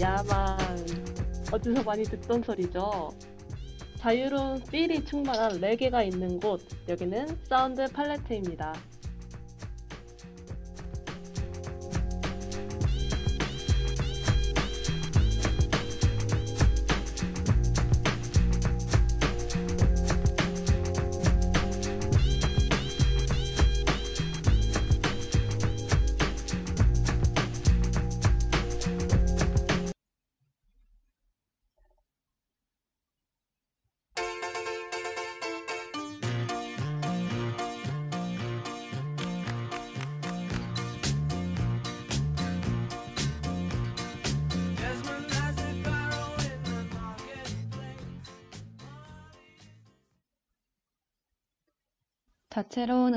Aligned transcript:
야만. 0.00 0.58
어디서 1.52 1.82
많이 1.82 2.04
듣던 2.04 2.42
소리죠? 2.42 3.10
자유로운 3.96 4.62
필이 4.64 5.04
충만한 5.04 5.60
레게가 5.60 6.02
있는 6.02 6.38
곳, 6.38 6.60
여기는 6.88 7.38
사운드 7.44 7.86
팔레트입니다. 7.88 8.74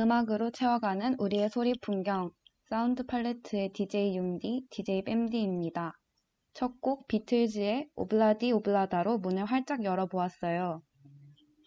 음악으로 0.02 0.50
채워가는 0.50 1.18
우리의 1.20 1.52
소리 1.52 1.76
풍경, 1.80 2.32
사운드 2.70 3.06
팔레트의 3.06 3.72
DJ 3.72 4.16
융디, 4.16 4.66
DJ 4.72 5.04
뺨디입니다. 5.04 5.96
첫 6.56 6.82
곡 6.82 7.08
비틀즈의 7.08 7.88
오블라디 7.96 8.52
오블라다로 8.52 9.20
문을 9.20 9.46
활짝 9.46 9.84
열어보았어요. 9.84 10.82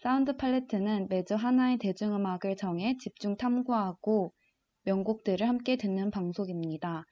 사운드 0.02 0.36
팔레트는 0.36 1.06
매주 1.08 1.36
하나의 1.36 1.78
대중음악을 1.78 2.56
정해 2.56 2.96
집중 2.98 3.36
탐구하고 3.36 4.32
명곡들을 4.82 5.48
함께 5.48 5.76
듣는 5.76 6.10
방송입니다. 6.10 7.04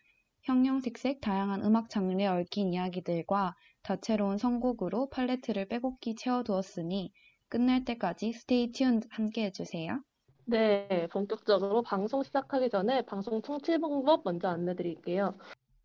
형형색색 0.42 1.20
다양한 1.20 1.64
음악 1.64 1.88
장르에 1.88 2.26
얽힌 2.26 2.72
이야기들과 2.72 3.54
다채로운 3.84 4.38
선곡으로 4.38 5.08
팔레트를 5.10 5.68
빼곡히 5.68 6.16
채워두었으니 6.16 7.12
끝날 7.48 7.84
때까지 7.84 8.32
스테이 8.32 8.72
튠 8.72 9.06
함께 9.10 9.44
해주세요. 9.44 10.02
네, 10.44 11.08
본격적으로 11.12 11.82
방송 11.82 12.22
시작하기 12.22 12.70
전에 12.70 13.02
방송 13.02 13.42
청취 13.42 13.78
방법 13.78 14.22
먼저 14.24 14.48
안내드릴게요. 14.48 15.34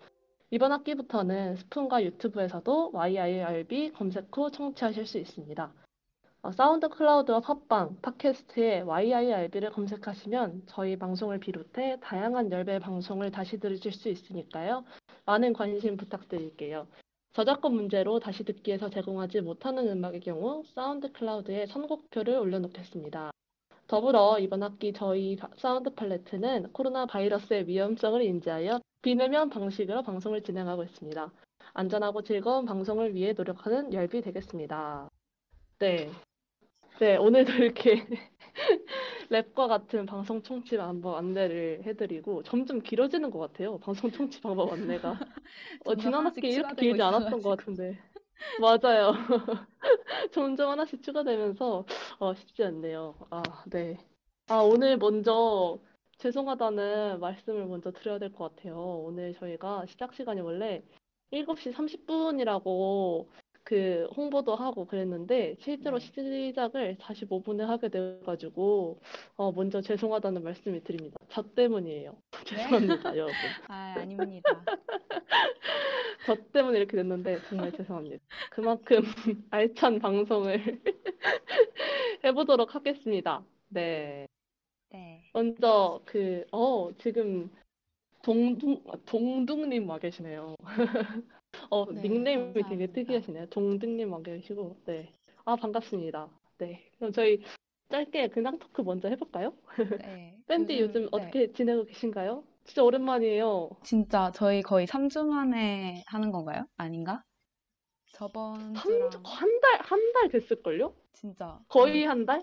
이번 0.50 0.72
학기부터는 0.72 1.56
스푼과 1.56 2.04
유튜브에서도 2.04 2.92
yirb 2.94 3.92
검색 3.92 4.34
후 4.36 4.50
청취하실 4.50 5.06
수 5.06 5.18
있습니다. 5.18 5.72
어, 6.46 6.52
사운드 6.52 6.88
클라우드와 6.88 7.40
팟빵, 7.40 7.96
팟캐스트에 8.02 8.82
YIRB를 8.82 9.72
검색하시면 9.72 10.62
저희 10.66 10.96
방송을 10.96 11.40
비롯해 11.40 11.98
다양한 12.00 12.52
YIRB 12.52 12.78
방송을 12.78 13.32
다시 13.32 13.58
들으실 13.58 13.90
수 13.90 14.08
있으니까요. 14.08 14.84
많은 15.24 15.52
관심 15.54 15.96
부탁드릴게요. 15.96 16.86
저작권 17.32 17.74
문제로 17.74 18.20
다시 18.20 18.44
듣기에서 18.44 18.90
제공하지 18.90 19.40
못하는 19.40 19.88
음악의 19.88 20.20
경우 20.20 20.62
사운드 20.72 21.10
클라우드에 21.10 21.66
선곡표를 21.66 22.38
올려놓겠습니다. 22.38 23.32
더불어 23.88 24.38
이번 24.38 24.62
학기 24.62 24.92
저희 24.92 25.36
사운드 25.56 25.92
팔레트는 25.94 26.72
코로나 26.72 27.06
바이러스의 27.06 27.66
위험성을 27.66 28.22
인지하여 28.22 28.80
비대면 29.02 29.50
방식으로 29.50 30.04
방송을 30.04 30.44
진행하고 30.44 30.84
있습니다. 30.84 31.28
안전하고 31.74 32.22
즐거운 32.22 32.66
방송을 32.66 33.16
위해 33.16 33.32
노력하는 33.32 33.92
열비 33.92 34.20
되겠습니다. 34.20 35.08
네. 35.80 36.08
네, 36.98 37.16
오늘도 37.16 37.52
이렇게 37.52 38.06
랩과 39.30 39.68
같은 39.68 40.06
방송 40.06 40.42
청취 40.42 40.76
방법 40.78 41.16
안내를 41.16 41.82
해드리고 41.84 42.42
점점 42.42 42.80
길어지는 42.80 43.30
것 43.30 43.38
같아요. 43.38 43.78
방송 43.78 44.10
청취 44.10 44.40
방법 44.40 44.72
안내가. 44.72 45.18
어, 45.84 45.94
지난 45.96 46.24
학기 46.24 46.48
이렇게 46.48 46.74
길지 46.74 47.02
않았던 47.02 47.42
것 47.42 47.56
같은데. 47.58 47.98
맞아요. 48.60 49.12
점점 50.32 50.70
하나씩 50.70 51.02
추가되면서 51.02 51.84
어, 52.18 52.34
쉽지 52.34 52.64
않네요. 52.64 53.14
아, 53.30 53.42
네. 53.70 53.98
아, 54.48 54.56
오늘 54.58 54.96
먼저 54.96 55.78
죄송하다는 56.18 57.20
말씀을 57.20 57.66
먼저 57.66 57.90
드려야 57.92 58.18
될 58.18 58.32
것 58.32 58.56
같아요. 58.56 58.74
오늘 59.04 59.34
저희가 59.34 59.84
시작 59.86 60.14
시간이 60.14 60.40
원래 60.40 60.82
7시 61.32 61.74
30분이라고 61.74 63.26
그 63.66 64.08
홍보도 64.16 64.54
하고 64.54 64.86
그랬는데 64.86 65.56
실제로 65.58 65.98
네. 65.98 66.46
시작을 66.48 66.98
45분에 67.00 67.62
하게 67.62 67.88
돼가지고 67.88 69.00
어, 69.34 69.50
먼저 69.50 69.80
죄송하다는 69.80 70.44
말씀을 70.44 70.84
드립니다. 70.84 71.16
저 71.30 71.42
때문이에요. 71.42 72.16
죄송합니다, 72.46 73.16
여러분. 73.16 73.34
아, 73.66 73.96
아닙니다. 73.98 74.48
저 76.26 76.36
때문에 76.52 76.78
이렇게 76.78 76.96
됐는데 76.96 77.40
정말 77.48 77.72
죄송합니다. 77.72 78.24
그만큼 78.50 79.02
알찬 79.50 79.98
방송을 79.98 80.80
해보도록 82.22 82.76
하겠습니다. 82.76 83.42
네. 83.68 84.28
네. 84.92 85.28
먼저 85.34 86.00
그, 86.04 86.44
어, 86.52 86.90
지금 86.98 87.50
동둥, 88.22 88.80
동둥님 89.06 89.88
와 89.90 89.98
계시네요. 89.98 90.54
어, 91.70 91.86
네, 91.88 92.02
닉네임이 92.02 92.64
되게 92.64 92.86
감사합니다. 92.86 92.92
특이하시네요. 92.92 93.46
동등님 93.50 94.12
와 94.12 94.20
계시고, 94.22 94.76
네. 94.86 95.12
아, 95.44 95.56
반갑습니다. 95.56 96.28
네. 96.58 96.90
그럼 96.98 97.12
저희 97.12 97.42
짧게 97.90 98.28
근황 98.28 98.58
토크 98.58 98.82
먼저 98.82 99.08
해볼까요? 99.08 99.54
네. 99.98 100.38
밴디 100.46 100.80
요즘 100.80 101.08
네. 101.10 101.10
어떻게 101.12 101.52
지내고 101.52 101.84
계신가요? 101.86 102.44
진짜 102.64 102.82
오랜만이에요. 102.84 103.70
진짜 103.82 104.30
저희 104.34 104.60
거의 104.60 104.86
3주 104.86 105.24
만에 105.24 106.02
하는 106.08 106.30
건가요? 106.30 106.66
아닌가? 106.76 107.22
저번 108.12 108.74
한, 108.74 108.82
주랑 108.82 109.10
한 109.24 109.60
달, 109.60 109.80
한 109.82 110.12
달 110.12 110.28
됐을걸요? 110.28 110.94
진짜 111.12 111.60
거의 111.68 112.04
음, 112.04 112.06
한 112.06 112.26
달? 112.26 112.42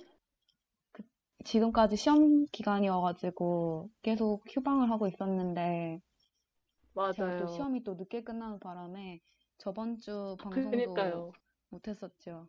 지금까지 1.45 1.95
시험 1.97 2.45
기간이어가지고 2.47 3.89
계속 4.01 4.43
휴방을 4.49 4.89
하고 4.89 5.07
있었는데 5.07 5.99
제가 7.11 7.31
또 7.33 7.45
맞아요. 7.45 7.47
시험이 7.47 7.83
또 7.83 7.93
늦게 7.95 8.23
끝나는 8.23 8.59
바람에 8.59 9.21
저번 9.57 9.97
주 9.99 10.37
방송도 10.41 11.23
그러니까요. 11.23 11.31
못했었죠. 11.69 12.47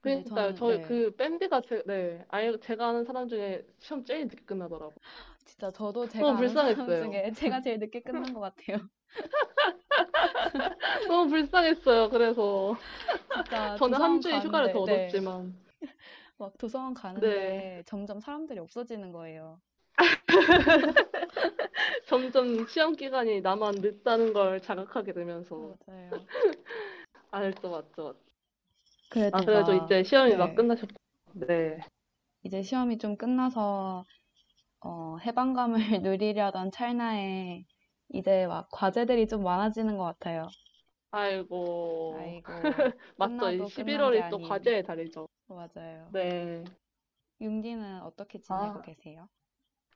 근데 0.00 0.22
그러니까요. 0.22 0.24
저는 0.24 0.54
저희 0.54 0.78
네, 0.78 0.80
그 0.80 1.14
밴드가 1.16 1.60
제, 1.62 1.82
네, 1.86 2.24
알, 2.28 2.58
제가 2.60 2.88
아는 2.88 3.04
사람 3.04 3.28
중에 3.28 3.66
시험 3.78 4.04
제일 4.04 4.24
늦게 4.28 4.44
끝나더라고. 4.44 4.94
진짜 5.44 5.70
저도 5.72 6.06
제가 6.08 6.38
아는 6.38 6.56
사람 6.56 6.94
불쌍했어요. 6.94 6.94
중에 6.94 7.32
제가 7.32 7.60
제일 7.60 7.78
늦게 7.78 8.00
끝난 8.02 8.32
것 8.32 8.40
같아요. 8.40 8.78
너무 11.08 11.30
불쌍했어요. 11.30 12.10
그래서 12.10 12.76
진짜 13.32 13.78
저는 13.78 13.98
한 14.00 14.20
도서관 14.20 14.20
주의 14.20 14.40
휴가를 14.40 14.70
더 14.70 14.80
가는데 14.80 14.84
네. 14.84 15.20
얻었지만. 15.20 15.54
막 16.38 16.56
도서관 16.58 16.94
네. 17.14 17.64
가는데 17.64 17.82
점점 17.86 18.20
사람들이 18.20 18.58
없어지는 18.60 19.12
거예요. 19.12 19.60
점점 22.06 22.66
시험 22.66 22.94
기간이 22.94 23.40
나만 23.40 23.76
늦다는 23.76 24.32
걸 24.32 24.60
자각하게 24.60 25.12
되면서. 25.12 25.74
맞아요. 25.86 26.10
알죠, 27.30 27.70
맞죠, 27.70 28.04
맞죠. 28.04 28.20
그래도 29.10 29.36
아, 29.36 29.40
그래도 29.44 29.72
막 29.72 29.84
이제 29.84 30.04
시험이 30.04 30.36
막 30.36 30.48
네. 30.48 30.54
끝나셨고. 30.54 30.94
네. 31.34 31.80
이제 32.44 32.62
시험이 32.62 32.98
좀 32.98 33.16
끝나서 33.16 34.04
어, 34.80 35.16
해방감을 35.18 35.74
누리려던 36.02 36.70
찰나에 36.70 37.64
이제 38.10 38.46
막 38.46 38.68
과제들이 38.70 39.26
좀 39.28 39.42
많아지는 39.42 39.98
것 39.98 40.04
같아요. 40.04 40.48
아이고. 41.10 42.16
아이고, 42.18 42.52
맞죠. 43.16 43.50
이 43.50 43.58
끝나도 43.58 43.68
끝난 43.68 43.68
게 43.68 43.82
11월이 43.82 44.18
또 44.30 44.36
아닌. 44.36 44.48
과제의 44.48 44.82
달이죠. 44.84 45.28
맞아요. 45.48 46.08
네. 46.12 46.64
융디는 47.40 48.02
어떻게 48.02 48.40
지내고 48.40 48.78
아. 48.78 48.82
계세요? 48.82 49.28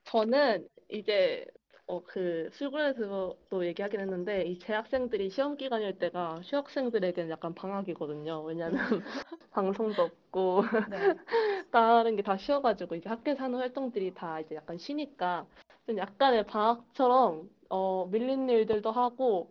저는 0.05 0.69
이제 0.89 1.47
어, 1.87 2.03
그 2.05 2.49
술군에서도 2.53 3.67
얘기하긴 3.67 4.01
했는데 4.01 4.45
이 4.45 4.59
재학생들이 4.59 5.31
시험 5.31 5.57
기간일 5.57 5.99
때가 5.99 6.41
휴학생들에게는 6.45 7.31
약간 7.31 7.55
방학이거든요. 7.55 8.43
왜냐면 8.45 8.73
방송도 9.51 10.03
없고 10.03 10.63
네. 10.91 10.97
다른 11.73 12.17
게 12.17 12.23
다 12.23 12.37
쉬어가지고 12.37 12.95
이제 12.97 13.09
학교에서 13.09 13.43
하는 13.45 13.59
활동들이 13.59 14.15
다 14.15 14.41
이제 14.41 14.55
약간 14.55 14.79
쉬니까 14.79 15.47
좀 15.87 15.99
약간의 15.99 16.47
방학처럼 16.47 17.51
어, 17.69 18.09
밀린 18.11 18.49
일들도 18.49 18.91
하고 18.91 19.51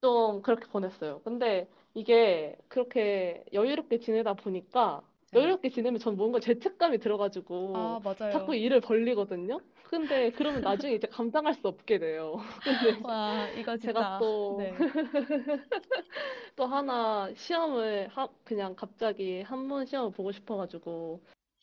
좀 0.00 0.42
그렇게 0.42 0.66
보냈어요. 0.66 1.20
근데 1.24 1.68
이게 1.94 2.56
그렇게 2.68 3.44
여유롭게 3.52 4.00
지내다 4.00 4.34
보니까 4.34 5.02
네. 5.32 5.40
여유롭게 5.40 5.70
지내면 5.70 5.98
전 5.98 6.16
뭔가 6.16 6.38
죄책감이 6.40 6.98
들어가지고 6.98 7.72
아. 7.76 8.00
자꾸 8.30 8.54
일을 8.54 8.80
벌리거든요. 8.80 9.60
근데 9.92 10.30
그러면 10.30 10.62
나중에 10.62 10.94
이제 10.94 11.06
감당할 11.06 11.52
수 11.54 11.68
없게 11.68 11.98
돼요. 11.98 12.36
근데 12.64 13.04
와, 13.04 13.50
이거 13.54 13.76
제가 13.76 14.04
진짜. 14.04 14.16
또 14.16 14.54
네. 14.58 14.72
또 16.56 16.66
하나 16.66 17.32
시험을 17.34 18.08
하, 18.08 18.28
그냥 18.44 18.74
갑자기 18.74 19.42
한문 19.42 19.86
시험을 19.86 20.12
보고 20.12 20.32
싶어가지고 20.32 21.22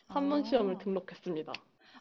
한문 0.10 0.44
시험을 0.44 0.78
아, 0.78 0.80
등록했습니다. 0.80 1.54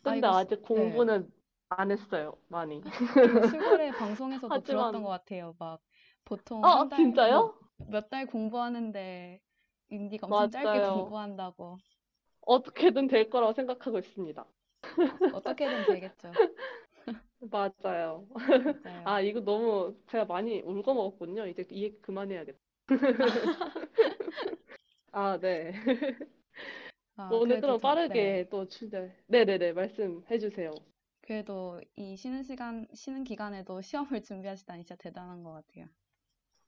아, 0.05 0.15
근데 0.15 0.17
이거, 0.17 0.33
시- 0.33 0.41
아직 0.41 0.63
네. 0.73 1.07
공부는 1.07 1.31
안 1.71 1.91
했어요, 1.91 2.37
많이. 2.49 2.83
그 3.21 3.43
슈거레 3.43 3.93
방송에서도 3.93 4.63
들었던 4.63 5.03
하지만 5.03 5.03
것 5.03 5.11
같아요. 5.11 5.55
막 5.59 5.81
보통 6.25 6.69
아, 6.69 6.69
한 6.71 6.89
달, 6.89 7.13
진짜요? 7.13 7.29
뭐, 7.29 7.55
몇달 7.87 8.27
공부하는데 8.27 9.41
인디가 9.91 10.27
엄청 10.27 10.51
짧게 10.51 10.81
맞아요. 10.81 10.83
공부한다고. 10.83 11.79
어떻게든 12.41 13.07
될 13.07 13.31
거라고 13.31 13.53
생각하고 13.53 13.99
있습니다. 13.99 14.45
어떻게든 15.35 15.87
되겠죠. 15.87 16.33
맞아요. 17.41 18.27
맞아요. 18.35 19.03
아, 19.05 19.21
이거 19.21 19.41
너무 19.41 19.95
제가 20.11 20.25
많이 20.25 20.61
울고 20.61 20.95
먹었군요. 20.95 21.47
이제 21.47 21.65
이 21.71 21.85
얘기 21.85 22.01
그만해야겠다. 22.01 22.59
아, 25.13 25.39
네. 25.41 25.73
아, 27.17 27.31
오늘 27.33 27.61
그래도 27.61 27.79
그럼 27.79 27.79
저, 27.79 27.89
네. 27.89 27.93
빠르게 27.95 28.49
또 28.51 28.69
주제. 28.69 29.13
네네네, 29.29 29.73
말씀해 29.73 30.39
주세요. 30.39 30.71
그래도 31.23 31.81
이 31.97 32.17
쉬는 32.17 32.43
시간, 32.43 32.87
쉬는 32.95 33.25
기간에도 33.25 33.81
시험을 33.81 34.23
준비하시다니 34.23 34.85
진짜 34.85 34.97
대단한 34.97 35.43
것 35.43 35.53
같아요. 35.53 35.87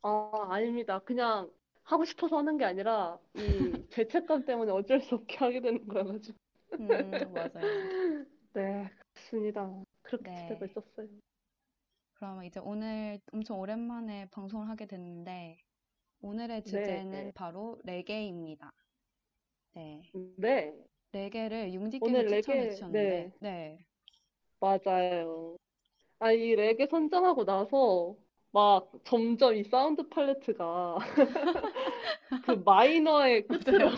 아, 0.03 0.47
아닙니다. 0.51 1.01
그냥 1.01 1.51
하고 1.83 2.05
싶어서 2.05 2.39
하는 2.39 2.57
게 2.57 2.65
아니라 2.65 3.19
이 3.35 3.85
죄책감 3.91 4.45
때문에 4.45 4.71
어쩔 4.73 5.01
수 5.01 5.17
없게 5.17 5.37
하게 5.39 5.61
되는 5.61 5.87
거여가지고. 5.89 6.39
음, 6.78 7.32
맞아요. 7.32 7.50
네, 8.55 8.90
그렇습니다. 9.14 9.70
그렇게 10.02 10.34
지내고 10.34 10.64
네. 10.64 10.70
있었어요. 10.70 11.08
그러면 12.14 12.44
이제 12.44 12.61
오늘 12.61 13.19
엄청 13.32 13.58
오랜만에 13.61 14.26
방송을 14.31 14.69
하게 14.69 14.87
됐는데, 14.87 15.58
오늘의 16.22 16.64
주제는 16.64 17.11
네, 17.11 17.32
바로 17.34 17.78
레게입니다. 17.84 18.72
네. 19.75 20.02
네. 20.37 20.75
레게를 21.12 21.72
융디께서 21.72 22.06
오늘 22.06 22.28
추천해 22.28 22.58
레게, 22.61 22.70
주셨는데, 22.75 23.32
네, 23.40 23.78
네. 23.78 23.84
맞아요. 24.61 25.56
아, 26.19 26.32
이 26.32 26.55
레게 26.55 26.87
선정하고 26.87 27.44
나서 27.44 28.14
막 28.52 28.90
점점 29.05 29.55
이 29.56 29.64
사운드 29.64 30.08
팔레트가 30.08 30.99
그 32.46 32.50
마이너의 32.64 33.46
끝으로. 33.49 33.90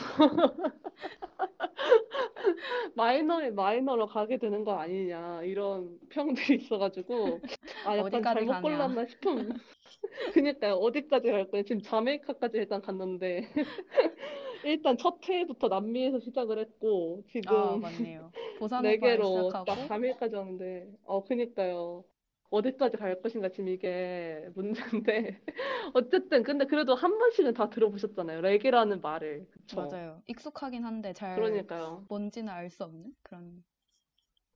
마이너의 2.94 3.52
마이너로 3.52 4.06
가게 4.06 4.36
되는 4.38 4.64
거 4.64 4.72
아니냐 4.74 5.42
이런 5.42 5.98
평들이 6.10 6.56
있어가지고. 6.62 7.40
아 7.86 7.96
약간 7.96 8.06
어디까지 8.06 8.22
잘못 8.34 8.52
가냐. 8.52 8.60
골랐나 8.62 9.06
싶은 9.06 9.52
그니까요. 10.34 10.74
어디까지 10.74 11.30
갈 11.30 11.50
거예요? 11.50 11.64
지금 11.64 11.80
자메이카까지 11.82 12.58
일단 12.58 12.80
갔는데. 12.82 13.48
일단 14.64 14.96
첫 14.96 15.18
회부터 15.28 15.66
남미에서 15.68 16.20
시작을 16.20 16.58
했고 16.58 17.22
아, 17.26 17.30
지금 17.32 17.80
맞네요. 17.80 18.30
네 18.32 18.58
보사노바에 18.58 18.96
개로 18.98 19.50
딱 19.50 19.64
시작하고, 19.66 19.88
3일까지 19.88 20.34
왔는데 20.34 20.88
어 21.04 21.24
그니까요 21.24 22.04
어디까지 22.52 22.96
갈 22.98 23.20
것인가 23.22 23.48
지금 23.50 23.68
이게 23.68 24.48
문제인데 24.54 25.42
어쨌든 25.94 26.42
근데 26.42 26.66
그래도 26.66 26.94
한 26.94 27.18
번씩은 27.18 27.54
다 27.54 27.70
들어보셨잖아요 27.70 28.40
레게라는 28.42 29.00
말을 29.00 29.48
그쵸 29.50 29.76
맞아요. 29.90 30.22
익숙하긴 30.26 30.84
한데 30.84 31.12
잘 31.12 31.36
그러니까요 31.36 32.06
뭔지는 32.08 32.52
알 32.52 32.70
수 32.70 32.84
없는 32.84 33.14
그런 33.22 33.64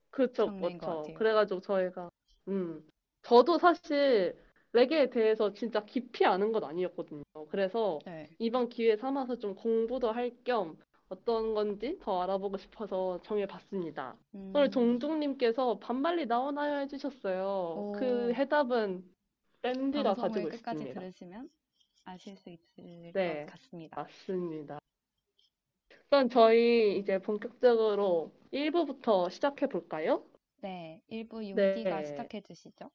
그렇죠, 0.09 0.55
그렇죠. 0.55 1.13
그래가지고 1.15 1.61
저희가, 1.61 2.09
음, 2.47 2.87
저도 3.21 3.57
사실 3.59 4.41
레게에 4.73 5.09
대해서 5.09 5.53
진짜 5.53 5.85
깊이 5.85 6.25
아는 6.25 6.51
건 6.51 6.63
아니었거든요. 6.63 7.23
그래서 7.49 7.99
네. 8.05 8.29
이번 8.39 8.69
기회 8.69 8.95
삼아서 8.97 9.37
좀 9.37 9.55
공부도 9.55 10.11
할 10.11 10.31
겸 10.43 10.77
어떤 11.09 11.53
건지 11.53 11.97
더 12.01 12.21
알아보고 12.23 12.57
싶어서 12.57 13.21
정해봤습니다. 13.23 14.17
오늘 14.53 14.67
음, 14.67 14.71
종종님께서 14.71 15.79
반말리 15.79 16.25
나오나요 16.25 16.79
해주셨어요. 16.81 17.93
그 17.95 18.29
오, 18.29 18.33
해답은 18.33 19.03
밴디가 19.61 20.15
가지고 20.15 20.49
끝까지 20.49 20.83
있습니다. 20.83 20.99
들으시면 20.99 21.49
아실 22.05 22.35
수 22.37 22.49
있을 22.49 23.13
것 23.13 23.13
네, 23.13 23.45
같습니다. 23.45 24.01
맞습니다. 24.01 24.79
그럼 26.09 26.29
저희 26.29 26.97
이제 26.99 27.19
본격적으로 27.19 28.31
1부부터 28.51 29.29
시작해 29.29 29.67
볼까요? 29.67 30.23
네, 30.61 31.01
일부 31.07 31.43
융디가 31.43 32.01
네. 32.01 32.05
시작해 32.05 32.41
주시죠. 32.41 32.89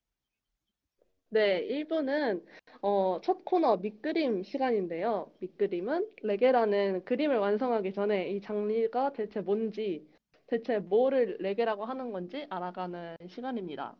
네, 1.31 1.67
1부는 1.67 2.45
어, 2.85 3.21
첫 3.23 3.45
코너 3.45 3.77
밑그림 3.77 4.43
시간인데요. 4.43 5.31
밑그림은 5.39 6.09
레게라는 6.25 7.05
그림을 7.05 7.39
완성하기 7.39 7.93
전에 7.93 8.31
이 8.31 8.41
장르가 8.41 9.13
대체 9.13 9.41
뭔지, 9.41 10.05
대체 10.49 10.81
뭐를 10.81 11.37
레게라고 11.39 11.85
하는 11.85 12.11
건지 12.11 12.45
알아가는 12.51 13.17
시간입니다. 13.29 13.95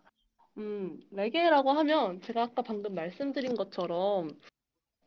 음, 0.59 1.01
레게라고 1.13 1.71
하면 1.71 2.21
제가 2.23 2.43
아까 2.43 2.63
방금 2.63 2.97
말씀드린 2.97 3.55
것처럼 3.55 4.31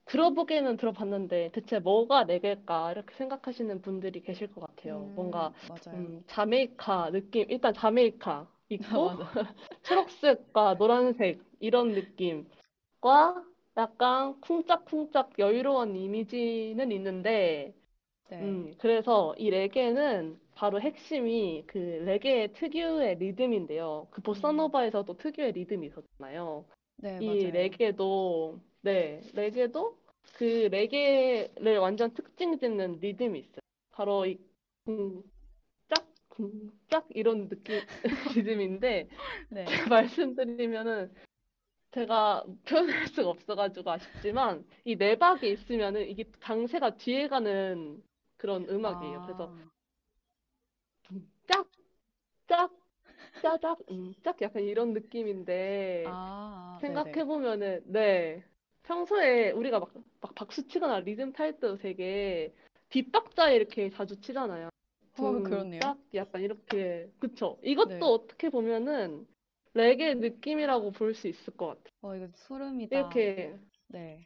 들어보기는 0.05 0.77
들어봤는데 0.77 1.51
대체 1.51 1.79
뭐가 1.79 2.23
레게일까 2.23 2.93
이렇게 2.93 3.13
생각하시는 3.15 3.81
분들이 3.81 4.21
계실 4.21 4.53
것 4.53 4.61
같아요. 4.61 4.99
뭔가 5.15 5.49
음, 5.49 5.53
맞아요. 5.67 5.99
음, 5.99 6.23
자메이카 6.27 7.11
느낌, 7.11 7.45
일단 7.49 7.73
자메이카 7.73 8.47
있고. 8.69 9.11
초록색과 9.83 10.77
노란색 10.77 11.43
이런 11.59 11.91
느낌과 11.91 13.43
약간 13.77 14.39
쿵짝쿵짝 14.41 15.37
여유로운 15.37 15.95
이미지는 15.95 16.91
있는데 16.91 17.73
네, 18.29 18.41
음, 18.41 18.73
그래서 18.79 19.35
이 19.37 19.49
레게는 19.49 20.39
바로 20.55 20.79
핵심이 20.81 21.63
그 21.67 21.77
레게의 21.77 22.53
특유의 22.53 23.15
리듬인데요. 23.19 24.07
그 24.09 24.21
음, 24.21 24.23
보사노바에서도 24.23 25.17
특유의 25.17 25.51
리듬이 25.51 25.87
있었잖아요. 25.87 26.65
네, 26.97 27.19
이 27.21 27.25
맞아요. 27.25 27.51
레게도 27.51 28.59
네, 28.81 29.21
레게도 29.33 29.97
그 30.37 30.43
레게를 30.71 31.77
완전 31.79 32.13
특징 32.13 32.57
짓는 32.57 32.99
리듬이 33.01 33.39
있어요. 33.39 33.59
바로 33.91 34.25
이 34.25 34.39
쿵짝 34.85 36.07
쿵짝 36.29 37.07
이런 37.09 37.49
느낌 37.49 37.79
리듬인데 38.35 39.07
네, 39.49 39.65
말씀드리면은 39.89 41.11
제가 41.95 42.43
표현할 42.67 43.07
수가 43.07 43.29
없어가지고 43.29 43.89
아쉽지만 43.89 44.65
이 44.83 44.97
내박이 44.97 45.49
있으면은 45.49 46.07
이게 46.09 46.25
강세가 46.41 46.97
뒤에 46.97 47.29
가는 47.29 48.03
그런 48.35 48.67
음악이에요. 48.69 49.21
그래서 49.21 49.49
아, 49.49 49.69
짝, 51.47 51.67
짝, 52.47 52.71
짜작, 53.41 53.79
음, 53.91 54.13
짝 54.23 54.41
약간 54.41 54.63
이런 54.63 54.91
느낌인데 54.93 56.03
아, 56.07 56.79
네네. 56.81 56.95
생각해 56.95 57.25
보면은 57.25 57.81
네 57.85 58.43
평소에 58.83 59.51
우리가 59.51 59.79
막, 59.79 59.93
막 60.19 60.35
박수 60.35 60.67
치거나 60.67 60.99
리듬 60.99 61.31
탈 61.31 61.53
때도 61.53 61.77
되게 61.77 62.53
뒷박자에 62.89 63.55
이렇게 63.55 63.89
자주 63.91 64.19
치잖아요. 64.19 64.67
어, 64.67 65.21
둥, 65.21 65.43
그렇네요. 65.43 65.79
짝, 65.79 65.97
약간 66.13 66.41
이렇게 66.41 67.09
그쵸? 67.19 67.57
네. 67.61 67.71
이것도 67.71 68.05
어떻게 68.13 68.49
보면은 68.49 69.25
레게 69.75 70.15
느낌이라고 70.15 70.91
볼 70.91 71.13
수 71.13 71.27
있을 71.27 71.55
것 71.55 71.67
같아요. 71.67 71.93
어, 72.01 72.15
이거 72.15 72.27
소름이다. 72.33 72.97
이렇게 72.97 73.59
네, 73.87 74.25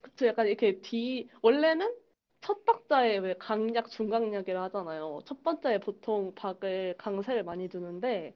그쵸? 0.00 0.26
약간 0.26 0.46
이렇게 0.46 0.80
뒤 0.80 1.28
원래는 1.42 1.94
첫 2.40 2.64
박자에 2.64 3.18
왜 3.18 3.34
강약, 3.38 3.90
중강약이라 3.90 4.62
하잖아요. 4.64 5.20
첫 5.26 5.42
번째에 5.42 5.78
보통 5.80 6.34
박을 6.34 6.94
강세를 6.98 7.44
많이 7.44 7.68
두는데 7.68 8.34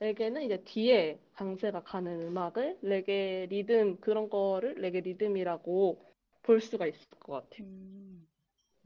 레게는 0.00 0.42
이제 0.42 0.62
뒤에 0.64 1.20
강세가 1.34 1.82
가는 1.84 2.22
음악을 2.22 2.78
레게 2.82 3.46
리듬 3.50 3.98
그런 4.00 4.30
거를 4.30 4.74
레게 4.76 5.00
리듬이라고 5.00 6.04
볼 6.42 6.60
수가 6.60 6.86
있을 6.86 7.08
것 7.20 7.32
같아요. 7.34 7.66
음, 7.66 8.26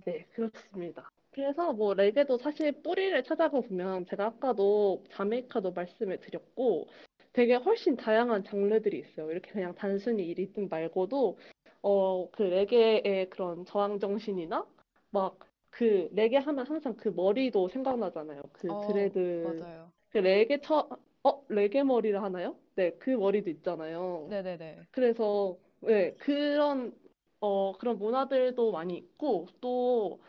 네, 0.04 0.26
그렇습니다. 0.34 1.10
그래서 1.32 1.72
뭐 1.72 1.94
레게도 1.94 2.38
사실 2.38 2.72
뿌리를 2.82 3.22
찾아가 3.24 3.60
보면 3.60 4.06
제가 4.06 4.26
아까도 4.26 5.02
자메이카도 5.10 5.72
말씀을 5.72 6.20
드렸고 6.20 6.88
되게 7.32 7.54
훨씬 7.54 7.96
다양한 7.96 8.44
장르들이 8.44 8.98
있어요. 8.98 9.30
이렇게 9.30 9.50
그냥 9.50 9.74
단순히 9.74 10.28
이 10.28 10.34
리듬 10.34 10.68
말고도 10.68 11.38
어, 11.82 12.30
그 12.30 12.42
레게의 12.42 13.30
그런 13.30 13.64
저항 13.64 13.98
정신이나 13.98 14.66
막 15.10 15.52
그 15.72 16.08
레게 16.12 16.36
하면 16.36 16.66
항상 16.66 16.94
그 16.96 17.08
머리도 17.08 17.68
생각나잖아요. 17.70 18.42
그 18.52 18.70
어, 18.70 18.80
dread 18.86 19.58
맞아요. 19.58 19.90
그 20.10 20.18
레게 20.18 20.60
처 20.60 20.86
어, 21.24 21.44
레게 21.48 21.82
머리를 21.82 22.22
하나요? 22.22 22.56
네, 22.74 22.90
그 22.98 23.10
머리도 23.10 23.48
있잖아요. 23.48 24.26
네네네. 24.28 24.80
그래서 24.90 25.56
네, 25.80 26.12
그런 26.18 26.94
어 27.40 27.72
그런 27.78 27.98
문화들도 27.98 28.70
많이 28.70 28.98
있고 28.98 29.48
또 29.62 30.20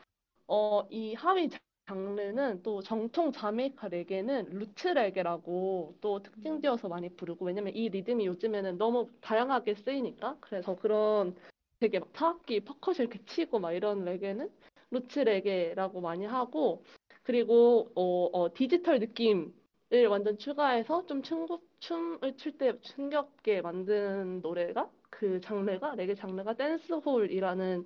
어 0.48 0.84
이 0.90 1.14
하위 1.16 1.50
장르는 1.88 2.64
또 2.64 2.82
정통 2.82 3.32
자메이카 3.32 3.90
레게는 3.90 4.50
root 4.52 4.88
레게라고 4.88 5.98
또 6.02 6.22
특징지어서 6.24 6.88
많이 6.88 7.10
부르고 7.10 7.46
왜냐면 7.46 7.74
이 7.76 7.90
리듬이 7.90 8.26
요즘에는 8.26 8.78
너무 8.78 9.10
다양하게 9.22 9.76
쓰이니까. 9.76 10.38
그래서 10.40 10.76
그런 10.76 11.36
되게 11.80 12.00
막 12.00 12.12
타악기 12.14 12.62
퍼커션을 12.62 13.02
이렇게 13.02 13.20
치고 13.26 13.60
막 13.60 13.74
이런 13.74 14.06
레게는 14.06 14.50
root 14.92 15.20
레게라고 15.20 16.02
많이 16.02 16.26
하고 16.26 16.84
그리고 17.24 17.92
어, 17.96 18.30
어 18.34 18.54
디지털 18.54 19.00
느낌 19.00 19.54
을 19.94 20.08
완전 20.08 20.38
추가해서 20.40 21.06
좀 21.06 21.22
춤, 21.22 21.46
춤을 21.80 22.36
출때 22.38 22.74
흥겹게 22.96 23.62
만든 23.62 24.42
노래가 24.42 24.90
그 25.12 25.40
장르가 25.42 25.94
레게 25.96 26.16
장르가 26.16 26.56
댄스홀이라는 26.56 27.86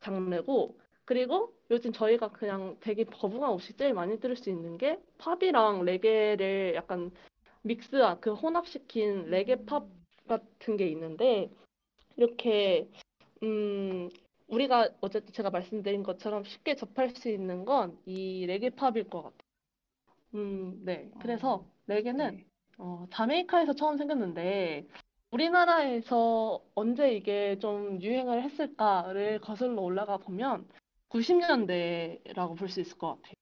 장르고 0.00 0.78
그리고 1.04 1.53
요즘 1.70 1.92
저희가 1.92 2.28
그냥 2.28 2.76
되게 2.80 3.04
거부감 3.04 3.50
없이 3.50 3.76
제일 3.76 3.94
많이 3.94 4.20
들을 4.20 4.36
수 4.36 4.50
있는 4.50 4.76
게 4.78 4.98
팝이랑 5.18 5.84
레게를 5.84 6.74
약간 6.74 7.10
믹스한 7.62 8.20
그 8.20 8.34
혼합시킨 8.34 9.30
레게 9.30 9.64
팝 9.64 9.86
같은 10.28 10.76
게 10.76 10.86
있는데 10.88 11.50
이렇게 12.16 12.88
음 13.42 14.08
우리가 14.48 14.90
어쨌든 15.00 15.32
제가 15.32 15.50
말씀드린 15.50 16.02
것처럼 16.02 16.44
쉽게 16.44 16.74
접할 16.76 17.10
수 17.10 17.28
있는 17.30 17.64
건 17.64 17.98
이 18.06 18.44
레게 18.46 18.70
팝일 18.70 19.04
것 19.08 19.22
같아요. 19.22 19.38
음, 20.34 20.80
네. 20.84 21.10
그래서 21.20 21.54
어, 21.54 21.70
레게는 21.86 22.36
네. 22.36 22.44
어, 22.78 23.06
자메이카에서 23.10 23.74
처음 23.74 23.96
생겼는데 23.96 24.86
우리나라에서 25.30 26.62
언제 26.74 27.12
이게 27.14 27.58
좀 27.58 28.00
유행을 28.02 28.42
했을까를 28.42 29.40
거슬러 29.40 29.80
올라가 29.80 30.16
보면 30.18 30.68
90년대라고 31.14 32.56
볼 32.56 32.68
수 32.68 32.80
있을 32.80 32.98
것 32.98 33.16
같아요. 33.16 33.34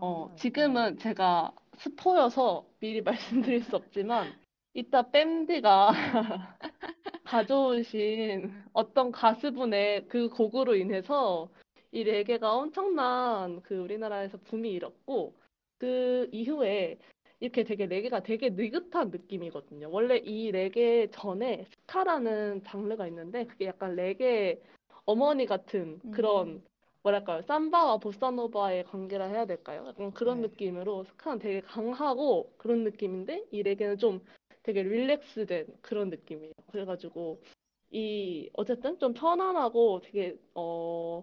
어, 0.00 0.28
아, 0.28 0.30
네. 0.30 0.36
지금은 0.36 0.98
제가 0.98 1.52
스포여서 1.78 2.66
미리 2.78 3.02
말씀드릴 3.58 3.64
수 3.64 3.76
없지만 3.76 4.32
이따 4.74 5.10
밴드가 5.10 5.90
가져오신 7.24 8.52
어떤 8.72 9.10
가수분의 9.10 10.06
그 10.08 10.28
곡으로 10.28 10.76
인해서 10.76 11.48
이 11.90 12.04
레게가 12.04 12.54
엄청난 12.54 13.60
그 13.62 13.76
우리나라에서 13.76 14.38
붐이 14.38 14.70
일었고 14.70 15.34
그 15.78 16.28
이후에 16.32 16.98
이렇게 17.40 17.64
되게 17.64 17.86
레게가 17.86 18.22
되게 18.22 18.50
느긋한 18.50 19.10
느낌이거든요. 19.10 19.90
원래 19.90 20.18
이 20.18 20.52
레게 20.52 21.10
전에 21.10 21.64
스카라는 21.70 22.62
장르가 22.64 23.08
있는데 23.08 23.46
그게 23.46 23.66
약간 23.66 23.96
레게 23.96 24.62
어머니 25.04 25.46
같은 25.46 26.00
음, 26.04 26.10
그런 26.12 26.62
뭐랄까요? 27.02 27.42
삼바와 27.42 27.98
보사노바의 27.98 28.84
관계라 28.84 29.26
해야 29.26 29.44
될까요? 29.44 29.84
약간 29.88 30.12
그런 30.12 30.40
네. 30.40 30.48
느낌으로 30.48 31.04
스카는 31.04 31.38
되게 31.40 31.60
강하고 31.60 32.52
그런 32.58 32.84
느낌인데 32.84 33.46
이 33.50 33.62
레게는 33.62 33.98
좀 33.98 34.20
되게 34.62 34.82
릴렉스된 34.82 35.66
그런 35.82 36.10
느낌이에요. 36.10 36.52
그래가지고 36.70 37.42
이 37.90 38.48
어쨌든 38.54 38.98
좀 38.98 39.14
편안하고 39.14 40.00
되게 40.04 40.36
어 40.54 41.22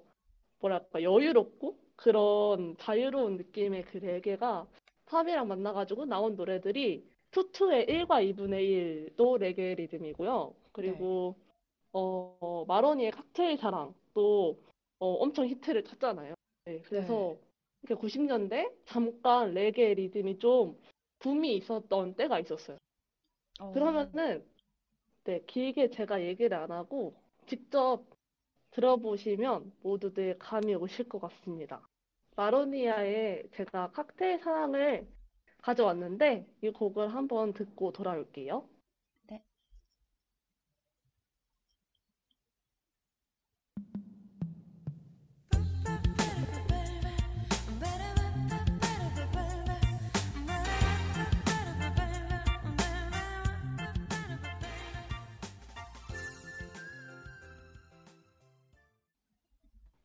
뭐랄까 0.59 1.01
여유롭고 1.01 1.77
그런 1.95 2.75
자유로운 2.77 3.37
느낌의 3.37 3.83
그 3.85 3.97
레게가 3.97 4.67
팝이랑 5.05 5.47
만나가지고 5.47 6.05
나온 6.05 6.35
노래들이 6.35 7.07
투투의 7.31 7.85
1과 7.87 8.21
2분의 8.35 9.15
1도 9.15 9.37
레게 9.37 9.75
리듬이고요. 9.75 10.53
네. 10.53 10.69
그리고 10.73 11.35
어 11.93 12.65
마로니의 12.67 13.11
칵테일 13.11 13.57
사랑도 13.57 14.59
어, 14.99 15.13
엄청 15.13 15.47
히트를 15.47 15.83
쳤잖아요. 15.83 16.33
네, 16.65 16.73
네. 16.73 16.81
그래서 16.83 17.37
이렇게 17.81 17.99
90년대 17.99 18.71
잠깐 18.85 19.53
레게 19.53 19.93
리듬이 19.93 20.39
좀 20.39 20.77
붐이 21.19 21.55
있었던 21.57 22.15
때가 22.15 22.39
있었어요. 22.39 22.77
어, 23.59 23.71
그러면은 23.71 24.45
네, 25.23 25.41
길게 25.47 25.89
제가 25.89 26.23
얘기를 26.23 26.55
안 26.57 26.71
하고 26.71 27.15
직접 27.47 28.05
들어보시면 28.71 29.71
모두들 29.81 30.37
감이 30.37 30.75
오실 30.75 31.09
것 31.09 31.19
같습니다. 31.19 31.81
마로니아의 32.35 33.49
제가 33.53 33.91
칵테일 33.91 34.39
사랑을 34.39 35.07
가져왔는데 35.61 36.47
이 36.61 36.69
곡을 36.69 37.13
한번 37.13 37.53
듣고 37.53 37.91
돌아올게요. 37.91 38.67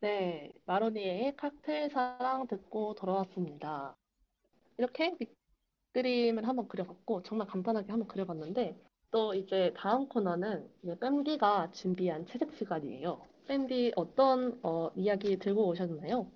네, 0.05 0.51
마로니에의 0.67 1.35
칵테일 1.35 1.89
사랑 1.89 2.45
듣고 2.45 2.93
돌아왔습니다. 2.93 3.97
이렇게 4.77 5.15
밑그림을 5.93 6.47
한번 6.47 6.67
그려봤고 6.67 7.23
정말 7.23 7.47
간단하게 7.47 7.89
한번 7.89 8.07
그려봤는데 8.07 8.79
또 9.09 9.33
이제 9.33 9.73
다음 9.75 10.07
코너는 10.07 10.69
이제 10.83 10.95
뺨디가 10.99 11.71
준비한 11.71 12.23
채색 12.27 12.53
시간이에요. 12.53 13.19
뺨디 13.47 13.93
어떤 13.95 14.59
어, 14.61 14.91
이야기 14.95 15.39
들고 15.39 15.69
오셨나요? 15.69 16.31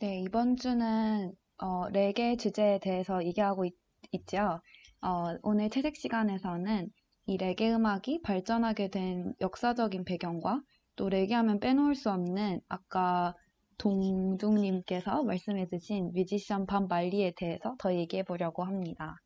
네, 0.00 0.20
이번 0.20 0.56
주는 0.56 1.34
어, 1.58 1.90
레게 1.90 2.38
주제에 2.38 2.78
대해서 2.78 3.22
얘기하고 3.22 3.66
있, 3.66 3.74
있죠. 4.12 4.62
어, 5.02 5.36
오늘 5.42 5.68
채색 5.68 5.96
시간에서는 5.96 6.90
이 7.26 7.36
레게 7.36 7.74
음악이 7.74 8.22
발전하게 8.22 8.88
된 8.88 9.34
역사적인 9.42 10.06
배경과 10.06 10.62
또 10.96 11.08
레게 11.08 11.34
하면 11.34 11.60
빼놓을 11.60 11.94
수 11.94 12.10
없는 12.10 12.60
아까 12.68 13.34
동중님께서 13.78 15.22
말씀해주신 15.22 16.12
뮤지션 16.14 16.66
반 16.66 16.88
말리에 16.88 17.34
대해서 17.36 17.76
더 17.78 17.94
얘기해 17.94 18.22
보려고 18.24 18.64
합니다. 18.64 19.16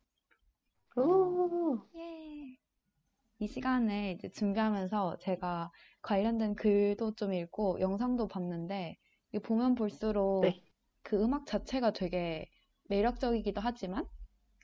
어, 0.97 1.03
오, 1.03 1.79
예. 1.97 2.57
이 3.39 3.49
시간을 3.49 4.17
이제 4.17 4.29
준비하면서 4.31 5.19
제가 5.19 5.71
관련된 6.03 6.55
글도 6.57 7.15
좀 7.15 7.33
읽고 7.33 7.81
영상도 7.81 8.29
봤는데 8.29 8.97
보면 9.45 9.75
볼수록 9.77 10.43
네. 10.43 10.63
그 11.03 11.23
음악 11.23 11.47
자체가 11.47 11.93
되게 11.93 12.49
매력적이기도 12.89 13.61
하지만 13.61 14.07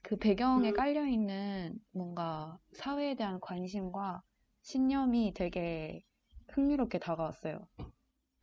그 0.02 0.16
배경에 0.16 0.70
음, 0.70 0.72
깔려 0.72 1.06
있는 1.06 1.78
뭔가 1.92 2.58
사회에 2.72 3.14
대한 3.14 3.40
관심과 3.40 4.22
신념이 4.62 5.32
되게 5.34 6.02
흥미롭게 6.56 6.98
다가왔어요. 6.98 7.68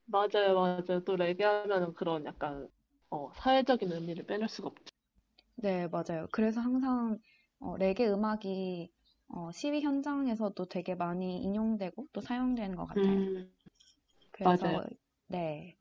맞아요, 0.06 0.54
맞아요. 0.56 1.04
또 1.06 1.16
레게 1.18 1.44
하면은 1.44 1.94
그런 1.94 2.26
약간 2.26 2.70
어, 3.10 3.32
사회적인 3.36 3.92
의미를 3.92 4.26
빼놓을 4.26 4.48
수가 4.50 4.70
없죠. 4.70 4.94
네, 5.56 5.88
맞아요. 5.88 6.28
그래서 6.32 6.62
항상 6.62 7.18
어, 7.60 7.76
레게 7.78 8.08
음악이 8.08 8.92
어, 9.30 9.52
시위 9.52 9.82
현장에서도 9.82 10.66
되게 10.66 10.94
많이 10.96 11.42
인용되고 11.42 12.08
또 12.14 12.22
사용되는 12.22 12.76
것 12.76 12.86
같아요. 12.86 13.26
음, 13.26 13.52
맞아요. 14.44 14.80
그래서 14.80 14.84
네, 15.28 15.78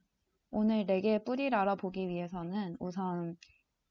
오늘 0.50 0.84
레게의 0.86 1.24
뿌리를 1.24 1.56
알아보기 1.56 2.08
위해서는 2.08 2.76
우선 2.80 3.36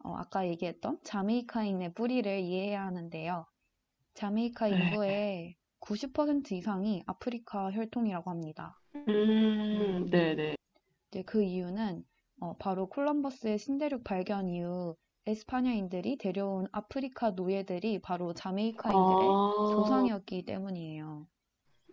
어, 0.03 0.15
아까 0.17 0.48
얘기했던 0.48 1.00
자메이카인의 1.03 1.93
뿌리를 1.95 2.39
이해해야 2.39 2.86
하는데요. 2.86 3.45
자메이카 4.15 4.69
네. 4.69 4.77
인구의 4.79 5.57
90% 5.81 6.51
이상이 6.53 7.03
아프리카 7.05 7.71
혈통이라고 7.71 8.29
합니다. 8.29 8.79
음, 8.95 9.03
음, 9.09 10.09
네네. 10.09 10.55
이제 11.09 11.23
그 11.23 11.43
이유는 11.43 12.05
어, 12.39 12.55
바로 12.57 12.88
콜럼버스의 12.88 13.59
신대륙 13.59 14.03
발견 14.03 14.50
이후 14.50 14.95
에스파냐인들이 15.27 16.17
데려온 16.17 16.67
아프리카 16.71 17.31
노예들이 17.31 18.00
바로 18.00 18.33
자메이카인들의 18.33 19.29
아, 19.29 19.51
조상이었기 19.75 20.45
때문이에요. 20.45 21.27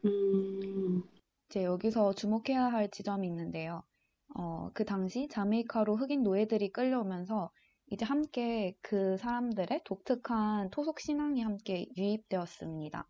음, 0.04 1.02
이제 1.48 1.64
여기서 1.64 2.14
주목해야 2.14 2.64
할 2.66 2.90
지점이 2.90 3.26
있는데요. 3.26 3.82
어, 4.34 4.70
그 4.72 4.84
당시 4.84 5.28
자메이카로 5.28 5.96
흑인 5.96 6.22
노예들이 6.22 6.72
끌려오면서 6.72 7.50
이제 7.90 8.04
함께 8.04 8.76
그 8.80 9.16
사람들의 9.18 9.82
독특한 9.84 10.70
토속 10.70 11.00
신앙이 11.00 11.42
함께 11.42 11.88
유입되었습니다. 11.96 13.08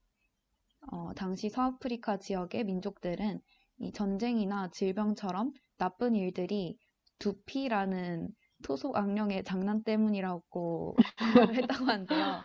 어, 0.90 1.12
당시 1.14 1.50
서아프리카 1.50 2.18
지역의 2.18 2.64
민족들은 2.64 3.40
이 3.80 3.92
전쟁이나 3.92 4.70
질병처럼 4.70 5.52
나쁜 5.78 6.14
일들이 6.14 6.78
두피라는 7.18 8.28
토속 8.62 8.96
악령의 8.96 9.44
장난 9.44 9.82
때문이라고 9.84 10.96
했다고 11.54 11.84
하는데요. 11.84 12.44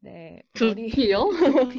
네, 0.00 0.42
두피요? 0.52 1.28
두피 1.70 1.78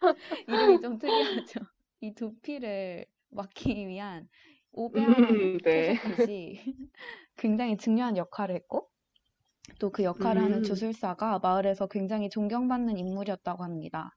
이름이 0.48 0.80
좀 0.80 0.98
특이하죠. 0.98 1.60
이 2.00 2.14
두피를 2.14 3.06
막기 3.30 3.86
위한 3.86 4.28
오베아라는 4.72 5.52
음, 5.54 5.58
네. 5.64 5.96
토속굿이 5.96 6.60
굉장히 7.36 7.76
중요한 7.76 8.16
역할을 8.16 8.54
했고 8.54 8.90
또 9.78 9.90
그 9.90 10.04
역할을 10.04 10.42
하는 10.42 10.58
음, 10.58 10.62
주술사가 10.62 11.38
마을에서 11.40 11.86
굉장히 11.88 12.30
존경받는 12.30 12.98
인물이었다고 12.98 13.64
합니다. 13.64 14.16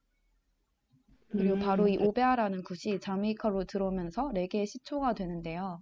그리고 1.30 1.58
바로 1.58 1.84
음, 1.84 1.88
이 1.88 1.96
네. 1.96 2.04
오베아라는 2.04 2.62
굿이 2.62 3.00
자메이카로 3.00 3.64
들어오면서 3.64 4.30
레게의 4.34 4.66
시초가 4.66 5.14
되는데요. 5.14 5.80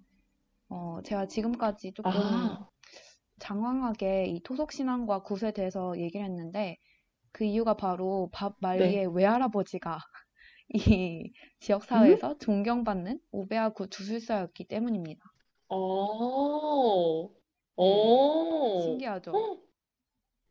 어, 0.68 1.00
제가 1.04 1.26
지금까지 1.26 1.92
조금 1.94 2.10
아, 2.10 2.68
장황하게 3.38 4.26
이 4.26 4.40
토속 4.42 4.72
신앙과 4.72 5.22
굿에 5.22 5.52
대해서 5.52 5.98
얘기를 5.98 6.24
했는데 6.26 6.76
그 7.32 7.44
이유가 7.44 7.74
바로 7.74 8.28
밥 8.32 8.56
네. 8.58 8.60
말리의 8.60 9.14
외할아버지가 9.14 9.98
이 10.74 11.32
지역 11.60 11.84
음? 11.84 11.86
사회에서 11.88 12.38
존경받는 12.38 13.20
오베아 13.32 13.70
굿 13.70 13.90
주술사였기 13.90 14.64
때문입니다. 14.66 15.22
어, 15.68 17.28
네, 17.28 17.32
어, 17.82 18.80
신기하죠? 18.80 19.32
어, 19.32 19.58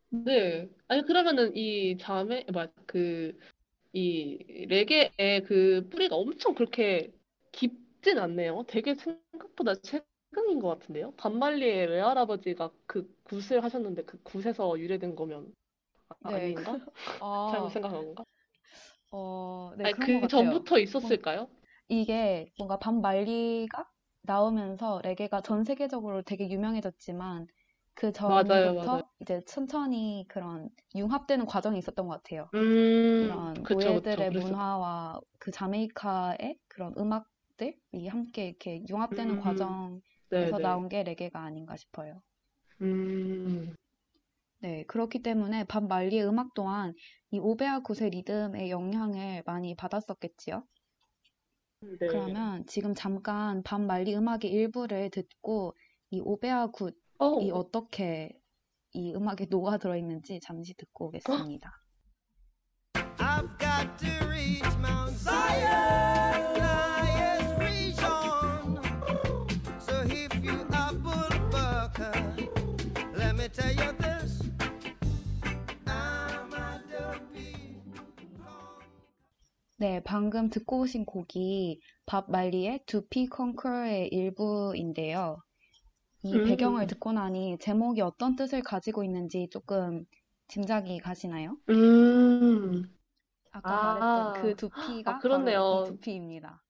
네. 0.10 0.70
아니, 0.88 1.02
그러면은 1.04 1.56
이 1.56 1.98
자매, 1.98 2.46
뭐, 2.54 2.68
그, 2.86 3.38
이 3.94 4.66
레게의 4.70 5.44
그 5.46 5.88
뿌리가 5.90 6.16
엄청 6.16 6.54
그렇게 6.56 7.12
깊진 7.52 8.20
않네요. 8.20 8.64
되게 8.68 8.96
생각보다 8.96 9.76
최근인 9.76 10.60
것 10.60 10.68
같은데요. 10.80 11.12
밥 11.18 11.39
말리의 11.39 11.88
외할아버지가 11.88 12.72
그 12.86 13.10
굿을 13.24 13.64
하셨는데 13.64 14.04
그 14.06 14.22
굿에서 14.24 14.80
유래된 14.80 15.16
거면 15.16 15.54
아, 16.24 16.32
네, 16.32 16.42
그, 16.54 16.64
아닌가? 16.66 16.80
잘못 17.48 17.70
아, 17.70 17.72
생각한 17.72 18.06
건가? 18.06 18.24
어, 19.12 19.74
네, 19.78 19.88
아니, 19.88 19.94
그. 20.00 20.28
전부터 20.28 20.80
뭔, 21.00 21.18
있었을까요? 21.18 21.48
이게 21.90 22.52
뭔가 22.58 22.80
밥 22.80 22.94
말리가 22.96 23.90
나오면서 24.24 25.02
레게가 25.04 25.42
전 25.42 25.64
세계적으로 25.64 26.22
되게 26.24 26.50
유명해졌지만 26.50 27.48
그. 27.98 28.12
전부터 28.12 29.04
이제 29.22 29.42
천천히 29.46 30.26
그런 30.30 30.70
융합되는 30.96 31.46
과정이 31.46 31.80
있었던 31.80 32.08
것 32.08 32.22
같아요. 32.24 32.50
음, 32.54 33.24
이런 33.24 33.64
그쵸. 33.64 33.78
노예들의 33.80 34.32
문화와 34.32 35.20
그 35.40 35.52
자메이카의 35.52 36.58
그런 36.68 36.94
음악들이 36.98 38.08
함께 38.08 38.48
이렇게 38.50 38.84
융합되는 38.88 39.36
음, 39.36 39.42
과정에서 39.42 40.02
네네. 40.30 40.62
나온 40.62 40.90
게 40.90 41.04
레게가 41.04 41.40
아닌가 41.42 41.76
싶어요. 41.76 42.22
음, 42.82 43.76
네, 44.60 44.84
그렇기 44.86 45.24
때문에 45.24 45.64
밥 45.64 45.84
말리의 45.84 46.28
음악 46.28 46.54
또한 46.54 46.94
이 47.32 47.40
오베아 47.40 47.80
굿의 47.82 48.12
리듬의 48.12 48.70
영향을 48.70 49.44
많이 49.46 49.76
받았었겠지요. 49.76 50.64
네. 51.82 52.08
그러면 52.08 52.66
지금 52.68 52.94
잠깐 52.96 53.62
밥 53.64 53.82
말리 53.82 54.16
음악의 54.16 54.50
일부를 54.52 55.10
듣고 55.10 55.76
이 56.10 56.20
오베아 56.22 56.68
굿 56.68 56.96
이 57.20 57.52
어, 57.52 57.56
어떻게 57.56 58.32
이 58.94 59.14
음악에 59.14 59.48
녹아 59.50 59.78
들어 59.78 59.98
있는지 59.98 60.40
잠시 60.42 60.76
듣고 60.76 61.08
오겠습니다. 61.08 61.72
I've 63.18 63.58
got 63.60 63.98
to 64.00 64.28
reach 64.28 64.64
Mount 64.78 65.18
Zion, 65.18 66.62
highest 66.62 67.60
region. 67.60 68.80
So 69.80 70.02
if 70.06 70.34
you 70.44 70.66
are 70.74 70.94
bull 70.96 71.50
bucker, 71.52 72.14
let 73.16 73.36
me 73.36 73.50
tell 73.50 73.72
you 73.72 73.94
this. 73.98 74.42
I'm 75.86 76.54
a 76.54 76.82
dopey. 76.90 77.76
네, 79.78 80.02
방금 80.04 80.50
듣고 80.50 80.82
오신 80.82 81.06
곡이 81.06 81.82
밥 82.06 82.30
말리의 82.32 82.86
두피 82.86 83.28
컨커의 83.28 84.08
일부인데요. 84.10 85.38
이 86.22 86.38
배경을 86.40 86.86
음, 86.86 86.88
듣고 86.88 87.12
나니 87.14 87.58
제목이 87.60 88.02
어떤 88.02 88.36
뜻을 88.36 88.62
가지고 88.62 89.04
있는지 89.04 89.48
조금 89.52 90.06
짐작이 90.48 91.00
가시나요? 91.00 91.58
음, 91.70 92.84
아까 93.52 93.78
말했던 93.78 94.32
그 94.32 94.56
아, 94.72 95.02
아, 95.06 95.14
두피가 95.14 95.26
바로 95.28 95.66
이 95.70 95.78
그렇네요. 95.78 95.84
두피입니다. 95.84 96.64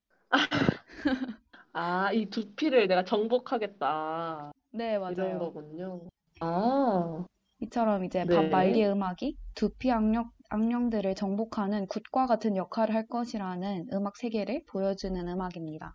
아, 1.74 2.12
이 2.14 2.26
두피를 2.30 2.88
내가 2.88 3.04
정복하겠다. 3.04 4.52
네, 4.72 4.98
이런 5.08 5.38
맞아요. 5.38 5.40
거군요. 5.40 6.08
아, 6.42 7.26
이처럼 7.60 8.04
이제 8.04 8.26
밥 8.32 8.46
네. 8.46 8.50
말리의 8.50 8.90
음악이 8.94 9.38
두피 9.54 9.92
악령, 9.92 10.32
악령들을 10.50 11.14
정복하는 11.14 11.86
굿과 11.86 12.26
같은 12.26 12.56
역할을 12.56 12.96
할 12.96 13.06
것이라는 13.06 13.90
음악 13.94 14.18
세계를 14.18 14.64
보여주는 14.68 15.28
음악입니다. 15.28 15.94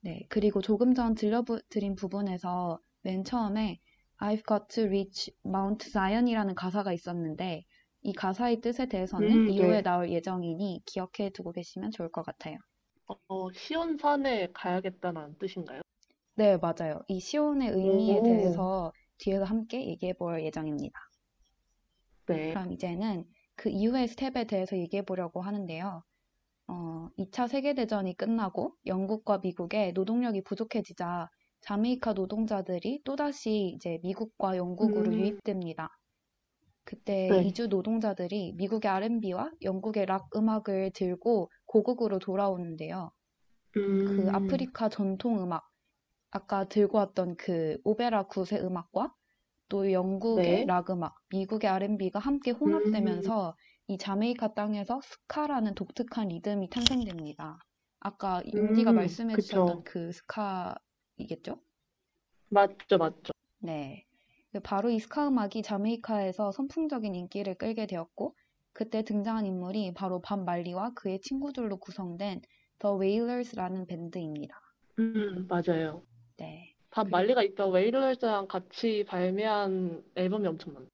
네, 0.00 0.22
그리고 0.28 0.60
조금 0.60 0.92
전 0.94 1.14
들려드린 1.14 1.94
부분에서 1.94 2.80
맨 3.02 3.22
처음에 3.22 3.78
I've 4.18 4.44
got 4.46 4.66
to 4.74 4.84
reach 4.86 5.30
Mount 5.46 5.88
Zion이라는 5.92 6.54
가사가 6.56 6.92
있었는데 6.92 7.64
이 8.02 8.12
가사의 8.12 8.60
뜻에 8.60 8.86
대해서는 8.86 9.40
음, 9.40 9.46
이후에 9.46 9.82
네. 9.82 9.82
나올 9.82 10.10
예정이니 10.10 10.82
기억해 10.84 11.30
두고 11.30 11.52
계시면 11.52 11.92
좋을 11.92 12.10
것 12.10 12.22
같아요. 12.24 12.58
어, 13.06 13.52
시온산에 13.52 14.48
가야겠다는 14.52 15.36
뜻인가요? 15.38 15.82
네, 16.36 16.56
맞아요. 16.56 17.02
이 17.08 17.20
시온의 17.20 17.68
의미에 17.70 18.20
오, 18.20 18.22
대해서 18.22 18.92
뒤에서 19.18 19.44
함께 19.44 19.86
얘기해 19.86 20.14
볼 20.14 20.42
예정입니다. 20.42 20.98
네. 22.26 22.58
그럼 22.58 22.72
이제는 22.72 23.24
그 23.54 23.68
이후의 23.70 24.08
스텝에 24.08 24.44
대해서 24.44 24.76
얘기해 24.76 25.02
보려고 25.02 25.40
하는데요. 25.40 26.02
어, 26.68 27.08
2차 27.16 27.46
세계대전이 27.46 28.16
끝나고 28.16 28.74
영국과 28.86 29.38
미국의 29.38 29.92
노동력이 29.92 30.42
부족해지자 30.44 31.28
자메이카 31.60 32.12
노동자들이 32.14 33.02
또다시 33.04 33.72
이제 33.74 33.98
미국과 34.02 34.56
영국으로 34.56 35.14
음, 35.14 35.14
유입됩니다. 35.14 35.90
그때 36.84 37.36
네. 37.36 37.44
이주 37.44 37.68
노동자들이 37.68 38.54
미국의 38.56 38.90
R&B와 38.90 39.52
영국의 39.62 40.06
락 40.06 40.28
음악을 40.36 40.92
들고 40.94 41.50
고국으로 41.66 42.18
돌아오는데요. 42.18 43.12
그 44.04 44.26
음, 44.26 44.28
아프리카 44.32 44.88
전통 44.88 45.40
음악, 45.42 45.68
아까 46.30 46.68
들고 46.68 46.98
왔던 46.98 47.36
그 47.36 47.78
오페라 47.84 48.24
굿의 48.28 48.62
음악과 48.64 49.14
또 49.68 49.92
영국의 49.92 50.64
네. 50.64 50.66
락 50.66 50.90
음악, 50.90 51.16
미국의 51.30 51.70
R&B가 51.70 52.18
함께 52.20 52.52
음, 52.66 53.30
혼합되면서 53.30 53.56
이 53.88 53.98
자메이카 53.98 54.54
땅에서 54.54 55.00
스카라는 55.02 55.74
독특한 55.74 56.28
리듬이 56.28 56.70
탄생됩니다. 56.70 57.58
아까 57.98 58.40
윤디가 58.46 58.92
음, 58.92 58.92
말씀해 58.92 59.36
주셨던 59.36 59.82
그쵸. 59.82 59.84
그 59.84 60.12
스카이겠죠? 60.12 61.60
맞죠, 62.50 62.98
맞죠. 62.98 63.32
네. 63.60 64.04
바로 64.64 64.90
이 64.90 64.98
스카 64.98 65.28
음악이 65.28 65.62
자메이카에서 65.62 66.50
선풍적인 66.52 67.14
인기를 67.14 67.54
끌게 67.56 67.86
되었고, 67.86 68.36
그때 68.72 69.02
등장한 69.02 69.46
인물이 69.46 69.94
바로 69.94 70.20
밥 70.20 70.40
말리와 70.40 70.94
그의 70.94 71.20
친구들로 71.20 71.76
구성된 71.78 72.42
The 72.80 72.96
Wailers.라는 73.00 73.86
밴드입니다. 73.86 74.58
음, 74.98 75.46
맞아요. 75.48 76.06
네. 76.36 76.74
밥 76.90 77.08
그리고 77.08 77.10
말리가 77.10 77.42
있던 77.44 77.72
웨일러즈랑 77.72 78.48
같이 78.48 79.04
발매한 79.08 80.04
앨범이 80.16 80.46
엄청 80.48 80.74
많아요. 80.74 80.90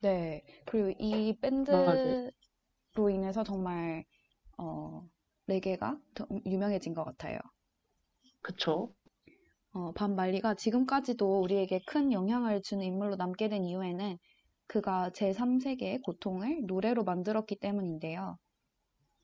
네. 0.00 0.42
그리고 0.66 0.90
이 0.98 1.36
맞아요. 1.68 2.16
밴드로 2.94 3.10
인해서 3.10 3.42
정말 3.44 4.04
어, 4.58 5.08
레게가 5.46 6.00
더 6.14 6.26
유명해진 6.46 6.94
것 6.94 7.04
같아요. 7.04 7.38
그쵸? 8.42 8.94
어, 9.72 9.90
밥 9.92 10.10
말리가 10.12 10.54
지금까지도 10.54 11.40
우리에게 11.40 11.80
큰 11.84 12.12
영향을 12.12 12.62
주는 12.62 12.84
인물로 12.84 13.16
남게 13.16 13.48
된 13.48 13.64
이유에는 13.64 14.16
그가 14.68 15.10
제3세계의 15.10 16.02
고통을 16.02 16.62
노래로 16.66 17.02
만들었기 17.04 17.56
때문인데요. 17.58 18.38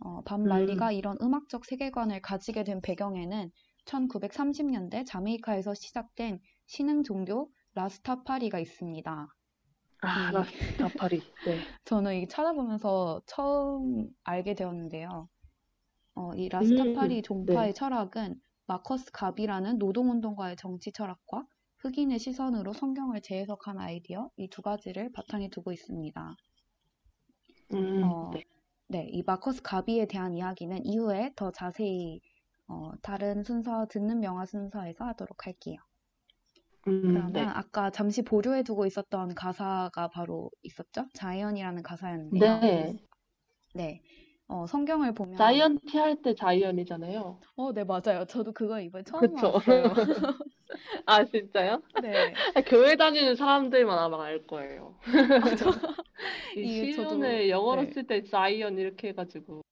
어, 0.00 0.22
밥 0.24 0.40
말리가 0.40 0.92
음, 0.92 0.94
이런 0.94 1.18
음악적 1.22 1.64
세계관을 1.66 2.22
가지게 2.22 2.64
된 2.64 2.80
배경에는 2.82 3.50
1930년대 3.86 5.04
자메이카에서 5.04 5.74
시작된 5.74 6.40
신흥 6.66 7.04
종교 7.04 7.50
라스타파리가 7.74 8.58
있습니다. 8.60 9.28
아, 10.06 10.30
이 10.30 10.30
라스타파리. 10.30 11.22
네. 11.44 11.66
저는 11.84 12.16
이 12.16 12.28
찾아보면서 12.28 13.22
처음 13.26 14.08
알게 14.24 14.54
되었는데요. 14.54 15.28
어, 16.14 16.34
이 16.36 16.48
음, 16.60 17.08
라스타파리 17.08 17.22
네. 17.22 17.22
종파의 17.22 17.74
철학은 17.74 18.40
마커스 18.66 19.12
갑이라는 19.12 19.78
노동운동가의 19.78 20.56
정치 20.56 20.92
철학과 20.92 21.46
흑인의 21.78 22.18
시선으로 22.20 22.72
성경을 22.74 23.22
재해석한 23.22 23.78
아이디어 23.78 24.30
이 24.36 24.48
두 24.48 24.62
가지를 24.62 25.12
바탕에 25.12 25.48
두고 25.50 25.72
있습니다. 25.72 26.36
음, 27.72 28.02
어, 28.02 28.30
네. 28.32 28.44
네, 28.88 29.08
이 29.12 29.22
마커스 29.22 29.62
가비에 29.62 30.06
대한 30.06 30.34
이야기는 30.34 30.84
이후에 30.86 31.32
더 31.36 31.50
자세히 31.52 32.20
어, 32.68 32.92
다른 33.02 33.42
순서 33.44 33.86
듣는 33.88 34.20
명화 34.20 34.46
순서에서 34.46 35.04
하도록 35.04 35.46
할게요. 35.46 35.76
음, 36.86 37.30
그러면 37.30 37.32
네. 37.32 37.52
아까 37.54 37.90
잠시 37.90 38.22
보류해두고 38.22 38.86
있었던 38.86 39.34
가사가 39.34 40.08
바로 40.08 40.50
있었죠? 40.62 41.06
자이언이라는 41.14 41.82
가사였는데요. 41.82 42.52
네. 42.60 42.98
네. 43.74 44.02
어, 44.48 44.66
성경을 44.66 45.14
보면 45.14 45.70
자이언티 45.78 45.98
할 45.98 46.20
때 46.22 46.34
자이언이잖아요. 46.34 47.40
어, 47.56 47.72
네, 47.72 47.84
맞아요. 47.84 48.24
저도 48.26 48.52
그거 48.52 48.80
이번에 48.80 49.04
처음 49.04 49.36
그쵸. 49.36 49.36
알았어요. 49.36 49.92
아, 51.06 51.24
진짜요? 51.24 51.82
네. 51.96 52.44
아, 52.54 52.60
교회 52.62 52.96
다니는 52.96 53.36
사람들만 53.36 53.98
아마 53.98 54.24
알 54.24 54.46
거예요. 54.46 54.98
아, 55.40 55.50
저, 55.54 55.70
이 56.54 56.66
시온을 56.66 57.50
영어로 57.50 57.86
네. 57.86 57.94
쓸때 57.94 58.22
자이언 58.24 58.78
이렇게 58.78 59.08
해가지고. 59.08 59.62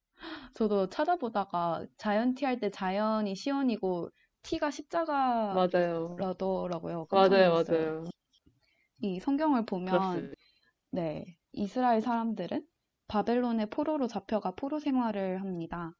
저도 0.54 0.88
찾아보다가 0.88 1.86
자이언티 1.98 2.44
할 2.44 2.58
때 2.60 2.70
자이언이 2.70 3.34
시온이고 3.34 4.10
T가 4.44 4.70
십자가라더라고요. 4.70 5.66
맞아요. 5.68 6.16
깜짝 7.08 7.34
맞아요, 7.34 7.50
놀랐어요. 7.50 7.66
맞아요. 7.68 8.04
이 9.00 9.20
성경을 9.20 9.66
보면 9.66 9.90
그렇습니다. 9.90 10.34
네, 10.90 11.36
이스라엘 11.52 12.00
사람들은 12.00 12.66
바벨론의 13.08 13.70
포로로 13.70 14.08
잡혀가 14.08 14.52
포로 14.52 14.80
생활을 14.80 15.40
합니다. 15.40 15.94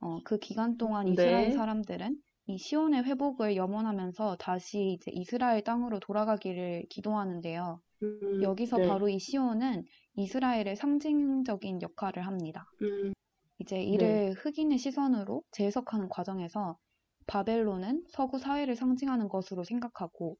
어, 0.00 0.20
그 0.24 0.38
기간 0.38 0.76
동안 0.78 1.08
이스라엘 1.08 1.50
네. 1.50 1.52
사람들은 1.52 2.18
이 2.46 2.58
시온의 2.58 3.04
회복을 3.04 3.56
염원하면서 3.56 4.36
다시 4.38 4.98
이제 4.98 5.10
이스라엘 5.12 5.64
땅으로 5.64 6.00
돌아가기를 6.00 6.86
기도하는데요. 6.90 7.80
음, 8.02 8.42
여기서 8.42 8.78
네. 8.78 8.88
바로 8.88 9.08
이 9.08 9.18
시온은 9.18 9.84
이스라엘의 10.16 10.76
상징적인 10.76 11.82
역할을 11.82 12.26
합니다. 12.26 12.66
음, 12.82 13.12
이제 13.58 13.82
이를 13.82 14.34
흑인의 14.34 14.78
시선으로 14.78 15.42
재해석하는 15.52 16.08
과정에서 16.08 16.78
바벨론은 17.26 18.06
서구 18.08 18.38
사회를 18.38 18.76
상징하는 18.76 19.28
것으로 19.28 19.64
생각하고 19.64 20.36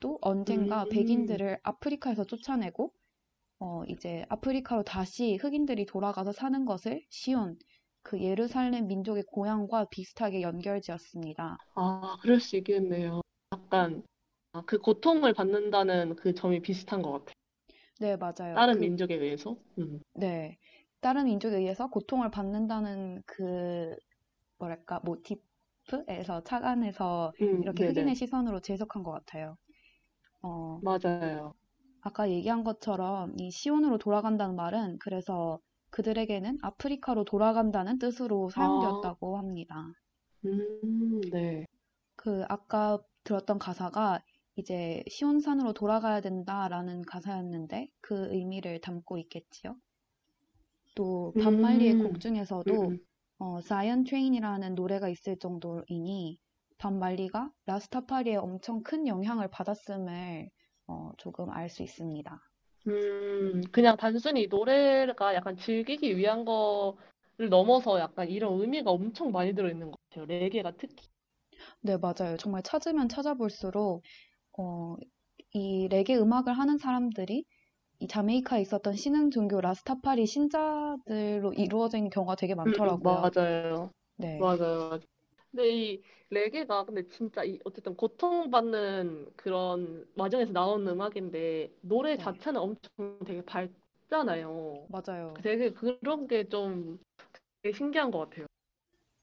또 0.00 0.18
언젠가 0.22 0.84
음. 0.84 0.88
백인들을 0.88 1.60
아프리카에서 1.62 2.24
쫓아내고 2.24 2.92
어 3.60 3.84
이제 3.88 4.24
아프리카로 4.30 4.84
다시 4.84 5.36
흑인들이 5.36 5.86
돌아가서 5.86 6.32
사는 6.32 6.64
것을 6.66 7.04
시온 7.10 7.58
그 8.02 8.20
예루살렘 8.22 8.86
민족의 8.88 9.24
고향과 9.28 9.86
비슷하게 9.90 10.42
연결지었습니다. 10.42 11.58
아, 11.74 12.16
그럴 12.22 12.40
수 12.40 12.56
있겠네요. 12.56 13.20
약간 13.52 14.02
아, 14.52 14.62
그 14.66 14.78
고통을 14.78 15.34
받는다는 15.34 16.16
그 16.16 16.34
점이 16.34 16.60
비슷한 16.62 17.02
것 17.02 17.12
같아요. 17.12 17.34
네, 17.98 18.16
맞아요. 18.16 18.64
다른 18.64 18.80
그- 18.80 18.80
민족에 18.80 19.14
의해서. 19.14 19.56
음. 19.78 20.00
네. 20.14 20.58
다른 21.00 21.26
민족에 21.26 21.56
의해서 21.56 21.88
고통을 21.88 22.30
받는다는 22.30 23.22
그 23.26 23.94
뭐랄까 24.58 25.00
모티 25.04 25.36
프에서 25.86 26.42
착안해서 26.44 27.32
음, 27.40 27.62
이렇게 27.62 27.84
네네. 27.84 27.92
흑인의 27.92 28.14
시선으로 28.14 28.60
재해석한 28.60 29.02
것 29.02 29.12
같아요. 29.12 29.56
어, 30.42 30.80
맞아요. 30.80 31.54
아까 32.00 32.30
얘기한 32.30 32.64
것처럼 32.64 33.34
이 33.38 33.50
시온으로 33.50 33.98
돌아간다는 33.98 34.56
말은 34.56 34.98
그래서 34.98 35.60
그들에게는 35.90 36.58
아프리카로 36.62 37.24
돌아간다는 37.24 37.98
뜻으로 37.98 38.48
사용되었다고 38.48 39.36
합니다. 39.36 39.92
음, 40.44 41.20
네. 41.30 41.66
그 42.14 42.44
아까 42.50 42.98
들었던 43.24 43.58
가사가 43.58 44.22
이제 44.56 45.02
시온산으로 45.08 45.72
돌아가야 45.72 46.20
된다라는 46.20 47.02
가사였는데 47.02 47.88
그 48.02 48.28
의미를 48.34 48.80
담고 48.82 49.16
있겠지요. 49.18 49.76
또 50.96 51.32
밥 51.38 51.55
말리의 51.55 51.94
음. 51.94 52.02
곡 52.02 52.18
중에서도 52.18 52.72
음, 52.72 52.92
음. 52.92 53.05
어, 53.38 53.60
Zion 53.62 54.04
Train이라는 54.04 54.74
노래가 54.74 55.08
있을 55.08 55.38
정도이니 55.38 56.38
밥 56.78 57.00
말리가 57.00 57.50
라스타파리에 57.64 58.36
엄청 58.36 58.82
큰 58.82 59.06
영향을 59.06 59.48
받았음을 59.48 60.50
어, 60.88 61.12
조금 61.16 61.48
알 61.50 61.68
수 61.70 61.82
있습니다. 61.82 62.38
음, 62.88 63.62
그냥 63.72 63.96
단순히 63.96 64.46
노래가 64.46 65.34
약간 65.34 65.56
즐기기 65.56 66.16
위한 66.16 66.44
거를 66.44 67.48
넘어서 67.50 67.98
약간 67.98 68.28
이런 68.28 68.60
의미가 68.60 68.90
엄청 68.90 69.30
많이 69.32 69.54
들어있는 69.54 69.90
것 69.90 69.98
같아요. 70.08 70.26
레게가 70.26 70.72
특히. 70.78 71.06
네, 71.80 71.96
맞아요. 71.96 72.36
정말 72.38 72.62
찾으면 72.62 73.08
찾아볼수록 73.08 74.02
어, 74.58 74.96
이 75.52 75.88
레게 75.88 76.16
음악을 76.16 76.54
하는 76.58 76.78
사람들이 76.78 77.44
이 77.98 78.08
자메이카에 78.08 78.62
있었던 78.62 78.94
신흥 78.94 79.30
종교 79.30 79.60
라스타파리 79.60 80.26
신자들로 80.26 81.52
이루어진 81.54 82.08
경우가 82.10 82.36
되게 82.36 82.54
많더라고요. 82.54 83.16
음, 83.18 83.20
맞아요. 83.22 83.90
네. 84.16 84.40
맞아요. 84.40 85.00
근데 85.50 85.70
이 85.70 86.02
레게가 86.30 86.84
근데 86.84 87.08
진짜 87.08 87.44
이 87.44 87.58
어쨌든 87.64 87.96
고통받는 87.96 89.32
그런 89.36 90.06
와중에서 90.16 90.52
나오는 90.52 90.86
음악인데 90.92 91.72
노래 91.82 92.16
네. 92.16 92.22
자체는 92.24 92.60
엄청 92.60 92.90
되게 93.26 93.42
밝잖아요. 93.44 94.88
맞아요. 94.88 95.34
되게 95.42 95.72
그런 95.72 96.26
게좀 96.26 96.98
되게 97.62 97.76
신기한 97.76 98.10
것 98.10 98.18
같아요. 98.30 98.46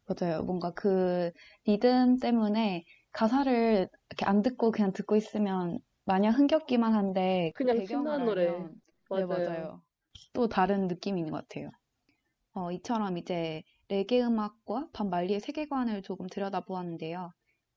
맞아요. 0.06 0.44
뭔가 0.44 0.72
그 0.72 1.32
리듬 1.66 2.18
때문에 2.20 2.84
가사를 3.12 3.88
이렇게 4.10 4.26
안 4.26 4.42
듣고 4.42 4.72
그냥 4.72 4.92
듣고 4.94 5.16
있으면 5.16 5.80
마냥 6.06 6.34
흥겹기만 6.34 6.94
한데 6.94 7.52
그 7.56 7.63
그냥 7.66 7.86
신나는 7.86 8.26
노래. 8.26 8.46
네, 8.46 8.70
맞아요. 9.10 9.26
맞아요. 9.28 9.82
또 10.34 10.48
다른 10.48 10.88
느낌이 10.88 11.20
있는 11.22 11.32
것 11.32 11.48
같아요. 11.48 11.70
어, 12.54 12.72
이처럼 12.72 13.18
이제 13.18 13.63
레게 13.89 14.24
음악과 14.24 14.89
밥 14.94 15.07
말리의 15.07 15.39
세계관을 15.39 16.02
조금 16.04 16.28
들여다보았는데요. 16.28 17.32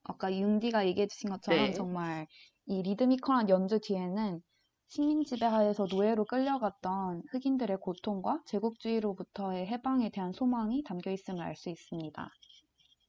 아까 0.05 0.33
융디가 0.33 0.87
얘기해 0.87 1.09
주신 1.09 1.31
것처럼 1.31 1.67
네. 1.67 1.73
정말 1.73 2.27
이 2.67 2.83
리드미컬한 2.83 3.49
연주 3.49 3.81
뒤에는 3.81 4.43
식민 4.89 5.25
지배하에서 5.25 5.87
노예로 5.91 6.25
끌려갔던 6.27 7.23
흑인들의 7.31 7.79
고통과 7.81 8.41
제국주의로부터의 8.47 9.67
해방에 9.67 10.11
대한 10.11 10.33
소망이 10.33 10.83
담겨 10.85 11.11
있음을 11.11 11.43
알 11.43 11.57
수 11.57 11.71
있습니다. 11.71 12.31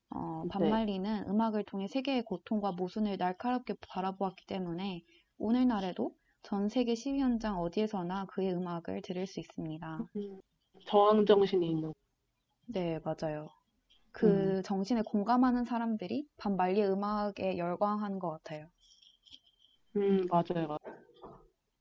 어, 0.10 0.43
네. 0.43 0.50
반말리는 0.50 1.30
음악을 1.30 1.63
통해 1.63 1.88
세계의 1.88 2.24
고통과 2.24 2.72
모순을 2.72 3.17
날카롭게 3.17 3.76
바라보았기 3.88 4.46
때문에 4.46 5.04
오늘날에도 5.38 6.15
전 6.43 6.70
세계 6.70 6.96
시위 6.96 7.20
현장 7.20 7.60
어디에서나 7.60 8.26
그의 8.26 8.54
음악을 8.54 9.02
들을 9.02 9.26
수 9.28 9.39
있습니다. 9.39 10.10
음, 10.15 10.41
저항 10.86 11.26
정신이 11.26 11.70
있는. 11.70 11.93
네, 12.65 13.00
맞아요. 13.04 13.50
그 14.12 14.62
정신에 14.65 15.02
공감하는 15.04 15.65
사람들이 15.65 16.28
반말리의 16.38 16.91
음악에 16.91 17.58
열광하는 17.58 18.20
것 18.20 18.32
같아요. 18.32 18.70
음, 19.96 20.28
맞아요. 20.30 20.67
맞아요. 20.67 20.78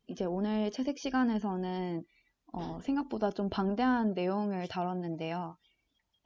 이제 0.08 0.24
오늘 0.24 0.70
채색 0.72 0.98
시간에서는 0.98 2.04
어, 2.52 2.80
생각보다 2.82 3.30
좀 3.30 3.48
방대한 3.48 4.14
내용을 4.14 4.66
다뤘는데요. 4.68 5.56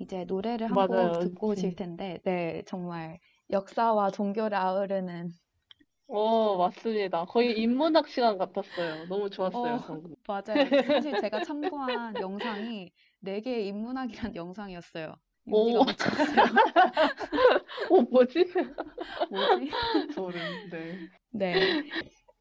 이제 0.00 0.24
노래를 0.24 0.68
한 0.72 0.86
곡. 0.86 1.18
듣고 1.20 1.50
오실 1.50 1.70
음. 1.70 1.76
텐데, 1.76 2.18
네, 2.24 2.64
정말 2.66 3.20
역사와 3.50 4.10
종교를 4.10 4.56
아우르는, 4.58 5.30
어, 6.08 6.56
맞습니다. 6.58 7.24
거의 7.26 7.58
인문학 7.60 8.08
시간 8.08 8.36
같았어요. 8.38 9.06
너무 9.06 9.30
좋았어요, 9.30 9.74
어, 9.74 9.78
방금. 9.86 10.14
맞아요. 10.26 10.68
사실 10.86 11.16
제가 11.16 11.40
참고한 11.52 12.18
영상이 12.18 12.92
네 13.20 13.40
개의 13.40 13.68
인문학이란 13.68 14.34
영상이었어요. 14.36 15.14
오. 15.50 15.84
맞췄어요. 15.84 16.44
어, 17.90 18.02
뭐지? 18.02 18.44
뭐지? 19.30 19.70
소름. 20.14 20.68
네. 20.70 20.98
네. 21.32 21.74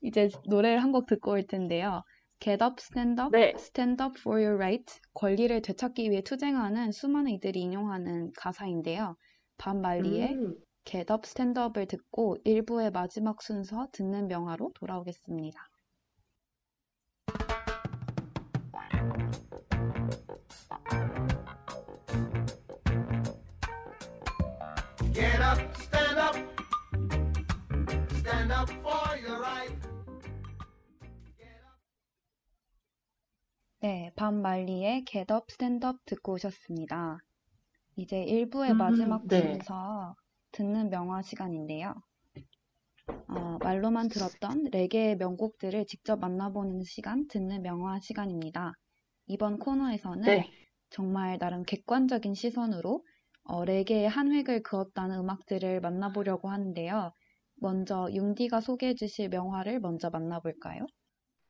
이제 0.01 0.29
노래를 0.47 0.81
한 0.83 0.91
곡 0.91 1.05
듣고 1.07 1.31
올 1.31 1.45
텐데요. 1.47 2.03
Get 2.39 2.63
up, 2.63 2.79
stand 2.79 3.21
up, 3.21 3.31
네. 3.31 3.53
stand 3.57 4.01
up 4.01 4.17
for 4.19 4.41
your 4.41 4.55
right. 4.55 4.99
권리를 5.13 5.61
되찾기 5.61 6.09
위해 6.09 6.21
투쟁하는 6.21 6.91
수많은 6.91 7.31
이들이 7.31 7.59
인용하는 7.61 8.31
가사인데요. 8.35 9.15
반말리의 9.57 10.33
음, 10.35 10.55
Get 10.85 11.11
up, 11.11 11.25
stand 11.25 11.59
up을 11.59 11.85
듣고 11.87 12.37
1부의 12.45 12.91
마지막 12.91 13.41
순서 13.41 13.87
듣는 13.91 14.27
명화로 14.27 14.71
돌아오겠습니다. 14.75 15.68
네, 33.89 34.11
up, 35.33 35.45
stand 35.49 35.83
up 35.83 35.97
듣고 36.05 36.33
오셨습니다. 36.33 37.17
이제 37.95 38.23
1부의 38.23 38.73
음, 38.73 38.77
마지막 38.77 39.27
네. 39.27 39.41
순서 39.41 40.15
듣는 40.51 40.91
명화 40.91 41.23
시간인데요. 41.23 41.95
어, 43.27 43.57
말로만 43.63 44.09
들었던 44.09 44.65
레게의 44.65 45.17
명곡들을 45.17 45.87
직접 45.87 46.19
만나보는 46.19 46.83
시간, 46.83 47.27
듣는 47.29 47.63
명화 47.63 47.99
시간입니다. 48.01 48.73
이번 49.25 49.57
코너에서는 49.57 50.23
네. 50.23 50.51
정말 50.91 51.39
나름 51.39 51.63
객관적인 51.63 52.35
시선으로 52.35 53.03
어, 53.45 53.65
레게의 53.65 54.07
한 54.07 54.31
획을 54.31 54.61
그었다는 54.61 55.17
음악들을 55.17 55.81
만나보려고 55.81 56.49
하는데요. 56.51 57.11
먼저 57.55 58.07
융디가 58.11 58.61
소개해 58.61 58.93
주실 58.93 59.29
명화를 59.29 59.79
먼저 59.79 60.11
만나볼까요? 60.11 60.85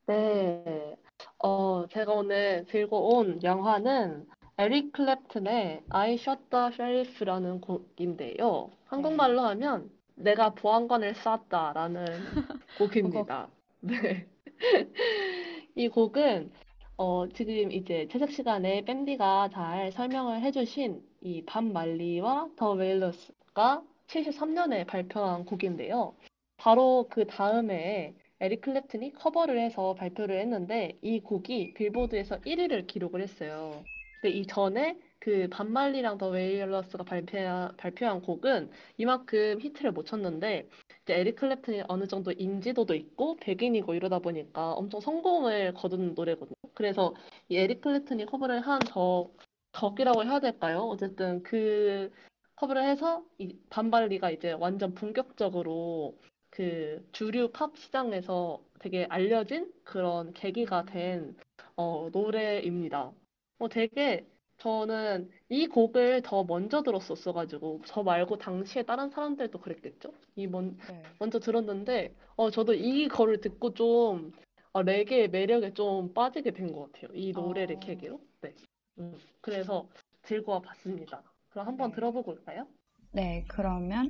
네. 0.08 1.09
어, 1.40 1.86
제가 1.88 2.14
오늘 2.14 2.66
들고 2.66 3.16
온 3.16 3.42
영화는 3.44 4.28
에릭 4.58 4.92
클랩튼의 4.92 5.84
I 5.90 6.14
Shot 6.16 6.42
the 6.50 6.66
Sheriff라는 6.74 7.62
곡인데요. 7.62 8.72
한국말로 8.86 9.42
하면 9.42 9.90
내가 10.16 10.50
보안관을 10.50 11.16
쐈다라는 11.16 12.06
곡입니다. 12.78 13.48
네. 13.80 14.28
이 15.76 15.88
곡은 15.88 16.52
어, 16.98 17.28
지금 17.30 17.72
이제 17.72 18.08
채색 18.12 18.32
시간에 18.32 18.84
밴디가 18.84 19.50
잘 19.54 19.94
설명을 19.94 20.42
해주신 20.42 21.02
이반 21.22 21.72
말리와 21.72 22.50
더 22.58 22.74
웨일러스가 22.74 23.82
73년에 24.08 24.86
발표한 24.86 25.46
곡인데요. 25.46 26.14
바로 26.58 27.08
그 27.10 27.26
다음에 27.26 28.14
에릭 28.42 28.62
클랩튼이 28.62 29.14
커버를 29.16 29.60
해서 29.60 29.94
발표를 29.96 30.40
했는데 30.40 30.98
이 31.02 31.20
곡이 31.20 31.74
빌보드에서 31.74 32.40
1위를 32.42 32.88
기록을 32.88 33.22
했어요. 33.22 33.84
근데 34.22 34.38
이 34.38 34.46
전에 34.46 34.98
그 35.20 35.50
밥 35.50 35.67
말리랑 35.67 36.18
더 36.18 36.30
웨일러스가 36.30 37.04
발표한, 37.04 37.76
발표한 37.76 38.22
곡은 38.22 38.72
이만큼 38.98 39.60
히트를 39.60 39.92
못 39.92 40.06
쳤는데 40.06 40.70
이제 41.04 41.16
에릭 41.16 41.38
클랩튼이 41.38 41.86
어느 41.90 42.08
정도 42.08 42.32
인지도도 42.32 42.96
있고 42.96 43.36
백인이고 43.38 43.94
이러다 43.94 44.20
보니까 44.20 44.72
엄청 44.72 45.02
성공을 45.02 45.74
거둔 45.74 46.14
노래거든요. 46.16 46.56
그래서 46.74 47.14
이 47.50 47.58
에릭 47.58 47.82
클랩튼이 47.82 48.26
커버를 48.30 48.62
한 48.62 48.80
적, 48.82 49.32
적이라고 49.74 50.24
해야 50.24 50.40
될까요? 50.40 50.80
어쨌든 50.84 51.44
그 51.44 52.10
커버를 52.56 52.84
해서 52.84 53.26
이 53.38 53.58
반발리가 53.70 54.32
이제 54.32 54.54
완전 54.54 54.94
본격적으로 54.94 56.18
그 56.50 57.08
주류 57.12 57.52
팝 57.52 57.76
시장에서 57.78 58.62
되게 58.80 59.06
알려진 59.10 59.72
그런 59.84 60.34
계기가 60.34 60.86
된 60.86 61.36
어, 61.76 62.10
노래입니다. 62.12 63.12
어, 63.60 63.70
되게 63.70 64.26
저는 64.58 65.30
이 65.50 65.68
곡을 65.68 66.22
더 66.24 66.44
먼저 66.44 66.82
들었었어가지고 66.84 67.82
저 67.86 68.04
말고 68.04 68.38
당시에 68.38 68.84
다른 68.84 69.10
사람들도 69.10 69.60
그랬겠죠? 69.60 70.12
이 70.36 70.48
먼, 70.48 70.78
네. 70.90 71.04
먼저 71.20 71.40
들었는데 71.40 72.14
어, 72.36 72.50
저도 72.52 72.74
이거를 72.74 73.40
듣고 73.42 73.74
좀 73.74 74.32
어, 74.74 74.82
레게의 74.82 75.30
매력에 75.30 75.74
좀 75.74 76.14
빠지게 76.14 76.52
된 76.52 76.74
것 76.74 76.92
같아요. 76.92 77.12
이 77.18 77.32
노래를 77.32 77.78
어. 77.78 77.80
계기로. 77.80 78.22
네. 78.42 78.54
음, 79.00 79.18
그래서 79.42 79.88
들고 80.24 80.52
와 80.52 80.60
봤습니다. 80.62 81.24
그럼 81.50 81.68
한번 81.68 81.92
네. 81.92 81.96
들어보고 81.96 82.32
올까요? 82.32 82.68
네, 83.12 83.46
그러면 83.48 84.10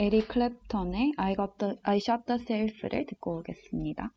에릭 0.00 0.28
클랩턴의 0.28 1.14
I 1.16 1.34
got 1.34 1.58
the, 1.58 1.76
I 1.82 1.96
shot 1.96 2.24
the 2.26 2.40
sheriff를 2.40 3.04
듣고 3.06 3.38
오겠습니다. 3.38 4.12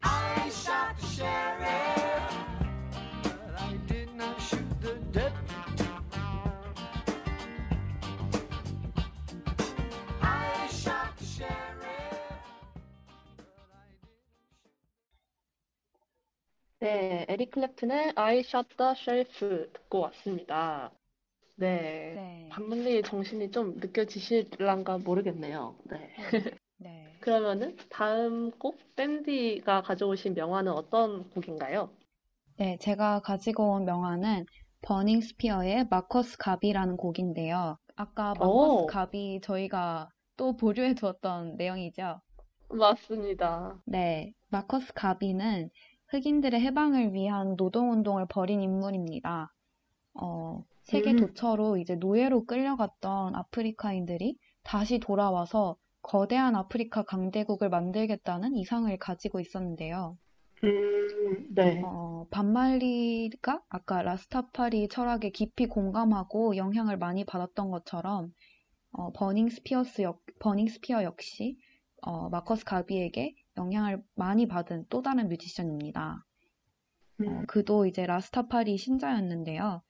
I 0.00 0.48
shot 0.48 0.96
the 0.96 1.06
sheriff, 1.06 2.32
but 3.22 3.60
I 3.60 3.76
did 3.86 4.08
not 4.14 4.40
shoot 4.40 4.64
the 4.80 4.94
deputy. 5.12 5.90
I 10.22 10.68
shot 10.70 11.14
the 11.18 11.26
sheriff. 11.26 11.76
네, 16.78 17.26
에릭 17.28 17.50
클랩튼의 17.50 18.12
I 18.16 18.38
Shot 18.38 18.76
the 18.78 18.92
Sheriff 18.96 19.38
듣고 19.74 20.00
왔습니다. 20.00 20.90
네, 21.56 22.12
네. 22.14 22.48
밥 22.50 22.66
말리의 22.66 23.02
정신이 23.02 23.50
좀 23.50 23.74
느껴지실란가 23.76 24.98
모르겠네요. 24.98 25.74
네. 25.84 26.10
네. 26.78 27.06
그러면은 27.20 27.76
다음 27.88 28.50
곡 28.52 28.78
밴디가 28.94 29.82
가져오신 29.82 30.34
명화는 30.34 30.72
어떤 30.72 31.28
곡인가요? 31.30 31.90
네, 32.58 32.76
제가 32.78 33.20
가지고 33.20 33.72
온 33.72 33.84
명화는 33.84 34.46
버닝 34.82 35.20
스피어의 35.20 35.88
마커스 35.90 36.36
가비라는 36.38 36.96
곡인데요. 36.96 37.78
아까 37.96 38.34
마커스 38.34 38.82
오. 38.82 38.86
가비 38.86 39.40
저희가 39.42 40.10
또 40.36 40.56
보류해 40.56 40.94
두었던 40.94 41.56
내용이죠. 41.56 42.20
맞습니다. 42.68 43.80
네, 43.86 44.32
마커스 44.48 44.92
가비는 44.94 45.70
흑인들의 46.08 46.60
해방을 46.60 47.14
위한 47.14 47.56
노동운동을 47.56 48.26
벌인 48.28 48.60
인물입니다. 48.62 49.52
어, 50.14 50.62
세계 50.86 51.10
음. 51.10 51.16
도처로 51.16 51.78
이제 51.78 51.96
노예로 51.96 52.46
끌려갔던 52.46 53.34
아프리카인들이 53.34 54.38
다시 54.62 54.98
돌아와서 55.00 55.76
거대한 56.00 56.54
아프리카 56.54 57.02
강대국을 57.02 57.68
만들겠다는 57.68 58.54
이상을 58.54 58.96
가지고 58.98 59.40
있었는데요. 59.40 60.16
음, 60.62 61.46
네. 61.54 61.82
어, 61.82 62.26
반말리가 62.30 63.62
아까 63.68 64.02
라스타파리 64.02 64.88
철학에 64.88 65.30
깊이 65.30 65.66
공감하고 65.66 66.56
영향을 66.56 66.98
많이 66.98 67.24
받았던 67.24 67.70
것처럼 67.72 68.32
어, 68.92 69.12
버닝 69.12 69.48
스피어스 69.48 70.02
역, 70.02 70.22
버닝 70.38 70.68
스피어 70.68 71.02
역시 71.02 71.58
어, 72.02 72.28
마커스 72.28 72.64
가비에게 72.64 73.34
영향을 73.56 74.02
많이 74.14 74.46
받은 74.46 74.86
또 74.88 75.02
다른 75.02 75.28
뮤지션입니다. 75.28 76.24
어, 77.24 77.24
음, 77.24 77.44
그도 77.48 77.86
이제 77.86 78.06
라스타파리 78.06 78.78
신자였는데요. 78.78 79.82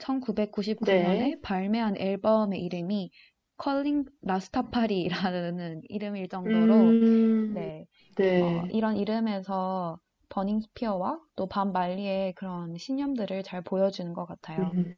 1999년에 0.00 1.18
네. 1.18 1.36
발매한 1.42 1.96
앨범의 1.96 2.60
이름이 2.62 3.10
Calling 3.56 4.04
Rastafari라는 4.22 5.82
이름일 5.88 6.28
정도로 6.28 6.74
음, 6.74 7.54
네, 7.54 7.86
네. 8.16 8.42
어, 8.42 8.66
이런 8.70 8.96
이름에서 8.96 9.98
버닝 10.30 10.60
스피어와 10.60 11.20
또 11.36 11.46
밥 11.46 11.72
말리의 11.72 12.34
그런 12.34 12.76
신념들을 12.76 13.42
잘 13.42 13.62
보여주는 13.62 14.12
것 14.14 14.26
같아요. 14.26 14.72
음, 14.74 14.94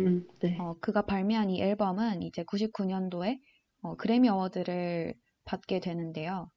음, 0.00 0.26
네. 0.40 0.56
어, 0.58 0.74
그가 0.80 1.02
발매한 1.02 1.50
이 1.50 1.60
앨범은 1.60 2.22
이제 2.22 2.44
99년도에 2.44 3.38
그래미 3.98 4.28
어워드를 4.28 5.14
받게 5.44 5.80
되는데요. 5.80 6.50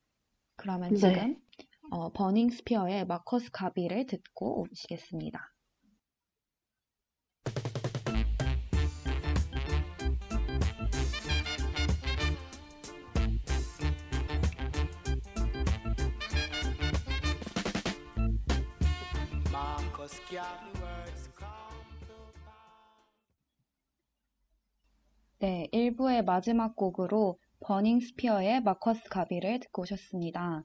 그러면 0.56 0.94
네. 0.94 1.00
지금 1.00 1.36
어, 1.92 2.12
버닝 2.14 2.50
스피어의 2.50 3.06
마커스 3.06 3.52
가비를 3.52 4.06
듣고 4.06 4.62
오시겠습니다. 4.62 5.40
네, 25.40 25.68
1부의 25.72 26.24
마지막 26.24 26.76
곡으로 26.76 27.38
버닝 27.60 28.00
스피어의 28.00 28.62
마커스 28.62 29.10
가비를 29.10 29.60
듣고 29.60 29.84
오셨습니다. 29.84 30.64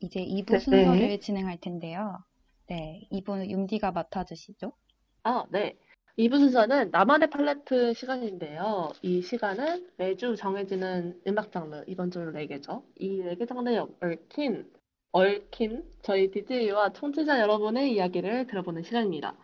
이제 0.00 0.20
2부 0.20 0.52
네. 0.52 0.58
순서를 0.58 1.20
진행할 1.20 1.58
텐데요. 1.60 2.18
네, 2.66 3.08
2부는 3.12 3.48
융디가 3.50 3.92
맡아주시죠. 3.92 4.72
아, 5.22 5.46
네. 5.50 5.78
2부 6.18 6.38
순서는 6.38 6.90
나만의 6.90 7.30
팔레트 7.30 7.92
시간인데요. 7.94 8.92
이 9.02 9.22
시간은 9.22 9.90
매주 9.96 10.36
정해지는 10.36 11.22
음악 11.26 11.50
장르, 11.50 11.82
이번 11.86 12.10
주는 12.10 12.32
레게죠. 12.32 12.84
이 12.96 13.22
레게 13.22 13.46
장르에 13.46 13.78
얽힌, 13.78 14.70
얽힌 15.14 15.84
저희 16.02 16.28
DJ와 16.32 16.92
청취자 16.92 17.38
여러분의 17.40 17.92
이야기를 17.92 18.48
들어보는 18.48 18.82
시간입니다. 18.82 19.36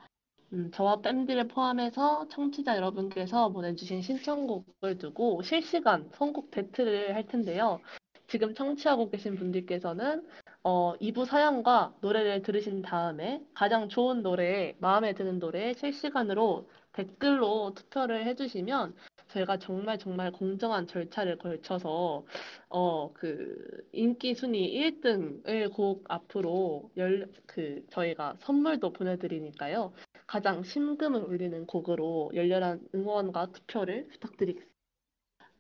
음, 0.52 0.72
저와 0.74 1.00
밴드를 1.00 1.46
포함해서 1.46 2.26
청취자 2.28 2.76
여러분께서 2.76 3.50
보내주신 3.50 4.02
신청곡을 4.02 4.98
두고 4.98 5.42
실시간 5.42 6.10
선곡 6.14 6.50
배틀을 6.50 7.14
할 7.14 7.28
텐데요. 7.28 7.78
지금 8.26 8.52
청취하고 8.52 9.10
계신 9.10 9.36
분들께서는 9.36 10.26
어, 10.64 10.94
2부 11.00 11.24
사연과 11.24 11.94
노래를 12.00 12.42
들으신 12.42 12.82
다음에 12.82 13.40
가장 13.54 13.88
좋은 13.88 14.24
노래, 14.24 14.74
마음에 14.80 15.12
드는 15.12 15.38
노래 15.38 15.72
실시간으로 15.74 16.68
댓글로 17.00 17.72
투표를 17.74 18.26
해주시면 18.26 18.94
저희가 19.28 19.58
정말 19.58 19.98
정말 19.98 20.30
공정한 20.32 20.86
절차를 20.86 21.38
걸쳐서 21.38 22.24
어, 22.68 23.12
그 23.14 23.86
인기 23.92 24.34
순위 24.34 24.72
1등을 24.74 25.72
곡 25.72 26.04
앞으로 26.08 26.90
열, 26.96 27.30
그 27.46 27.84
저희가 27.90 28.36
선물도 28.40 28.92
보내드리니까요. 28.92 29.92
가장 30.26 30.62
심금을 30.62 31.22
울리는 31.22 31.66
곡으로 31.66 32.32
열렬한 32.34 32.88
응원과 32.94 33.46
투표를 33.52 34.08
부탁드리겠습니다. 34.08 34.70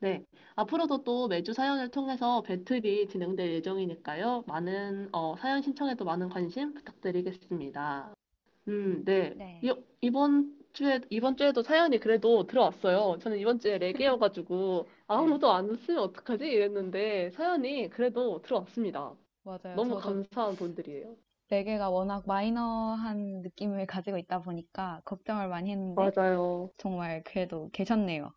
네. 0.00 0.24
앞으로도 0.56 1.04
또 1.04 1.28
매주 1.28 1.52
사연을 1.52 1.90
통해서 1.90 2.42
배틀이 2.42 3.08
진행될 3.08 3.50
예정이니까요. 3.52 4.44
많은 4.46 5.08
어, 5.12 5.36
사연 5.38 5.62
신청에도 5.62 6.04
많은 6.04 6.28
관심 6.28 6.74
부탁드리겠습니다. 6.74 8.14
음, 8.68 9.04
네. 9.04 9.34
네. 9.36 9.60
이, 9.62 9.74
이번 10.00 10.59
주에, 10.72 11.00
이번 11.10 11.36
주에도 11.36 11.62
사연이 11.62 11.98
그래도 11.98 12.46
들어왔어요. 12.46 13.18
저는 13.20 13.38
이번 13.38 13.58
주에 13.58 13.78
레게여가지고 13.78 14.88
아무도 15.06 15.50
안 15.52 15.76
쓰면 15.76 16.02
어떡하지? 16.02 16.46
이랬는데 16.46 17.30
사연이 17.30 17.88
그래도 17.88 18.40
들어왔습니다. 18.42 19.14
맞아요. 19.42 19.74
너무 19.76 19.90
저도 19.90 20.00
감사한 20.00 20.56
분들이에요. 20.56 21.16
레게가 21.48 21.90
워낙 21.90 22.22
마이너한 22.26 23.42
느낌을 23.42 23.86
가지고 23.86 24.18
있다 24.18 24.40
보니까 24.40 25.02
걱정을 25.04 25.48
많이 25.48 25.72
했는데 25.72 26.10
맞아요. 26.14 26.70
정말 26.76 27.22
그래도 27.24 27.68
계셨네요. 27.72 28.32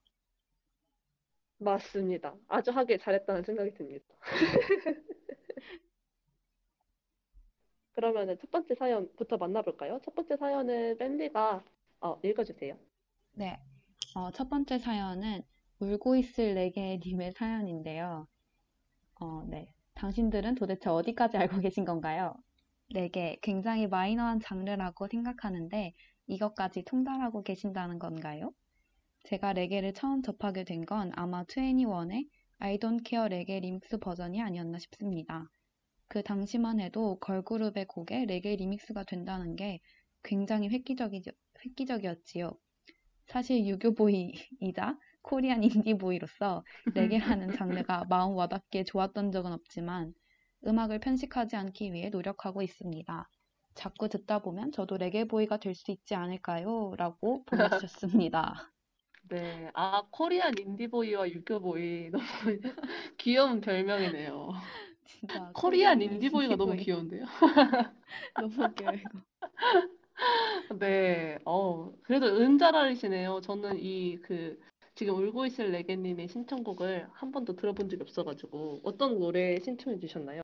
맞습니다. 1.60 2.34
아주 2.48 2.72
하길 2.72 3.00
잘했다는 3.00 3.44
생각이 3.44 3.74
듭니다. 3.76 4.06
그러면은 7.94 8.38
첫 8.40 8.50
번째 8.50 8.74
사연부터 8.76 9.38
만나볼까요? 9.38 10.00
첫 10.04 10.16
번째 10.16 10.36
사연은 10.36 10.98
밴디가 10.98 11.64
어, 12.04 12.20
읽어주세요. 12.24 12.78
네. 13.34 13.60
어, 14.16 14.32
첫 14.32 14.50
번째 14.50 14.80
사연은 14.80 15.44
울고 15.80 16.16
있을 16.18 16.56
레게님의 16.56 17.34
사연인데요. 17.34 18.28
어, 19.22 19.44
네. 19.48 19.68
당신들은 19.96 20.56
도대체 20.56 20.90
어디까지 20.90 21.38
알고 21.38 21.60
계신 21.62 21.86
건가요? 21.86 22.36
레게, 22.90 23.40
굉장히 23.42 23.88
마이너한 23.88 24.40
장르라고 24.42 25.08
생각하는데 25.08 25.94
이것까지 26.28 26.84
통달하고 26.84 27.44
계신다는 27.44 28.00
건가요? 28.00 28.54
제가 29.26 29.54
레게를 29.54 29.94
처음 29.94 30.22
접하게 30.22 30.64
된 30.66 30.86
건 30.86 31.12
아마 31.16 31.44
21의 31.46 32.28
I 32.60 32.78
Don't 32.80 33.06
Care 33.08 33.30
레게 33.30 33.60
리믹스 33.62 33.98
버전이 34.00 34.42
아니었나 34.42 34.80
싶습니다. 34.80 35.50
그 36.08 36.24
당시만 36.24 36.80
해도 36.80 37.18
걸그룹의 37.20 37.88
곡에 37.88 38.26
레게 38.26 38.56
리믹스가 38.56 39.04
된다는 39.06 39.56
게 39.58 39.80
굉장히 40.24 40.70
획기적이, 40.70 41.24
획기적이었지요. 41.66 42.52
사실 43.28 43.66
유교보이이자 43.68 44.98
Korean 45.24 45.64
indie 45.64 46.02
boy로서 46.02 46.64
레게라는 46.94 47.52
장르가 47.52 48.06
마음 48.10 48.36
와닿기에 48.36 48.84
좋았던 48.86 49.32
적은 49.32 49.52
없지만 49.54 50.14
음악을 50.68 51.00
편식하지 51.00 51.56
않기 51.58 51.94
위해 51.94 52.10
노력하고 52.10 52.62
있습니다. 52.62 53.30
자꾸 53.76 54.10
듣다 54.10 54.40
보면 54.40 54.72
저도 54.72 54.98
레게 54.98 55.24
boy가 55.24 55.58
될 55.58 55.76
수 55.76 55.92
있지 55.92 56.16
않을까요? 56.16 56.96
라고 56.98 57.44
보내주셨습니다. 57.46 58.54
네, 59.30 59.72
아, 59.74 60.04
Korean 60.12 60.58
indie 60.58 60.94
boy와 60.94 61.30
유교 61.30 61.80
boy 61.80 62.10
너무 62.12 62.24
귀여운 63.18 63.62
별명이네요. 63.62 64.50
진짜 65.06 65.54
Korean 65.54 66.02
Korean 66.02 66.02
indie 66.02 66.29
boy가 66.29 66.56
너무 66.58 66.76
인디보이. 66.76 66.76
귀여운데요? 66.76 67.26
너무 68.36 68.64
웃겨요, 68.64 68.94
이거. 68.96 69.20
네, 70.80 71.38
어, 71.46 71.92
그래도 72.04 72.28
음잘알이시네요. 72.28 73.42
저는 73.42 73.78
이 73.80 74.18
그 74.22 74.60
지금 74.96 75.16
울고 75.16 75.46
있을 75.48 75.72
레게님의 75.72 76.28
신청곡을 76.28 77.08
한 77.14 77.32
번도 77.32 77.56
들어본 77.56 77.90
적이 77.90 78.04
없어가지고 78.04 78.82
어떤 78.84 79.18
노래 79.20 79.60
신청해 79.60 79.98
주셨나요? 80.00 80.42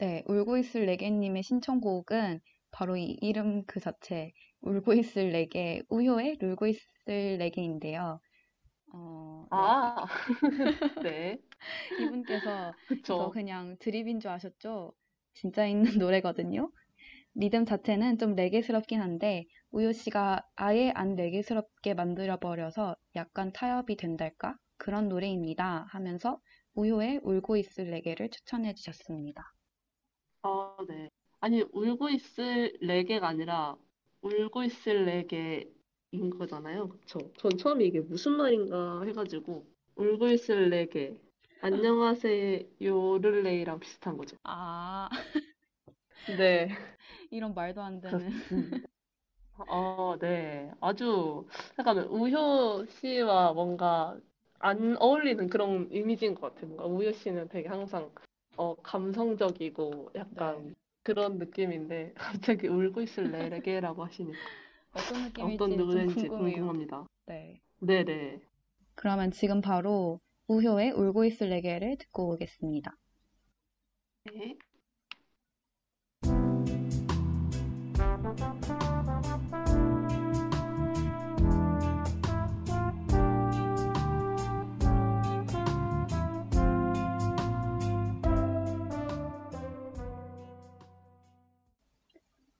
네, 0.00 0.22
울고 0.26 0.58
있을 0.58 0.86
레게님의 0.86 1.42
신청곡은 1.42 2.40
바로 2.70 2.96
이 2.96 3.16
이름 3.20 3.64
그 3.66 3.80
자체, 3.80 4.32
울고 4.60 4.94
있을 4.94 5.30
레게, 5.30 5.82
우효의 5.88 6.38
울고 6.42 6.66
있을 6.66 7.38
레게인데요. 7.38 8.20
어, 8.92 9.46
네. 9.52 9.56
아, 9.56 10.06
네, 11.02 11.38
이분께서 11.98 12.76
이거 13.08 13.28
그쵸. 13.28 13.30
그냥 13.30 13.76
드립인 13.78 14.20
줄 14.20 14.30
아셨죠? 14.30 14.94
진짜 15.34 15.66
있는 15.66 15.82
노래거든요. 16.04 16.72
리듬 17.40 17.64
자체는 17.64 18.18
좀 18.18 18.34
레게스럽긴 18.34 19.00
한데 19.00 19.46
우효 19.70 19.92
씨가 19.92 20.42
아예 20.56 20.90
안 20.96 21.14
레게스럽게 21.14 21.94
만들어버려서 21.94 22.96
약간 23.14 23.52
타협이 23.52 23.96
된달까? 23.96 24.56
그런 24.76 25.08
노래입니다. 25.08 25.86
하면서 25.88 26.40
우효의 26.74 27.20
울고 27.22 27.56
있을 27.56 27.90
레게를 27.90 28.30
추천해 28.30 28.74
주셨습니다. 28.74 29.54
아, 30.42 30.76
네. 30.88 31.10
아니, 31.38 31.62
울고 31.70 32.08
있을 32.08 32.72
레게가 32.80 33.28
아니라 33.28 33.76
울고 34.22 34.64
있을 34.64 35.04
레게인 35.04 36.30
거잖아요. 36.36 36.88
그쵸? 36.88 37.20
전 37.36 37.56
처음에 37.56 37.84
이게 37.84 38.00
무슨 38.00 38.32
말인가 38.32 39.02
해가지고 39.04 39.64
울고 39.94 40.26
있을 40.26 40.70
레게 40.70 41.16
안녕하세요 41.60 42.62
요를레이랑 42.82 43.78
비슷한 43.78 44.16
거죠. 44.16 44.36
아, 44.42 45.08
네. 46.36 46.68
이런 47.30 47.54
말도 47.54 47.82
안 47.82 48.00
되는. 48.00 48.30
아, 49.56 50.16
네. 50.20 50.70
아주 50.80 51.46
약간 51.78 51.98
우효 51.98 52.86
씨와 52.86 53.52
뭔가 53.52 54.18
안 54.60 54.96
어울리는 54.98 55.48
그런 55.48 55.88
이미지인 55.92 56.34
것 56.34 56.54
같아요. 56.54 56.66
뭔가 56.68 56.84
우효 56.84 57.12
씨는 57.12 57.48
되게 57.48 57.68
항상 57.68 58.10
어, 58.56 58.74
감성적이고 58.82 60.10
약간 60.16 60.66
네. 60.66 60.74
그런 61.02 61.38
느낌인데 61.38 62.12
갑자기 62.18 62.68
울고 62.68 63.00
있을 63.02 63.30
레게라고 63.30 64.04
하시니까 64.04 64.38
어떤 64.92 65.22
어떤 65.28 65.28
느낌일지 65.28 65.58
좀 65.58 65.86
노래인지. 65.86 66.28
궁금합니다. 66.28 67.06
네. 67.26 67.60
네네. 67.80 68.40
그러면 68.94 69.30
지금 69.30 69.60
바로 69.60 70.20
우효의 70.48 70.90
울고 70.92 71.24
있을 71.24 71.50
레게를 71.50 71.96
듣고 71.98 72.32
오겠습니다. 72.32 72.96
네. 74.24 74.56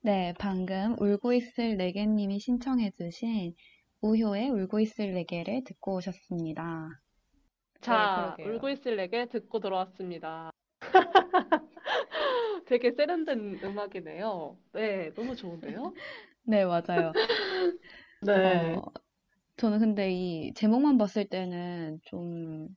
네, 0.08 0.32
방금 0.38 0.96
울고 0.98 1.34
있을 1.34 1.76
레게님이 1.76 2.38
신청해 2.38 2.92
주신 2.92 3.54
우효의 4.00 4.48
울고 4.48 4.80
있을 4.80 5.12
레게를 5.12 5.64
듣고 5.64 5.96
오셨습니다. 5.96 6.98
자, 7.82 8.34
그러게요. 8.38 8.56
울고 8.56 8.70
있을 8.70 8.96
레게 8.96 9.26
듣고 9.26 9.60
돌아왔습니다. 9.60 10.50
되게 12.64 12.92
세련된 12.92 13.60
음악이네요. 13.62 14.56
네, 14.72 15.12
너무 15.12 15.36
좋은데요? 15.36 15.92
네, 16.44 16.64
맞아요. 16.64 17.12
네. 18.22 18.74
어, 18.74 18.82
저는 19.58 19.80
근데 19.80 20.10
이 20.10 20.54
제목만 20.54 20.96
봤을 20.96 21.28
때는 21.28 22.00
좀 22.04 22.68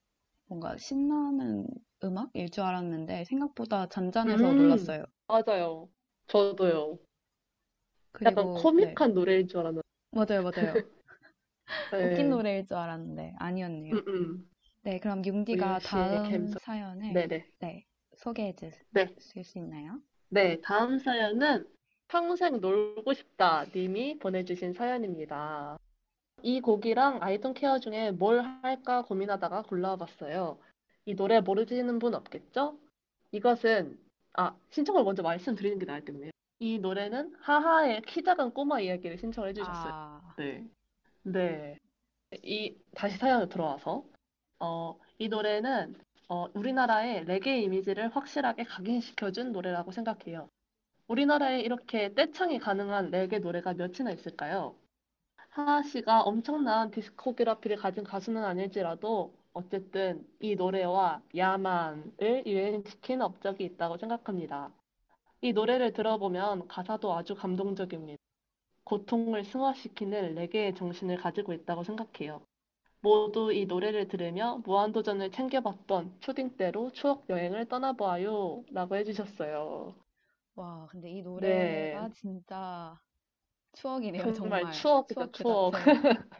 뭔가 0.48 0.76
신나는 0.76 1.66
음악일 2.04 2.50
줄 2.52 2.66
알았는데 2.66 3.24
생각보다 3.24 3.88
잔잔해서 3.88 4.52
음. 4.52 4.58
놀랐어요. 4.58 5.06
맞아요. 5.30 5.88
저도요. 6.28 7.00
약간 8.24 8.36
그리고 8.36 8.56
네, 8.56 8.62
코믹한 8.62 9.14
노래일 9.14 9.48
줄 9.48 9.60
알았는데. 9.60 9.88
맞아요, 10.12 10.44
맞아요. 10.44 10.74
네. 11.92 12.12
웃긴 12.12 12.30
노래일 12.30 12.66
줄 12.66 12.78
알았는데 12.78 13.36
아니었네요. 13.40 13.96
음, 13.96 14.04
음. 14.08 14.50
네, 14.84 15.00
그럼 15.00 15.24
융디가 15.26 15.74
우유 15.74 15.80
씨의 15.80 15.88
다음 15.88 16.32
감성. 16.32 16.60
사연을 16.60 17.14
네네. 17.14 17.46
네, 17.60 17.86
소개해 18.16 18.56
주실 18.56 18.74
네. 18.92 19.08
수 19.44 19.58
있나요? 19.58 20.02
네, 20.30 20.60
다음 20.62 20.98
사연은 21.00 21.68
평생 22.08 22.60
놀고 22.60 23.14
싶다 23.14 23.66
님이 23.74 24.18
보내주신 24.20 24.74
사연입니다. 24.74 25.78
이 26.44 26.60
곡이랑 26.60 27.22
아이돈 27.22 27.54
케어 27.54 27.80
중에 27.80 28.12
뭘 28.12 28.42
할까 28.42 29.04
고민하다가 29.04 29.64
골라봤어요. 29.64 30.58
이 31.06 31.16
노래 31.16 31.40
모르시는 31.40 32.00
분 32.00 32.16
없겠죠? 32.16 32.78
이것은, 33.32 33.98
아, 34.34 34.56
신청을 34.72 35.04
먼저 35.04 35.24
말씀드리는 35.24 35.80
게 35.80 35.86
나았겠네요. 35.86 36.32
이 36.62 36.78
노래는 36.78 37.34
하하의 37.40 38.04
키 38.04 38.24
작은 38.24 38.52
꼬마 38.52 38.80
이야기를 38.80 39.18
신청을 39.18 39.50
해주셨어요. 39.50 39.92
아, 39.92 40.34
네. 40.38 40.64
네. 41.24 41.80
이, 42.44 42.76
다시 42.94 43.18
사연으로 43.18 43.50
들어와서, 43.50 44.06
어, 44.60 44.96
이 45.18 45.28
노래는, 45.28 45.96
어, 46.30 46.46
우리나라의 46.54 47.26
레게 47.26 47.60
이미지를 47.62 48.16
확실하게 48.16 48.66
각인시켜준 48.66 49.54
노래라고 49.54 49.92
생각해요. 49.92 50.50
우리나라에 51.08 51.62
이렇게 51.62 52.14
떼창이 52.14 52.60
가능한 52.60 53.10
레게 53.10 53.40
노래가 53.40 53.74
몇이나 53.74 54.12
있을까요? 54.12 54.76
하하 55.50 55.82
씨가 55.82 56.22
엄청난 56.22 56.92
디스코그래피를 56.92 57.78
가진 57.78 58.04
가수는 58.04 58.44
아닐지라도, 58.44 59.34
어쨌든 59.54 60.28
이 60.40 60.56
노래와 60.56 61.24
야만을 61.36 62.44
유행시킨 62.46 63.24
업적이 63.24 63.64
있다고 63.66 63.98
생각합니다. 63.98 64.72
이 65.42 65.54
노래를 65.54 65.94
들어보면 65.94 66.68
가사도 66.68 67.14
아주 67.14 67.36
감동적입니다. 67.36 68.20
고통을 68.86 69.46
승화시키는 69.46 70.36
레게의 70.36 70.76
정신을 70.76 71.18
가지고 71.18 71.54
있다고 71.54 71.84
생각해요. 71.84 72.42
모두 73.02 73.54
이 73.54 73.66
노래를 73.66 74.08
들으며 74.10 74.62
무한도전을 74.66 75.32
챙겨봤던 75.32 76.18
초딩 76.22 76.58
때로 76.58 76.92
추억 76.94 77.30
여행을 77.30 77.68
떠나보아요 77.68 78.64
라고 78.72 78.96
해주셨어요. 78.98 79.96
와, 80.56 80.88
근데 80.90 81.10
이 81.10 81.22
네. 81.34 82.02
노래가 82.02 82.10
진짜 82.14 83.00
추억이네요, 83.74 84.32
정말 84.34 84.70
정말. 84.70 84.70
추억이다, 84.70 85.28
추억 85.30 85.34
그 85.34 85.44
추억. 85.44 85.74
자체. 85.74 85.84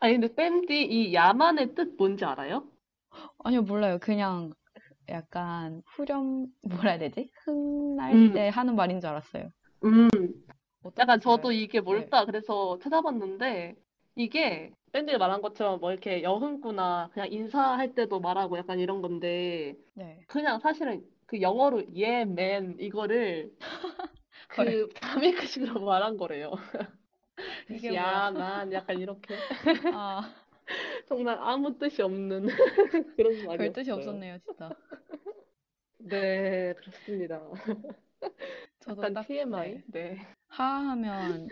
아니, 0.00 0.14
근데 0.14 0.34
뺨디 0.34 0.84
이 0.84 1.14
야만의 1.14 1.74
뜻 1.74 1.94
뭔지 1.96 2.24
알아요? 2.24 2.68
아니요, 3.38 3.62
몰라요. 3.62 3.98
그냥 4.00 4.52
약간 5.08 5.82
후렴, 5.86 6.46
뭐라 6.88 6.92
해야 6.92 6.98
되지? 6.98 7.30
흥날 7.44 8.14
음. 8.14 8.34
때 8.34 8.48
하는 8.48 8.76
말인 8.76 9.00
줄 9.00 9.10
알았어요. 9.10 9.50
음, 9.84 10.08
약간? 10.98 11.20
저도 11.20 11.52
이게 11.52 11.80
뭘까 11.80 12.24
그래서 12.24 12.78
찾아봤는데 12.78 13.74
이게 14.16 14.70
밴드가 14.92 15.18
말한 15.18 15.42
것처럼 15.42 15.80
뭐 15.80 15.90
이렇게 15.90 16.22
여흥구나 16.22 17.10
그냥 17.12 17.32
인사할 17.32 17.94
때도 17.94 18.20
말하고 18.20 18.56
약간 18.58 18.78
이런 18.78 19.02
건데 19.02 19.74
네. 19.94 20.20
그냥 20.28 20.60
사실은 20.60 21.04
그 21.26 21.40
영어로 21.40 21.84
yeah 21.94 22.22
man 22.30 22.76
이거를 22.78 23.52
그 24.48 24.88
자메이카식으로 24.94 25.80
말한 25.80 26.16
거래요. 26.16 26.52
이게? 27.68 27.94
야만 27.94 28.72
약간 28.72 28.98
이렇게 29.00 29.34
아, 29.92 30.32
정말 31.08 31.38
아무 31.40 31.78
뜻이 31.78 32.02
없는 32.02 32.46
그런 33.16 33.56
별 33.56 33.72
뜻이 33.72 33.90
말이었어요. 33.90 33.94
없었네요, 33.94 34.38
진짜. 34.38 34.70
네, 35.98 36.74
그렇습니다. 36.74 37.40
저도 38.80 39.02
약간 39.02 39.14
딱, 39.14 39.26
TMI. 39.26 39.70
네. 39.72 39.84
네. 39.86 40.18
하하면 40.48 41.48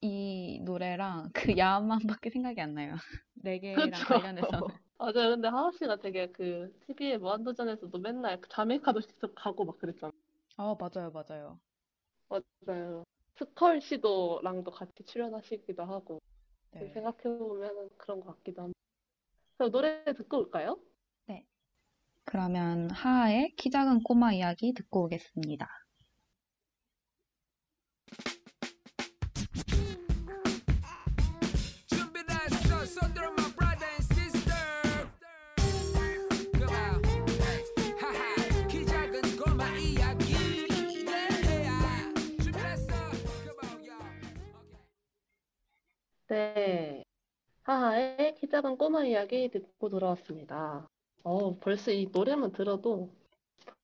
이 0.00 0.60
노래랑 0.64 1.30
그 1.32 1.56
야만밖에 1.56 2.30
생각이 2.30 2.60
안 2.60 2.74
나요. 2.74 2.96
레게랑 3.42 3.90
그쵸. 3.90 4.04
관련해서. 4.04 4.68
맞아요. 4.98 5.30
근데 5.30 5.48
하하 5.48 5.70
씨가 5.72 5.96
되게 5.96 6.28
그 6.30 6.72
TV의 6.86 7.18
무한도전에서도 7.18 7.98
맨날 7.98 8.40
그 8.40 8.48
자메이카도 8.48 9.00
직접 9.00 9.32
가고 9.34 9.64
막 9.64 9.78
그랬잖아요. 9.78 10.12
아, 10.56 10.76
맞아요, 10.78 11.10
맞아요. 11.10 11.58
맞아요. 12.28 13.04
스컬 13.36 13.80
씨도랑도 13.80 14.70
같이 14.70 15.04
출연하시기도 15.04 15.84
하고 15.84 16.20
네. 16.72 16.92
생각해보면 16.92 17.90
그런 17.96 18.20
것 18.20 18.36
같기도 18.36 18.62
합니다. 18.62 18.78
그럼 19.56 19.70
노래 19.70 20.04
듣고 20.04 20.38
올까요? 20.38 20.78
그러면 22.24 22.90
하하의 22.90 23.54
키 23.56 23.70
작은 23.70 24.02
꼬마 24.04 24.32
이야기 24.32 24.72
듣고 24.74 25.04
오겠습니다. 25.04 25.68
네. 46.32 47.04
하하의 47.64 48.34
키 48.36 48.48
작은 48.48 48.76
꼬마 48.78 49.04
이야기 49.04 49.50
듣고 49.50 49.88
돌아왔습니다. 49.88 50.88
어, 51.24 51.58
벌써 51.58 51.92
이 51.92 52.08
노래만 52.10 52.52
들어도 52.52 53.14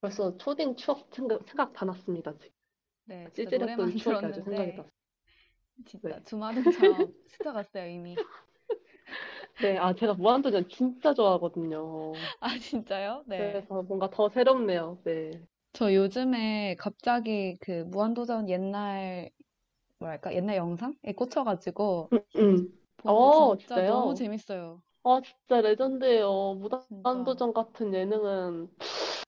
벌써 0.01 0.37
초딩 0.37 0.77
추억 0.77 1.09
생각, 1.15 1.47
생각 1.47 1.73
다 1.73 1.85
났습니다. 1.85 2.33
지금. 2.39 2.55
네, 3.05 3.29
진짜 3.35 3.57
노래만 3.57 3.97
추억이 3.97 4.27
아주 4.27 4.41
생각이 4.43 4.73
들었는데 4.73 4.77
났어요. 4.77 4.91
진짜 5.87 6.09
네. 6.09 6.25
주마등처럼 6.25 7.15
스쳐갔어요, 7.29 7.87
이미. 7.87 8.17
네, 9.61 9.77
아, 9.79 9.95
제가 9.95 10.15
무한도전 10.15 10.69
진짜 10.69 11.15
좋아하거든요. 11.15 12.13
아, 12.41 12.59
진짜요? 12.59 13.25
네. 13.27 13.53
그래서 13.53 13.83
뭔가 13.83 14.09
더 14.11 14.29
새롭네요. 14.29 15.01
네. 15.05 15.41
저 15.73 15.95
요즘에 15.95 16.77
갑자기 16.79 17.57
그 17.61 17.85
무한도전 17.85 18.49
옛날 18.49 19.31
뭐랄까 19.99 20.35
옛날 20.35 20.57
영상에 20.57 21.13
꽂혀가지고 21.17 22.13
음, 22.13 22.19
음. 22.37 22.79
어, 23.05 23.57
진짜 23.59 23.59
진짜요? 23.59 23.85
너무 23.85 24.15
재밌어요. 24.15 24.83
아, 25.05 25.21
진짜 25.25 25.61
레전드예요. 25.63 26.55
진짜 26.57 26.87
무한도전 26.91 27.53
같은 27.55 27.95
예능은 27.95 28.71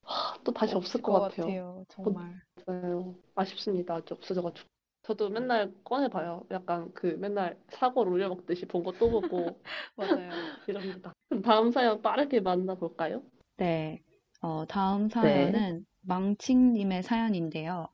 하, 0.04 0.38
또 0.44 0.52
다시 0.52 0.74
없을 0.76 1.02
것 1.02 1.12
같아요. 1.12 1.84
정말. 1.88 2.40
맞아요. 2.66 3.14
아쉽습니다. 3.34 3.94
아직 3.96 4.12
없어져가지고. 4.12 4.68
저도 5.02 5.30
맨날 5.30 5.72
꺼내봐요. 5.84 6.46
약간 6.50 6.92
그 6.94 7.06
맨날 7.18 7.58
사고를 7.70 8.12
올려먹듯이 8.12 8.66
본 8.66 8.82
거 8.84 8.92
또 8.98 9.10
보고 9.10 9.60
맞아요. 9.96 10.52
이럽니다. 10.66 11.12
그럼 11.28 11.42
다음 11.42 11.72
사연 11.72 12.02
빠르게 12.02 12.40
만나볼까요? 12.40 13.22
네. 13.58 14.02
어, 14.40 14.66
다음 14.66 15.08
네. 15.20 15.52
사연은 15.52 15.86
망칭님의 16.00 17.02
사연인데요. 17.04 17.86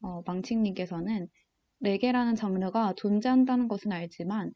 어, 0.00 0.22
망칭님께서는 0.26 1.28
레게라는 1.80 2.34
장르가 2.36 2.94
존재한다는 2.96 3.68
것은 3.68 3.92
알지만 3.92 4.52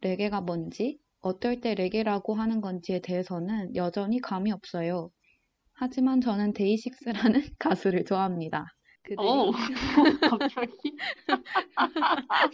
레게가 0.00 0.40
뭔지, 0.40 0.98
어떨 1.20 1.60
때 1.60 1.74
레게라고 1.74 2.34
하는 2.34 2.60
건지에 2.60 3.00
대해서는 3.00 3.74
여전히 3.76 4.20
감이 4.20 4.52
없어요. 4.52 5.10
하지만 5.72 6.20
저는 6.20 6.52
데이식스라는 6.52 7.42
가수를 7.58 8.04
좋아합니다. 8.04 8.66
그들이 9.02 9.26
어우, 9.26 9.52
갑자기? 10.38 10.96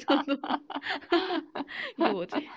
저도 0.07 0.37
이거 1.99 2.13
뭐지? 2.13 2.49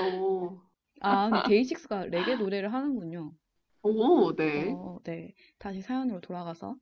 오, 0.00 0.58
아, 1.00 1.42
데이식스가 1.46 2.06
레게 2.06 2.36
노래를 2.36 2.72
하는군요. 2.72 3.32
오, 3.82 4.34
네. 4.34 4.72
어, 4.74 4.98
네. 5.04 5.34
다시 5.58 5.80
사연으로 5.80 6.20
돌아가서 6.20 6.76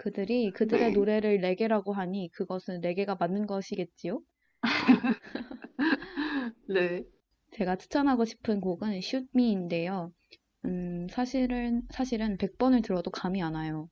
그들이 0.00 0.50
그들의 0.52 0.88
네. 0.88 0.92
노래를 0.92 1.40
레게라고 1.42 1.92
하니 1.92 2.30
그것은 2.32 2.80
레게가 2.80 3.16
맞는 3.16 3.46
것이겠지요? 3.46 4.22
네. 6.68 7.04
제가 7.52 7.76
추천하고 7.76 8.24
싶은 8.24 8.62
곡은 8.62 8.94
Shoot 8.94 9.28
Me인데요. 9.34 10.10
음, 10.64 11.06
사실은 11.10 11.82
사실은 11.90 12.38
100번을 12.38 12.82
들어도 12.82 13.10
감이 13.10 13.42
안 13.42 13.54
와요. 13.54 13.90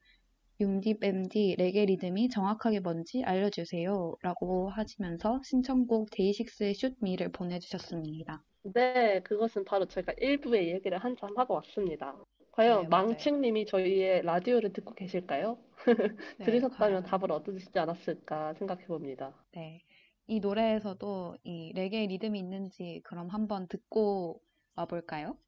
융디 0.60 0.98
밴디 0.98 1.54
레게 1.58 1.84
리듬이 1.84 2.30
정확하게 2.30 2.80
뭔지 2.80 3.22
알려주세요. 3.22 4.16
라고 4.22 4.70
하시면서 4.70 5.42
신청곡 5.44 6.08
데이식스의 6.12 6.70
Shoot 6.70 6.96
Me를 7.02 7.30
보내주셨습니다. 7.32 8.42
네, 8.74 9.20
그것은 9.20 9.64
바로 9.64 9.84
제가 9.84 10.14
일부의 10.16 10.72
얘기를 10.72 10.96
한참 10.96 11.36
하고 11.36 11.54
왔습니다. 11.56 12.16
과연 12.58 12.82
네, 12.82 12.88
맞아요. 12.88 13.06
망칭님이 13.06 13.66
저희의 13.66 14.22
라디오를 14.22 14.72
듣고 14.72 14.92
계실까요? 14.94 15.58
네, 16.38 16.44
들으셨다면 16.44 17.02
과연. 17.02 17.02
답을 17.04 17.30
얻으시지 17.30 17.78
않았을까 17.78 18.54
생각해 18.54 18.84
봅니다. 18.86 19.32
네. 19.52 19.84
이 20.26 20.40
노래에서도 20.40 21.36
이 21.44 21.72
레게 21.74 22.04
리듬이 22.06 22.36
있는지 22.36 23.00
그럼 23.04 23.28
한번 23.28 23.68
듣고 23.68 24.42
와볼까요? 24.74 25.38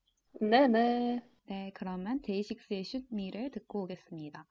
네네. 0.41 1.21
네, 1.47 1.73
그러면 1.75 2.23
데이식스의 2.23 2.85
Me를 3.13 3.51
듣고 3.51 3.83
오겠습니다. 3.83 4.47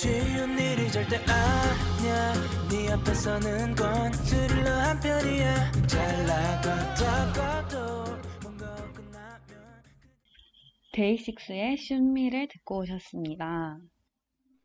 쉬운 0.00 0.56
일이 0.56 0.88
절대 0.92 1.16
아니야 1.16 2.32
네 2.70 2.92
앞에 2.92 3.12
서는 3.14 3.74
건 3.74 4.12
스릴러 4.12 4.70
한 4.70 5.00
편이야 5.00 5.72
잘 5.88 6.24
나가다가도 6.24 7.76
뭔가 8.44 8.76
끝나면 8.92 9.82
데이식스의 10.92 11.72
Shoot 11.72 12.10
Me를 12.10 12.46
듣고 12.46 12.82
오셨습니다. 12.82 13.80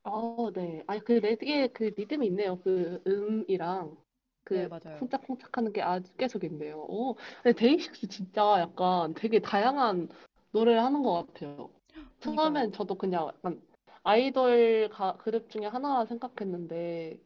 어, 0.04 0.52
네. 0.54 0.84
아니, 0.86 1.00
그 1.00 1.14
레게 1.14 1.66
그 1.70 1.86
리듬이 1.98 2.28
있네요. 2.28 2.60
그 2.60 3.02
음이랑 3.08 3.98
그 4.44 4.54
네, 4.54 4.68
맞아요. 4.68 5.00
쿵짝쿵짝 5.00 5.58
하는 5.58 5.74
게 5.74 5.82
아주 5.82 6.14
계속 6.16 6.44
있네요. 6.44 6.86
오, 6.88 7.16
근데 7.42 7.58
데이식스 7.58 8.08
진짜 8.08 8.60
약간 8.60 9.16
되게 9.16 9.40
다양한 9.40 10.10
노래를 10.52 10.84
하는 10.84 11.02
것 11.02 11.26
같아요. 11.26 11.72
처음엔 12.20 12.72
저도 12.72 12.94
그냥 12.94 13.30
약간 13.30 13.60
아이돌 14.04 14.90
가, 14.92 15.16
그룹 15.18 15.50
중에 15.50 15.66
하나 15.66 16.06
생각했는데 16.06 17.20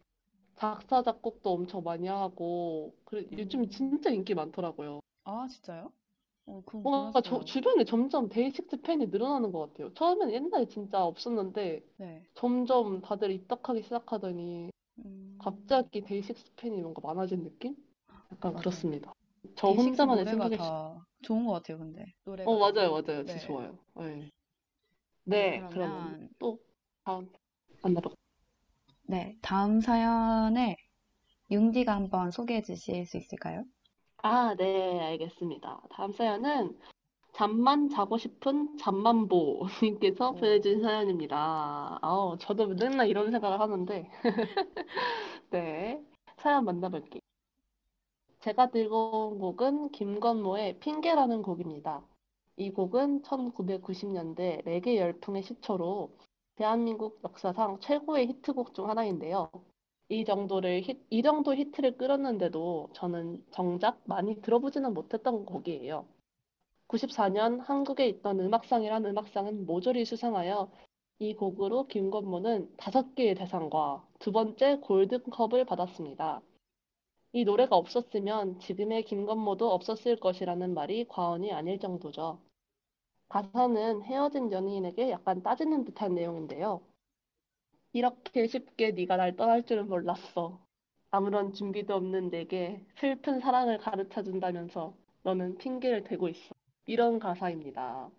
작사, 0.56 1.04
작곡도 1.04 1.52
엄청 1.52 1.84
많이 1.84 2.08
하고 2.08 2.96
그리고 3.06 3.38
요즘 3.38 3.68
진짜 3.70 4.10
인기 4.10 4.34
많더라고요. 4.36 5.00
아, 5.24 5.48
진짜요? 5.50 5.92
어, 6.46 6.64
뭔가 6.82 7.22
저. 7.22 7.44
주변에 7.44 7.84
점점 7.84 8.30
데이식스 8.30 8.82
팬이 8.82 9.08
늘어나는 9.08 9.52
것 9.52 9.60
같아요. 9.74 9.94
처음에는 9.94 10.34
옛날에 10.34 10.66
진짜 10.68 11.04
없었는데 11.04 11.84
네. 11.98 12.26
점점 12.36 13.02
다들 13.02 13.32
입덕하기 13.32 13.84
시작하더니 13.84 14.70
음, 15.00 15.38
갑자기 15.40 16.02
데이식스 16.02 16.54
팬이 16.56 16.82
뭔가 16.82 17.02
많아진 17.04 17.44
느낌? 17.44 17.76
약간 18.32 18.54
맞아요. 18.54 18.62
그렇습니다. 18.62 19.14
저 19.56 19.70
혼자만의 19.72 20.26
수... 20.26 20.38
다 20.58 21.06
좋은 21.24 21.46
것 21.46 21.54
같아요, 21.54 21.80
근데. 21.80 22.06
노래가 22.26 22.50
어, 22.50 22.58
맞아요, 22.60 22.92
맞아요. 22.92 23.24
네. 23.24 23.26
진짜 23.26 23.48
좋아요. 23.48 23.78
네. 23.96 24.06
네, 24.06 24.30
네, 25.26 25.58
그러면- 25.58 25.74
그러면 25.74 26.30
또 26.40 26.60
다음 27.08 27.30
만나볼까요? 27.84 28.18
네, 29.04 29.38
다음 29.42 29.80
사연을 29.80 30.76
융디가 31.50 31.96
한번 31.96 32.32
소개해 32.32 32.64
주실 32.64 33.06
수 33.06 33.16
있을까요? 33.16 33.64
아, 34.18 34.54
네, 34.56 35.00
알겠습니다. 35.00 35.84
다음 35.90 36.12
사연은 36.12 36.78
잠만 37.32 37.88
자고 37.88 38.18
싶은 38.18 38.78
잠만보님께서 38.78 40.32
오. 40.32 40.36
보내준 40.36 40.82
사연입니다. 40.82 41.98
어, 42.02 42.38
저도 42.40 42.68
맨날 42.68 43.08
이런 43.08 43.32
생각을 43.32 43.62
하는데. 43.62 44.12
네. 45.52 46.04
사연 46.36 46.66
만나볼게요. 46.66 47.22
제가 48.42 48.70
들고 48.70 49.30
온 49.30 49.40
곡은 49.40 49.92
김건모의 49.92 50.80
핑계라는 50.80 51.42
곡입니다. 51.42 52.06
이 52.58 52.70
곡은 52.70 53.22
1990년대 53.22 54.66
레게 54.66 54.98
열풍의 54.98 55.44
시초로 55.44 56.12
대한민국 56.58 57.20
역사상 57.24 57.80
최고의 57.82 58.28
히트곡 58.28 58.74
중 58.74 58.90
하나인데요. 58.90 59.50
이 60.10 60.26
정도를 60.26 60.82
히, 60.82 61.00
이 61.12 61.22
정도 61.22 61.54
히트를 61.54 61.98
끌었는데도 61.98 62.90
저는 62.94 63.46
정작 63.52 64.02
많이 64.06 64.42
들어보지는 64.42 64.94
못했던 64.94 65.46
곡이에요. 65.46 66.08
94년 66.88 67.60
한국에 67.60 68.08
있던 68.08 68.40
음악상이란 68.40 69.06
음악상은 69.06 69.68
모조리 69.68 70.04
수상하여 70.06 70.72
이 71.20 71.36
곡으로 71.36 71.86
김건모는 71.88 72.76
다섯 72.78 73.14
개의 73.14 73.36
대상과 73.36 74.04
두 74.18 74.32
번째 74.32 74.80
골든컵을 74.80 75.66
받았습니다. 75.66 76.42
이 77.34 77.44
노래가 77.44 77.76
없었으면 77.76 78.60
지금의 78.60 79.04
김건모도 79.04 79.72
없었을 79.72 80.20
것이라는 80.20 80.74
말이 80.74 81.08
과언이 81.08 81.54
아닐 81.54 81.78
정도죠. 81.80 82.40
가사는 83.30 84.04
헤어진 84.04 84.52
연인에게 84.52 85.12
약간 85.12 85.44
따지는 85.44 85.84
듯한 85.86 86.16
내용인데요. 86.16 86.82
이렇게 87.94 88.48
쉽게 88.48 88.92
네가 88.92 89.18
날 89.18 89.36
떠날 89.36 89.66
줄은 89.66 89.90
몰랐어. 89.90 90.60
아무런 91.12 91.54
준비도 91.54 91.96
없는 91.96 92.30
내게 92.30 92.86
슬픈 93.00 93.40
사랑을 93.40 93.78
가르쳐 93.78 94.24
준다면서 94.24 94.94
너는 95.24 95.58
핑계를 95.58 96.04
대고 96.04 96.30
있어. 96.30 96.54
이런 96.86 97.20
가사입니다. 97.20 98.10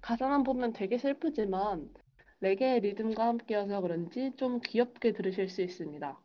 가사만 0.00 0.42
보면 0.44 0.72
되게 0.72 0.98
슬프지만 0.98 1.92
레게의 2.40 2.80
리듬과 2.80 3.26
함께여서 3.26 3.80
그런지 3.80 4.32
좀 4.36 4.60
귀엽게 4.60 5.12
들으실 5.12 5.48
수 5.48 5.62
있습니다. 5.62 6.18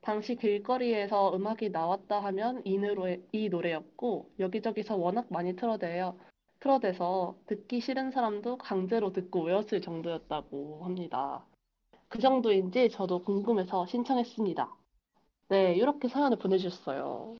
당시 0.00 0.34
길거리에서 0.36 1.36
음악이 1.36 1.68
나왔다 1.70 2.20
하면 2.24 2.62
이, 2.64 2.78
노래, 2.78 3.20
이 3.32 3.48
노래였고 3.48 4.30
여기저기서 4.38 4.96
워낙 4.96 5.26
많이 5.30 5.54
틀어대요. 5.54 6.18
틀어대서 6.62 7.34
듣기 7.46 7.80
싫은 7.80 8.12
사람도 8.12 8.56
강제로 8.58 9.12
듣고 9.12 9.42
외웠을 9.42 9.80
정도였다고 9.80 10.84
합니다. 10.84 11.44
그 12.08 12.20
정도인지 12.20 12.88
저도 12.90 13.24
궁금해서 13.24 13.86
신청했습니다. 13.86 14.72
네, 15.48 15.74
이렇게 15.74 16.06
사연을 16.06 16.38
보내주셨어요. 16.38 17.34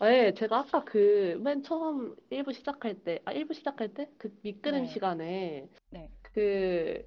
네, 0.00 0.32
제가 0.34 0.60
아까 0.60 0.84
그 0.84 1.40
맨 1.40 1.64
처음 1.64 2.14
1부 2.30 2.52
시작할 2.54 3.02
때, 3.02 3.18
아, 3.24 3.32
1부 3.32 3.52
시작할 3.52 3.94
때? 3.94 4.08
그 4.16 4.32
밑그림 4.42 4.84
네. 4.84 4.86
시간에 4.86 5.68
네. 5.90 6.08
그 6.22 7.04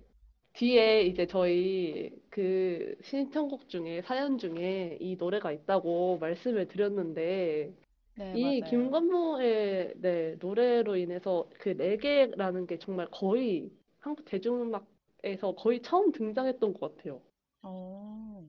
뒤에 0.54 1.04
이제 1.04 1.26
저희 1.26 2.12
그 2.30 2.98
신청곡 3.02 3.70
중에 3.70 4.02
사연 4.02 4.38
중에 4.38 4.98
이 5.00 5.16
노래가 5.16 5.54
있다고 5.54 6.18
말씀을 6.20 6.68
드렸는데 6.68 7.74
네, 8.16 8.38
이 8.38 8.38
맞아요. 8.38 8.64
김건모의 8.64 9.94
네, 9.98 10.36
노래로 10.40 10.96
인해서 10.98 11.50
그 11.60 11.70
레게라는 11.70 12.68
게 12.68 12.78
정말 12.78 13.08
거의 13.12 13.72
한국 14.00 14.26
대중음악에서 14.26 15.56
거의 15.58 15.82
처음 15.82 16.12
등장했던 16.12 16.74
것 16.74 16.96
같아요. 16.98 17.22
어, 17.64 18.44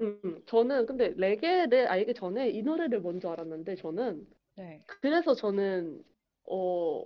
음, 0.00 0.42
저는 0.46 0.86
근데 0.86 1.12
레게를 1.16 1.88
알기 1.88 2.14
전에 2.14 2.50
이 2.50 2.62
노래를 2.62 3.00
먼저 3.00 3.30
알았는데 3.30 3.76
저는 3.76 4.26
네. 4.56 4.84
그래서 4.86 5.34
저는 5.34 6.04
어, 6.46 7.04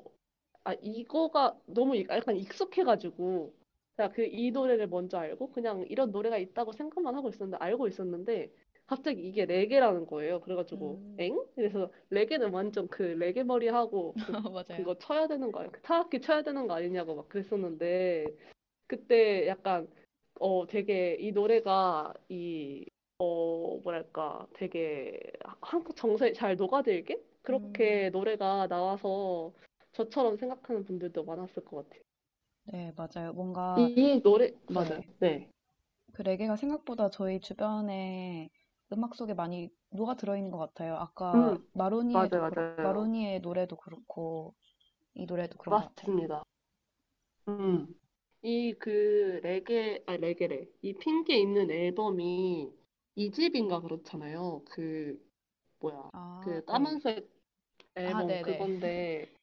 아 0.64 0.74
이거가 0.82 1.58
너무 1.66 1.96
이- 1.96 2.06
약간 2.10 2.36
익숙해가지고 2.36 3.54
그 4.14 4.24
이 4.26 4.50
노래를 4.52 4.88
먼저 4.88 5.18
알고 5.18 5.52
그냥 5.52 5.86
이런 5.88 6.10
노래가 6.12 6.38
있다고 6.38 6.72
생각만 6.72 7.14
하고 7.16 7.28
있었는데 7.30 7.58
알고 7.64 7.88
있었는데 7.88 8.52
갑자기 8.90 9.22
이게 9.28 9.44
레게라는 9.44 10.06
거예요. 10.06 10.40
그래가지고 10.40 10.96
음. 10.96 11.16
엥? 11.18 11.40
그래서 11.54 11.90
레게는 12.10 12.52
완전 12.52 12.88
그 12.88 13.02
레게 13.02 13.44
머리 13.44 13.68
하고 13.68 14.14
그 14.44 14.48
맞아요. 14.50 14.64
그거 14.78 14.98
쳐야 14.98 15.28
되는 15.28 15.52
거 15.52 15.60
아니야? 15.60 15.70
그 15.70 15.80
타악기 15.82 16.20
쳐야 16.20 16.42
되는 16.42 16.66
거 16.66 16.74
아니냐고 16.74 17.14
막 17.14 17.28
그랬었는데 17.28 18.26
그때 18.88 19.46
약간 19.46 19.88
어 20.40 20.66
되게 20.66 21.16
이 21.20 21.32
노래가 21.32 22.12
이 22.28 22.84
어 23.20 23.78
뭐랄까 23.84 24.46
되게 24.54 25.20
한국 25.60 25.94
정서에 25.94 26.32
잘 26.32 26.56
녹아들게 26.56 27.22
그렇게 27.42 28.08
노래가 28.10 28.66
나와서 28.66 29.52
저처럼 29.92 30.38
생각하는 30.38 30.84
분들도 30.84 31.24
많았을 31.24 31.62
것 31.66 31.84
같아요. 31.88 32.02
네, 32.64 32.92
맞아요. 32.96 33.34
뭔가 33.34 33.76
이 33.78 34.20
노래 34.22 34.52
맞아요. 34.70 35.00
네. 35.18 35.50
그 36.14 36.22
레게가 36.22 36.56
생각보다 36.56 37.10
저희 37.10 37.40
주변에 37.40 38.48
음악 38.92 39.14
속에 39.16 39.34
많이 39.34 39.70
녹아 39.90 40.16
들어있는 40.16 40.50
것 40.52 40.58
같아요. 40.58 40.96
아까 40.96 41.58
음, 41.58 41.64
마로니에도 41.72 42.36
맞아요, 42.38 42.50
맞아요. 42.54 42.76
마로니에 42.82 43.40
노래도 43.40 43.76
그렇고 43.76 44.54
이 45.14 45.26
노래도 45.26 45.58
그런. 45.58 45.88
맞습니다. 45.94 46.44
음. 47.48 47.86
이 48.42 48.74
그 48.78 49.40
레게 49.42 50.02
아 50.06 50.16
레게래. 50.16 50.66
이 50.82 50.94
핑계 50.94 51.38
있는 51.38 51.70
앨범이 51.70 52.72
이 53.16 53.30
집인가 53.30 53.80
그렇잖아요. 53.80 54.62
그 54.66 55.18
뭐야? 55.80 56.10
아, 56.12 56.40
그 56.40 56.64
네. 56.66 56.66
까만색 56.66 57.28
앨범 57.96 58.26
네네. 58.26 58.40
그건데 58.40 59.34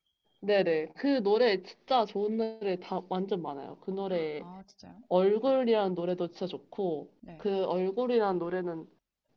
네네 0.42 0.90
그 0.98 1.22
노래 1.24 1.62
진짜 1.64 2.06
좋은 2.06 2.38
노래 2.38 2.78
다 2.80 3.02
완전 3.10 3.42
많아요. 3.42 3.78
그 3.82 3.92
노래 3.92 4.46
아? 4.46 4.64
얼굴이라는 5.10 5.96
노래도 5.96 6.28
진짜 6.30 6.48
좋고 6.48 7.12
네. 7.22 7.38
그 7.38 7.66
얼굴이라는 7.66 8.40
노래는 8.40 8.88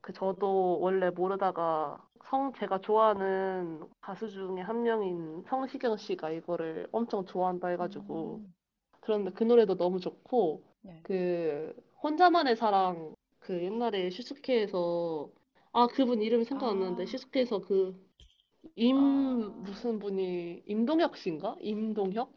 그 0.01 0.13
저도 0.13 0.81
원래 0.81 1.11
모르다가 1.11 2.03
성 2.31 2.53
제가 2.53 2.81
좋아하는 2.81 3.83
가수 4.01 4.29
중에 4.31 4.61
한 4.61 4.83
명인 4.83 5.43
성시경 5.49 5.97
씨가 5.97 6.31
이거를 6.31 6.89
엄청 6.93 7.25
좋아한다 7.27 7.69
해가지고 7.69 8.37
음, 8.37 8.55
그런데 9.01 9.33
그 9.33 9.43
노래도 9.43 9.77
너무 9.77 9.99
좋고 9.99 10.63
네. 10.83 11.01
그 11.03 11.75
혼자만의 12.03 12.57
사랑 12.57 13.15
그 13.41 13.61
옛날에 13.63 14.11
슈스케에서 14.11 15.29
아 15.73 15.87
그분 15.89 16.23
이름이 16.23 16.45
생각 16.45 16.69
안 16.71 16.81
나는데 16.81 17.03
아. 17.03 17.07
슈스케에서 17.07 17.61
그임 17.63 18.97
아. 18.97 19.53
무슨 19.63 19.99
분이 19.99 20.63
임동혁 20.67 21.17
씨인가? 21.17 21.57
임동혁? 21.61 22.33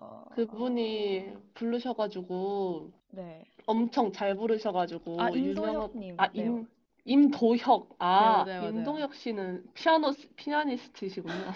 어, 0.00 0.24
그분이 0.36 1.34
부르셔가지고 1.54 2.92
네. 3.10 3.44
엄청 3.66 4.12
잘 4.12 4.36
부르셔가지고 4.36 5.20
아, 5.20 5.30
유명한 5.32 5.74
임도혁님. 5.74 6.14
아 6.18 6.28
네. 6.32 6.42
임, 6.44 6.66
임도혁 7.08 7.96
아 7.98 8.44
네, 8.44 8.60
맞아요, 8.60 8.70
맞아요. 8.72 8.78
임동혁 8.78 9.14
씨는 9.14 9.64
피아노 9.74 10.12
피아니스트시군요. 10.36 11.52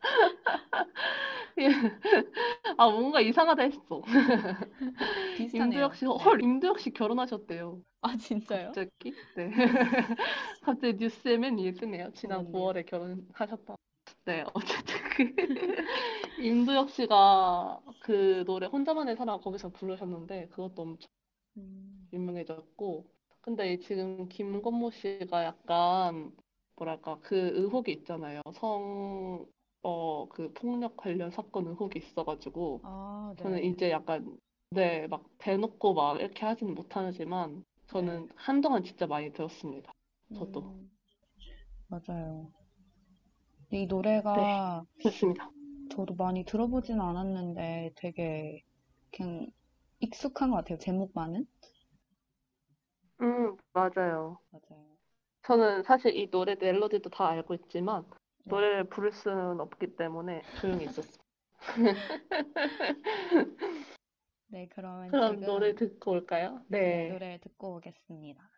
예. 1.58 1.68
아 2.76 2.90
뭔가 2.90 3.20
이상하다 3.20 3.62
했어. 3.62 4.02
비슷하네요. 5.36 5.90
임도혁 5.90 5.96
씨, 5.96 6.04
네. 6.04 6.10
헐, 6.10 6.42
임도혁 6.42 6.78
씨 6.80 6.90
결혼하셨대요. 6.92 7.82
아, 8.02 8.16
진짜요? 8.16 8.66
갑자기? 8.66 9.14
네. 9.34 9.50
갑자기 10.62 10.94
뉴스에 10.98 11.38
맨 11.38 11.58
위에 11.58 11.72
뜨네요. 11.72 12.12
지난 12.14 12.44
그렇네요. 12.44 12.52
9월에 12.52 12.86
결혼하셨다. 12.86 13.76
네, 14.26 14.44
어쨌든 14.54 14.94
그 15.16 15.34
임도혁 16.42 16.90
씨가 16.90 17.80
그 18.00 18.44
노래 18.46 18.66
혼자만의 18.66 19.16
사랑 19.16 19.40
거기서 19.40 19.70
부르셨는데 19.70 20.48
그것도 20.48 20.82
엄청 20.82 21.08
음, 21.56 22.08
유명해졌고 22.12 23.06
근데 23.46 23.78
지금 23.78 24.28
김건모 24.28 24.90
씨가 24.90 25.44
약간 25.44 26.32
뭐랄까 26.74 27.20
그 27.22 27.36
의혹이 27.54 27.92
있잖아요. 27.92 28.42
성, 28.54 29.46
어, 29.82 30.28
그 30.28 30.52
폭력 30.52 30.96
관련 30.96 31.30
사건 31.30 31.68
의혹이 31.68 32.00
있어가지고 32.00 32.80
아, 32.82 33.32
저는 33.38 33.60
네. 33.60 33.68
이제 33.68 33.90
약간 33.92 34.36
네, 34.70 35.06
막 35.06 35.24
대놓고 35.38 35.94
막 35.94 36.20
이렇게 36.20 36.44
하지는 36.44 36.74
못하지만 36.74 37.64
저는 37.86 38.28
한동안 38.34 38.82
진짜 38.82 39.06
많이 39.06 39.32
들었습니다. 39.32 39.92
저도. 40.34 40.62
음, 40.62 40.90
맞아요. 41.86 42.50
이 43.70 43.86
노래가 43.86 44.84
좋습니다. 45.04 45.48
저도 45.92 46.14
많이 46.16 46.44
들어보진 46.44 47.00
않았는데 47.00 47.92
되게 47.94 48.64
그냥 49.12 49.46
익숙한 50.00 50.50
것 50.50 50.56
같아요. 50.56 50.78
제목만은. 50.78 51.46
음, 53.20 53.56
맞아요. 53.72 54.38
맞아요. 54.50 54.84
저는 55.42 55.82
사실 55.84 56.16
이 56.16 56.28
노래 56.30 56.56
멜로디도 56.56 57.10
다 57.10 57.28
알고 57.28 57.54
있지만 57.54 58.04
네. 58.44 58.50
노래를 58.50 58.84
부를 58.84 59.12
수는 59.12 59.60
없기 59.60 59.96
때문에 59.96 60.42
조용히 60.60 60.84
있었어요. 60.84 61.24
네, 64.48 64.68
그러면 64.74 65.10
그럼 65.10 65.30
지금 65.32 65.46
노래 65.46 65.74
듣고 65.74 66.12
올까요? 66.12 66.62
네, 66.68 66.78
네. 66.78 67.08
노래 67.10 67.38
듣고 67.40 67.76
오겠습니다. 67.76 68.48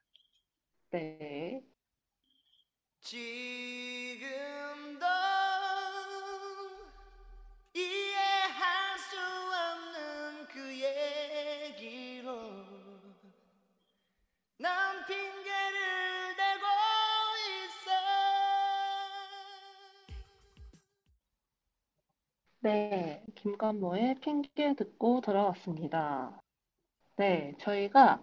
네. 0.90 1.62
지금도 3.00 4.26
이 7.74 8.07
난 14.60 15.06
핑계를 15.06 16.34
대고 16.36 16.66
있어. 17.62 17.90
네, 22.62 23.24
김관모의 23.36 24.16
핑계 24.20 24.74
듣고 24.74 25.20
돌아왔습니다. 25.20 26.42
네, 27.16 27.54
저희가 27.60 28.20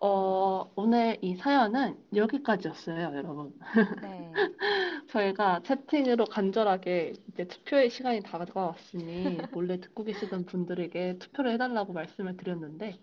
어, 0.00 0.72
오늘 0.76 1.18
이 1.20 1.36
사연은 1.36 2.02
여기까지였어요, 2.14 3.14
여러분. 3.14 3.52
네. 4.00 4.32
저희가 5.10 5.60
채팅으로 5.62 6.24
간절하게 6.24 7.12
이제 7.28 7.44
투표의 7.44 7.90
시간이 7.90 8.22
다가왔으니 8.22 9.40
몰래 9.52 9.78
듣고 9.78 10.04
계시던 10.04 10.46
분들에게 10.46 11.18
투표를 11.18 11.52
해달라고 11.52 11.92
말씀을 11.92 12.38
드렸는데 12.38 12.98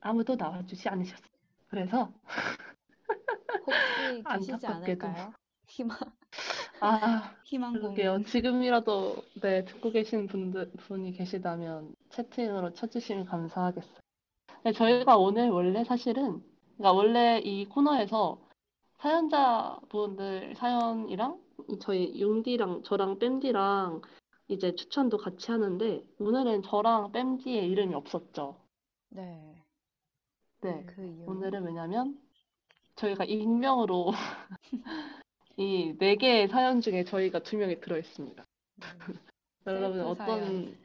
아무도 0.00 0.36
나와주지 0.36 0.90
않으셨어요. 0.90 1.37
그래서 1.68 2.12
혹시 3.66 4.22
계시지 4.28 4.66
안타깝게도. 4.66 5.06
않을까요? 5.06 5.32
희망, 5.68 5.98
아, 6.80 7.34
희망 7.44 7.72
그러게요. 7.72 8.12
고문. 8.12 8.24
지금이라도 8.24 9.16
네, 9.42 9.64
듣고 9.64 9.90
계신 9.90 10.26
분들, 10.26 10.72
분이 10.78 11.12
계시다면 11.12 11.94
채팅으로 12.10 12.72
쳐주시면 12.72 13.26
감사하겠어요. 13.26 13.98
네, 14.64 14.72
저희가 14.72 15.16
오늘 15.18 15.50
원래 15.50 15.84
사실은, 15.84 16.42
그러니까 16.76 16.92
원래 16.92 17.38
이 17.44 17.66
코너에서 17.66 18.40
사연자분들 18.98 20.54
사연이랑 20.56 21.40
이 21.68 21.78
저희 21.80 22.20
용디랑 22.20 22.82
저랑 22.84 23.18
뺨디랑 23.18 24.02
이제 24.48 24.74
추천도 24.74 25.18
같이 25.18 25.50
하는데 25.50 26.02
오늘은 26.18 26.62
저랑 26.62 27.12
뺨디의 27.12 27.68
이름이 27.70 27.94
없었죠. 27.94 28.56
네. 29.10 29.57
네. 30.60 30.84
그 30.86 31.02
이유는 31.02 31.28
오늘은 31.28 31.64
왜냐면 31.64 32.20
저희가 32.96 33.24
익명으로 33.24 34.12
이 35.56 35.94
네 35.98 36.16
개의 36.16 36.48
사연 36.48 36.80
중에 36.80 37.04
저희가 37.04 37.40
두 37.40 37.56
명이 37.56 37.80
들어 37.80 37.98
있습니다. 37.98 38.44
네. 38.44 38.86
여러분 39.66 39.98
셀프 40.14 40.22
어떤. 40.22 40.78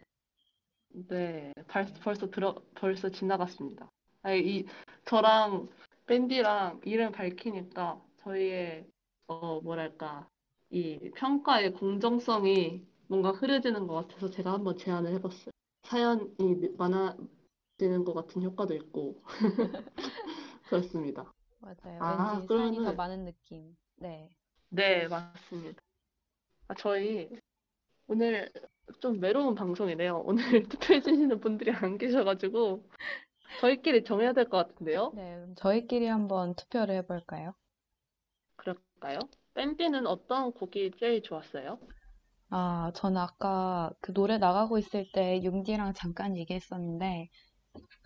네 1.09 1.53
벌, 1.67 1.85
벌써 2.03 2.29
들어 2.29 2.55
벌써 2.75 3.09
지나갔습니다. 3.09 3.89
아니 4.21 4.39
이 4.59 4.65
저랑 5.05 5.69
밴디랑 6.07 6.81
이름 6.85 7.11
밝히니까 7.11 8.01
저희의 8.23 8.85
어 9.27 9.59
뭐랄까 9.61 10.27
이 10.69 10.99
평가의 11.15 11.73
공정성이 11.73 12.85
뭔가 13.07 13.31
흐려지는 13.31 13.87
것 13.87 14.07
같아서 14.07 14.29
제가 14.29 14.53
한번 14.53 14.77
제안을 14.77 15.13
해봤어요. 15.13 15.51
사연이 15.83 16.29
많아 16.77 17.15
지는 17.83 18.05
것 18.05 18.13
같은 18.13 18.41
효과도 18.43 18.73
있고 18.75 19.21
그렇습니다. 20.69 21.33
맞아요. 21.59 22.01
아, 22.01 22.33
왠지 22.37 22.47
사연이 22.47 22.77
더 22.77 22.83
그러면은- 22.83 22.95
많은 22.95 23.25
느낌. 23.25 23.75
네. 23.97 24.29
네, 24.69 25.07
맞습니다. 25.09 25.81
아, 26.69 26.73
저희 26.75 27.29
오늘 28.07 28.49
좀 29.01 29.21
외로운 29.21 29.53
방송이네요. 29.55 30.23
오늘 30.25 30.35
투표해주시는 30.69 31.39
분들이 31.41 31.71
안 31.71 31.97
계셔가지고 31.97 32.83
저희끼리 33.59 34.03
정해야 34.05 34.31
될 34.33 34.45
것 34.49 34.57
같은데요? 34.69 35.11
네, 35.13 35.35
그럼 35.35 35.55
저희끼리 35.55 36.07
한번 36.07 36.55
투표를 36.55 36.95
해볼까요? 36.95 37.53
그럴까요? 38.55 39.19
밴디는 39.55 40.07
어떤 40.07 40.53
곡이 40.53 40.91
제일 40.99 41.21
좋았어요? 41.21 41.79
아, 42.49 42.91
저는 42.95 43.17
아까 43.17 43.91
그 43.99 44.13
노래 44.13 44.37
나가고 44.37 44.77
있을 44.77 45.05
때 45.13 45.41
융디랑 45.43 45.93
잠깐 45.95 46.37
얘기했었는데, 46.37 47.29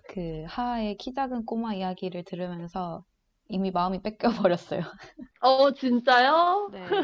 그 0.08 0.44
하하의 0.48 0.98
키 0.98 1.14
작은 1.14 1.46
꼬마 1.46 1.74
이야기를 1.76 2.24
들으면서 2.26 3.06
이미 3.50 3.72
마음이 3.72 4.02
뺏겨버렸어요. 4.02 4.82
어, 5.40 5.72
진짜요? 5.74 6.70
네. 6.74 7.00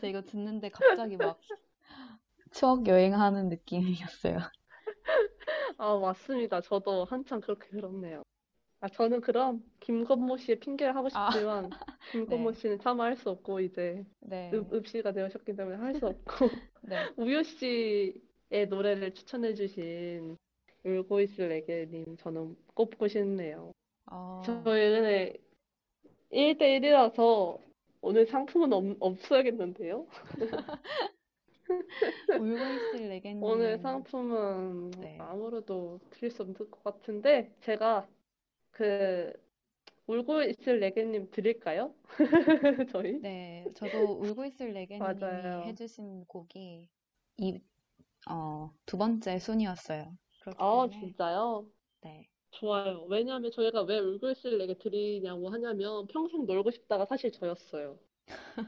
저 0.00 0.06
이거 0.06 0.22
듣는데 0.22 0.70
갑자기 0.70 1.16
막 1.16 1.38
추억 2.52 2.86
여행하는 2.86 3.48
느낌이었어요. 3.50 4.38
아, 5.78 5.96
맞습니다. 5.98 6.60
저도 6.60 7.04
한참 7.04 7.40
그렇게 7.40 7.68
들었네요. 7.68 8.22
아, 8.80 8.88
저는 8.88 9.20
그럼 9.22 9.62
김건모 9.80 10.36
씨의 10.38 10.60
핑계를 10.60 10.94
하고 10.96 11.08
아, 11.14 11.30
싶지만 11.30 11.70
김건모 12.12 12.52
네. 12.52 12.58
씨는 12.60 12.78
차마 12.80 13.04
할 13.04 13.16
수 13.16 13.30
없고 13.30 13.60
이제 13.60 14.04
네. 14.20 14.50
읍, 14.54 14.72
읍씨가 14.72 15.12
되셨기 15.12 15.56
때문에 15.56 15.76
할 15.78 15.94
수 15.94 16.06
없고 16.06 16.46
네. 16.82 17.10
우효 17.16 17.42
씨의 17.42 18.68
노래를 18.68 19.14
추천해 19.14 19.54
주신 19.54 20.36
울고 20.84 21.20
있을 21.20 21.48
내게님 21.48 22.16
저는 22.18 22.56
꼽고 22.74 23.08
싶네요. 23.08 23.72
어, 24.10 24.42
저희 24.44 24.62
근데 24.62 25.36
1대1이라서 26.30 27.58
오늘 28.00 28.26
상품은 28.26 28.72
없, 28.72 28.84
없어야겠는데요? 29.00 30.06
울고 32.28 32.56
있을 32.56 33.08
내게님. 33.08 33.42
오늘 33.42 33.78
상품은 33.78 34.90
네. 34.92 35.16
아무래도 35.20 35.98
드릴 36.10 36.30
수 36.30 36.42
없을 36.42 36.70
것 36.70 36.84
같은데 36.84 37.50
제가 37.60 38.06
그 38.70 39.32
울고 40.06 40.42
있을 40.42 40.80
내게님 40.80 41.30
드릴까요? 41.30 41.94
저희? 42.92 43.20
네, 43.20 43.64
저도 43.74 44.20
울고 44.20 44.44
있을 44.44 44.74
맞아요. 44.98 45.62
해주신 45.64 46.26
곡이 46.26 46.88
이, 47.38 47.60
어, 48.28 48.70
두 48.84 48.98
번째 48.98 49.38
순위였어요. 49.38 50.14
그렇기 50.44 50.58
아, 50.60 50.86
때문에, 50.88 51.00
진짜요? 51.00 51.66
네. 52.02 52.28
좋아요. 52.50 53.06
왜냐하면 53.08 53.50
저희가 53.50 53.82
왜 53.82 53.98
울고 53.98 54.30
있을 54.30 54.58
내게 54.58 54.74
드리냐고 54.74 55.48
하냐면 55.48 56.06
평생 56.08 56.46
놀고 56.46 56.70
싶다가 56.70 57.06
사실 57.06 57.32
저였어요. 57.32 57.98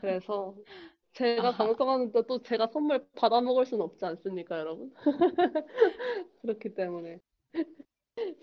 그래서 0.01 0.57
제가 1.13 1.49
아. 1.49 1.57
방송하는데 1.57 2.23
또 2.27 2.43
제가 2.43 2.69
선물 2.69 3.07
받아 3.15 3.41
먹을 3.41 3.67
수는 3.67 3.85
없지 3.85 4.05
않습니까, 4.05 4.59
여러분? 4.59 4.93
그렇기 6.43 6.75
때문에 6.75 7.21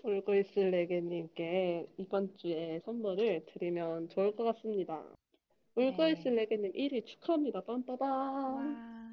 울고 0.02 0.34
있을 0.36 0.70
내게님께 0.70 1.88
이번 1.98 2.36
주에 2.36 2.80
선물을 2.84 3.46
드리면 3.46 4.08
좋을 4.10 4.34
것 4.36 4.44
같습니다. 4.44 5.04
울고 5.74 6.04
네. 6.04 6.12
있을 6.12 6.36
내게님 6.36 6.72
1위 6.72 7.04
축하합니다. 7.04 7.62
빰빠밤. 7.62 8.00
와. 8.00 9.03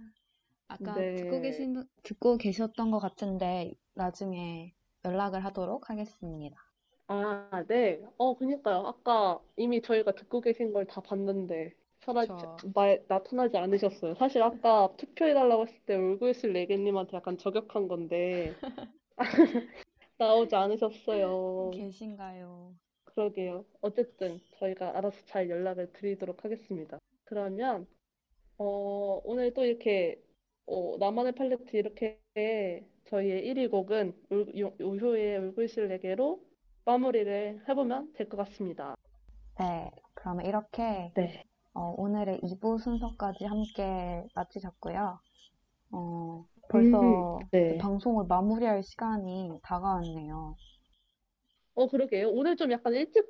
아까 0.71 0.93
네. 0.95 1.15
듣고 1.15 1.41
계신, 1.41 1.85
듣고 2.03 2.37
계셨던 2.37 2.91
것 2.91 2.99
같은데, 2.99 3.73
나중에 3.93 4.73
연락을 5.05 5.43
하도록 5.45 5.89
하겠습니다. 5.89 6.57
아, 7.07 7.63
네. 7.67 8.01
어, 8.17 8.35
그니까요. 8.37 8.87
아까 8.87 9.39
이미 9.57 9.81
저희가 9.81 10.13
듣고 10.13 10.41
계신 10.41 10.71
걸 10.73 10.85
다 10.87 11.01
봤는데, 11.01 11.73
사라지, 11.99 12.29
그쵸. 12.33 12.55
말, 12.73 13.03
나타나지 13.07 13.57
않으셨어요. 13.57 14.15
사실 14.15 14.41
아까 14.41 14.89
투표해달라고 14.97 15.67
했을 15.67 15.79
때 15.85 15.95
울고 15.95 16.29
있을 16.29 16.53
레게님한테 16.53 17.17
약간 17.17 17.37
저격한 17.37 17.87
건데, 17.87 18.59
나오지 20.17 20.55
않으셨어요. 20.55 21.71
계신가요? 21.73 22.75
그러게요. 23.05 23.65
어쨌든 23.81 24.39
저희가 24.59 24.97
알아서 24.97 25.17
잘 25.25 25.49
연락을 25.49 25.91
드리도록 25.93 26.43
하겠습니다. 26.45 26.99
그러면, 27.25 27.87
어, 28.57 29.21
오늘 29.25 29.53
또 29.53 29.65
이렇게, 29.65 30.21
어, 30.65 30.97
나만의 30.97 31.33
팔레트 31.33 31.75
이렇게 31.77 32.19
저희의 33.05 33.47
1위 33.47 33.67
곡은 33.67 34.13
울, 34.31 34.59
요- 34.59 34.73
우효의 34.79 35.37
울고 35.39 35.61
있을 35.63 35.87
내게로 35.89 36.43
마무리를 36.85 37.63
해보면 37.69 38.13
될 38.13 38.27
것 38.29 38.37
같습니다. 38.37 38.95
네, 39.59 39.91
그러면 40.13 40.45
이렇게 40.45 41.13
네. 41.15 41.43
어, 41.73 41.93
오늘의 41.97 42.41
2부 42.43 42.77
순서까지 42.79 43.45
함께 43.45 44.25
마치셨고요. 44.35 45.19
어, 45.91 46.45
벌써 46.69 47.37
음, 47.39 47.47
네. 47.51 47.77
방송을 47.77 48.25
마무리할 48.27 48.83
시간이 48.83 49.59
다가왔네요. 49.63 50.55
어, 51.75 51.87
그러게요. 51.87 52.29
오늘 52.29 52.55
좀 52.55 52.71
약간 52.71 52.93
일찍 52.93 53.25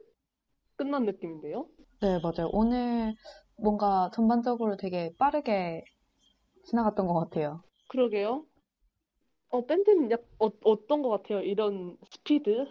끝난 0.77 1.05
느낌인데요? 1.05 1.69
네, 2.01 2.19
맞아요. 2.23 2.49
오늘 2.51 3.13
뭔가 3.57 4.09
전반적으로 4.13 4.75
되게 4.77 5.11
빠르게 5.19 5.83
지나갔던 6.65 7.07
것 7.07 7.13
같아요. 7.15 7.63
그러게요. 7.89 8.45
어, 9.49 9.65
밴드는 9.65 10.11
약, 10.11 10.21
어, 10.39 10.49
어떤 10.63 11.01
것 11.01 11.09
같아요? 11.09 11.41
이런 11.41 11.97
스피드? 12.09 12.67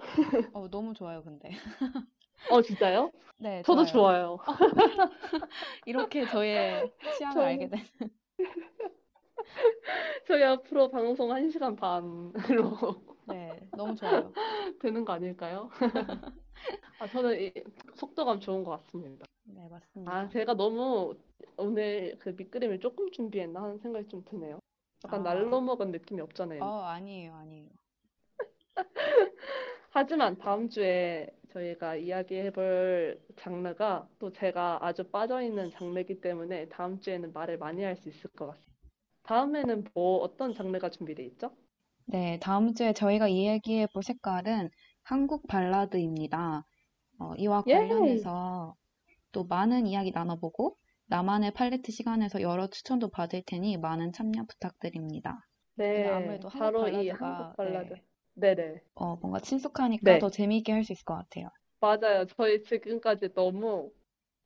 어, 0.55 0.69
너무 0.71 0.95
좋아요, 0.95 1.23
근데. 1.23 1.51
어, 2.51 2.63
진짜요? 2.63 3.11
네, 3.39 3.63
저도 3.65 3.85
좋아요. 3.85 4.39
이렇게 5.87 6.27
저의 6.27 6.91
취향을 7.17 7.37
저는- 7.37 7.45
알게 7.45 7.69
된. 7.69 7.81
저희 10.27 10.43
앞으로 10.43 10.91
방송 10.91 11.31
1시간 11.33 11.77
반으로 11.77 12.77
네, 13.27 13.61
너무 13.73 13.95
좋아요. 13.95 14.33
되는 14.81 15.05
거 15.05 15.13
아닐까요? 15.13 15.71
아, 16.99 17.07
저는 17.09 17.41
이 17.41 17.53
속도감 17.95 18.41
좋은 18.41 18.65
것 18.65 18.73
같습니다. 18.73 19.27
네, 19.45 19.69
맞습니다. 19.69 20.13
아, 20.13 20.29
제가 20.29 20.55
너무 20.55 21.15
오늘 21.57 22.17
그 22.19 22.31
밑그림을 22.31 22.81
조금 22.81 23.11
준비했나 23.11 23.63
하는 23.63 23.79
생각이 23.79 24.09
좀 24.09 24.25
드네요. 24.25 24.59
약간 25.05 25.21
아. 25.21 25.35
날로 25.35 25.61
먹은 25.61 25.91
느낌이 25.93 26.21
없잖아요. 26.21 26.63
어, 26.63 26.83
아니에요, 26.83 27.35
아니에요. 27.35 27.69
하지만 29.91 30.39
다음 30.39 30.69
주에 30.69 31.29
저희가 31.53 31.97
이야기해볼 31.97 33.21
장르가 33.37 34.09
또 34.19 34.33
제가 34.33 34.79
아주 34.83 35.03
빠져있는 35.05 35.71
장르이기 35.73 36.21
때문에 36.21 36.69
다음 36.69 37.01
주에는 37.01 37.33
말을 37.33 37.59
많이 37.59 37.83
할 37.83 37.97
수 37.97 38.09
있을 38.09 38.31
것 38.31 38.47
같습니다. 38.47 38.70
다음에는 39.23 39.85
뭐 39.95 40.19
어떤 40.19 40.53
장르가 40.53 40.91
준비돼 40.91 41.25
있죠? 41.27 41.57
네, 42.05 42.39
다음 42.43 42.75
주에 42.75 42.93
저희가 42.93 43.29
이야기해 43.29 43.87
볼 43.95 44.03
색깔은 44.03 44.69
한국 45.03 45.47
발라드입니다. 45.47 46.67
어, 47.21 47.35
이와 47.37 47.63
예! 47.67 47.77
관련해서 47.79 48.77
또 49.33 49.45
많은 49.47 49.87
이야기 49.87 50.11
나눠보고 50.13 50.79
나만의 51.07 51.53
팔레트 51.55 51.93
시간에서 51.93 52.43
여러 52.43 52.69
추천도 52.69 53.11
받을 53.11 53.43
테니 53.47 53.79
많은 53.79 54.13
참여 54.13 54.47
부탁드립니다. 54.49 55.39
네, 55.75 56.07
아무래도 56.07 56.49
한국 56.49 56.49
바로 56.49 56.89
이 56.89 57.09
발라드가, 57.09 57.09
한국 57.09 57.57
발라드. 57.57 57.95
네. 57.95 58.05
네네. 58.35 58.83
어, 58.95 59.17
뭔가 59.17 59.41
친숙하니까 59.41 60.19
네. 60.19 60.21
더 60.21 60.31
재미있게 60.31 60.73
할 60.73 60.85
수 60.85 60.93
있을 60.93 61.05
것 61.05 61.15
같아요. 61.17 61.51
맞아요. 61.81 62.27
저희 62.27 62.63
지금까지 62.63 63.33
너무 63.35 63.93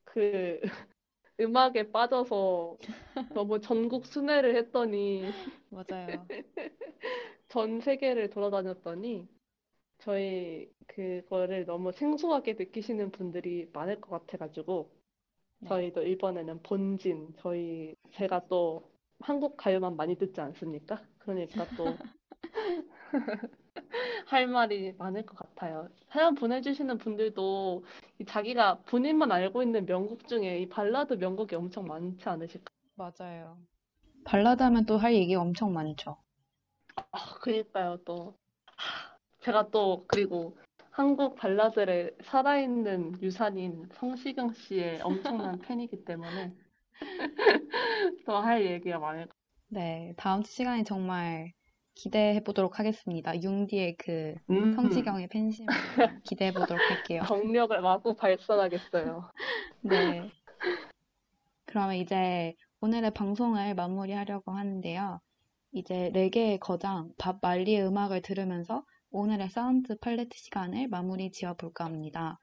그 0.05 0.61
음악에 1.39 1.91
빠져서 1.91 2.77
너무 3.33 3.59
전국 3.59 4.05
순회를 4.05 4.55
했더니 4.55 5.23
맞아요. 5.69 6.25
전 7.49 7.79
세계를 7.81 8.29
돌아다녔더니 8.29 9.27
저희 9.99 10.69
그거를 10.87 11.65
너무 11.65 11.91
생소하게 11.91 12.53
느끼시는 12.53 13.11
분들이 13.11 13.69
많을 13.73 13.99
것 14.01 14.11
같아가지고 14.11 14.89
네. 15.59 15.69
저희도 15.69 16.03
이번에는 16.03 16.61
본진 16.63 17.33
저희 17.39 17.95
제가 18.11 18.47
또 18.47 18.83
한국 19.19 19.57
가요만 19.57 19.95
많이 19.95 20.15
듣지 20.15 20.39
않습니까? 20.41 21.01
그러니까 21.19 21.65
또 21.75 21.85
할 24.25 24.47
말이 24.47 24.93
많을 24.97 25.25
것 25.25 25.37
같아요. 25.37 25.87
사연 26.09 26.35
보내주시는 26.35 26.97
분들도 26.97 27.85
이 28.19 28.25
자기가 28.25 28.79
본인만 28.87 29.31
알고 29.31 29.63
있는 29.63 29.85
명곡 29.85 30.27
중에 30.27 30.59
이 30.59 30.69
발라드 30.69 31.13
명곡이 31.15 31.55
엄청 31.55 31.85
많지 31.87 32.27
않으실까? 32.29 32.71
맞아요. 32.95 33.57
발라드 34.25 34.63
하면 34.63 34.85
또 34.85 34.97
할 34.97 35.13
얘기가 35.15 35.41
엄청 35.41 35.73
많죠. 35.73 36.17
아, 37.11 37.35
그니까요, 37.41 37.97
또. 38.05 38.37
하, 38.77 39.17
제가 39.41 39.69
또, 39.71 40.05
그리고 40.07 40.57
한국 40.91 41.35
발라드의 41.35 42.15
살아있는 42.23 43.21
유산인 43.21 43.89
성시경 43.93 44.53
씨의 44.53 45.01
엄청난 45.01 45.59
팬이기 45.59 46.05
때문에 46.05 46.55
또 48.25 48.39
할 48.41 48.65
얘기가 48.65 48.99
많을 48.99 49.27
것 49.27 49.35
네, 49.67 50.13
다음 50.17 50.43
주 50.43 50.51
시간에 50.51 50.83
정말 50.83 51.51
기대해 51.95 52.41
보도록 52.41 52.77
하겠습니다. 52.79 53.41
융디의 53.41 53.95
그 53.97 54.35
음, 54.49 54.73
성시경의 54.73 55.27
팬심을 55.29 55.67
기대해 56.23 56.51
보도록 56.51 56.79
할게요. 56.89 57.23
정력을 57.25 57.81
마구 57.81 58.15
발산하겠어요. 58.15 59.31
네. 59.81 60.29
그러면 61.65 61.95
이제 61.95 62.53
오늘의 62.81 63.11
방송을 63.11 63.73
마무리하려고 63.75 64.51
하는데요. 64.51 65.19
이제 65.71 66.09
레게의 66.13 66.59
거장 66.59 67.09
밥 67.17 67.39
말리의 67.41 67.85
음악을 67.87 68.21
들으면서 68.21 68.83
오늘의 69.11 69.49
사운드 69.49 69.97
팔레트 69.97 70.37
시간을 70.37 70.89
마무리 70.89 71.31
지어 71.31 71.53
볼까 71.53 71.85
합니다. 71.85 72.39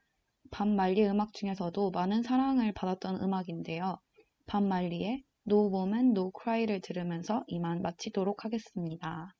밥 0.51 0.67
말리의 0.69 1.11
음악 1.11 1.33
중에서도 1.33 1.91
많은 1.91 2.23
사랑을 2.23 2.73
받았던 2.73 3.23
음악인데요. 3.23 3.99
밥 4.47 4.63
말리의 4.63 5.23
No 5.47 5.71
Woman 5.71 6.11
No 6.11 6.31
Cry를 6.43 6.81
들으면서 6.81 7.45
이만 7.47 7.83
마치도록 7.83 8.45
하겠습니다. 8.45 9.35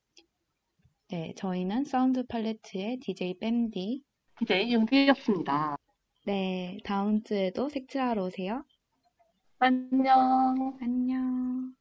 네, 1.13 1.31
저희는 1.35 1.83
사운드 1.83 2.25
팔레트의 2.25 2.97
DJ 2.97 3.37
뺨디. 3.37 4.01
DJ 4.39 4.73
윤기였습니다. 4.73 5.77
네, 6.25 6.79
다음 6.83 7.21
주에도 7.21 7.69
색칠하러 7.69 8.23
오세요. 8.23 8.65
안녕. 9.59 10.75
안녕. 10.81 11.75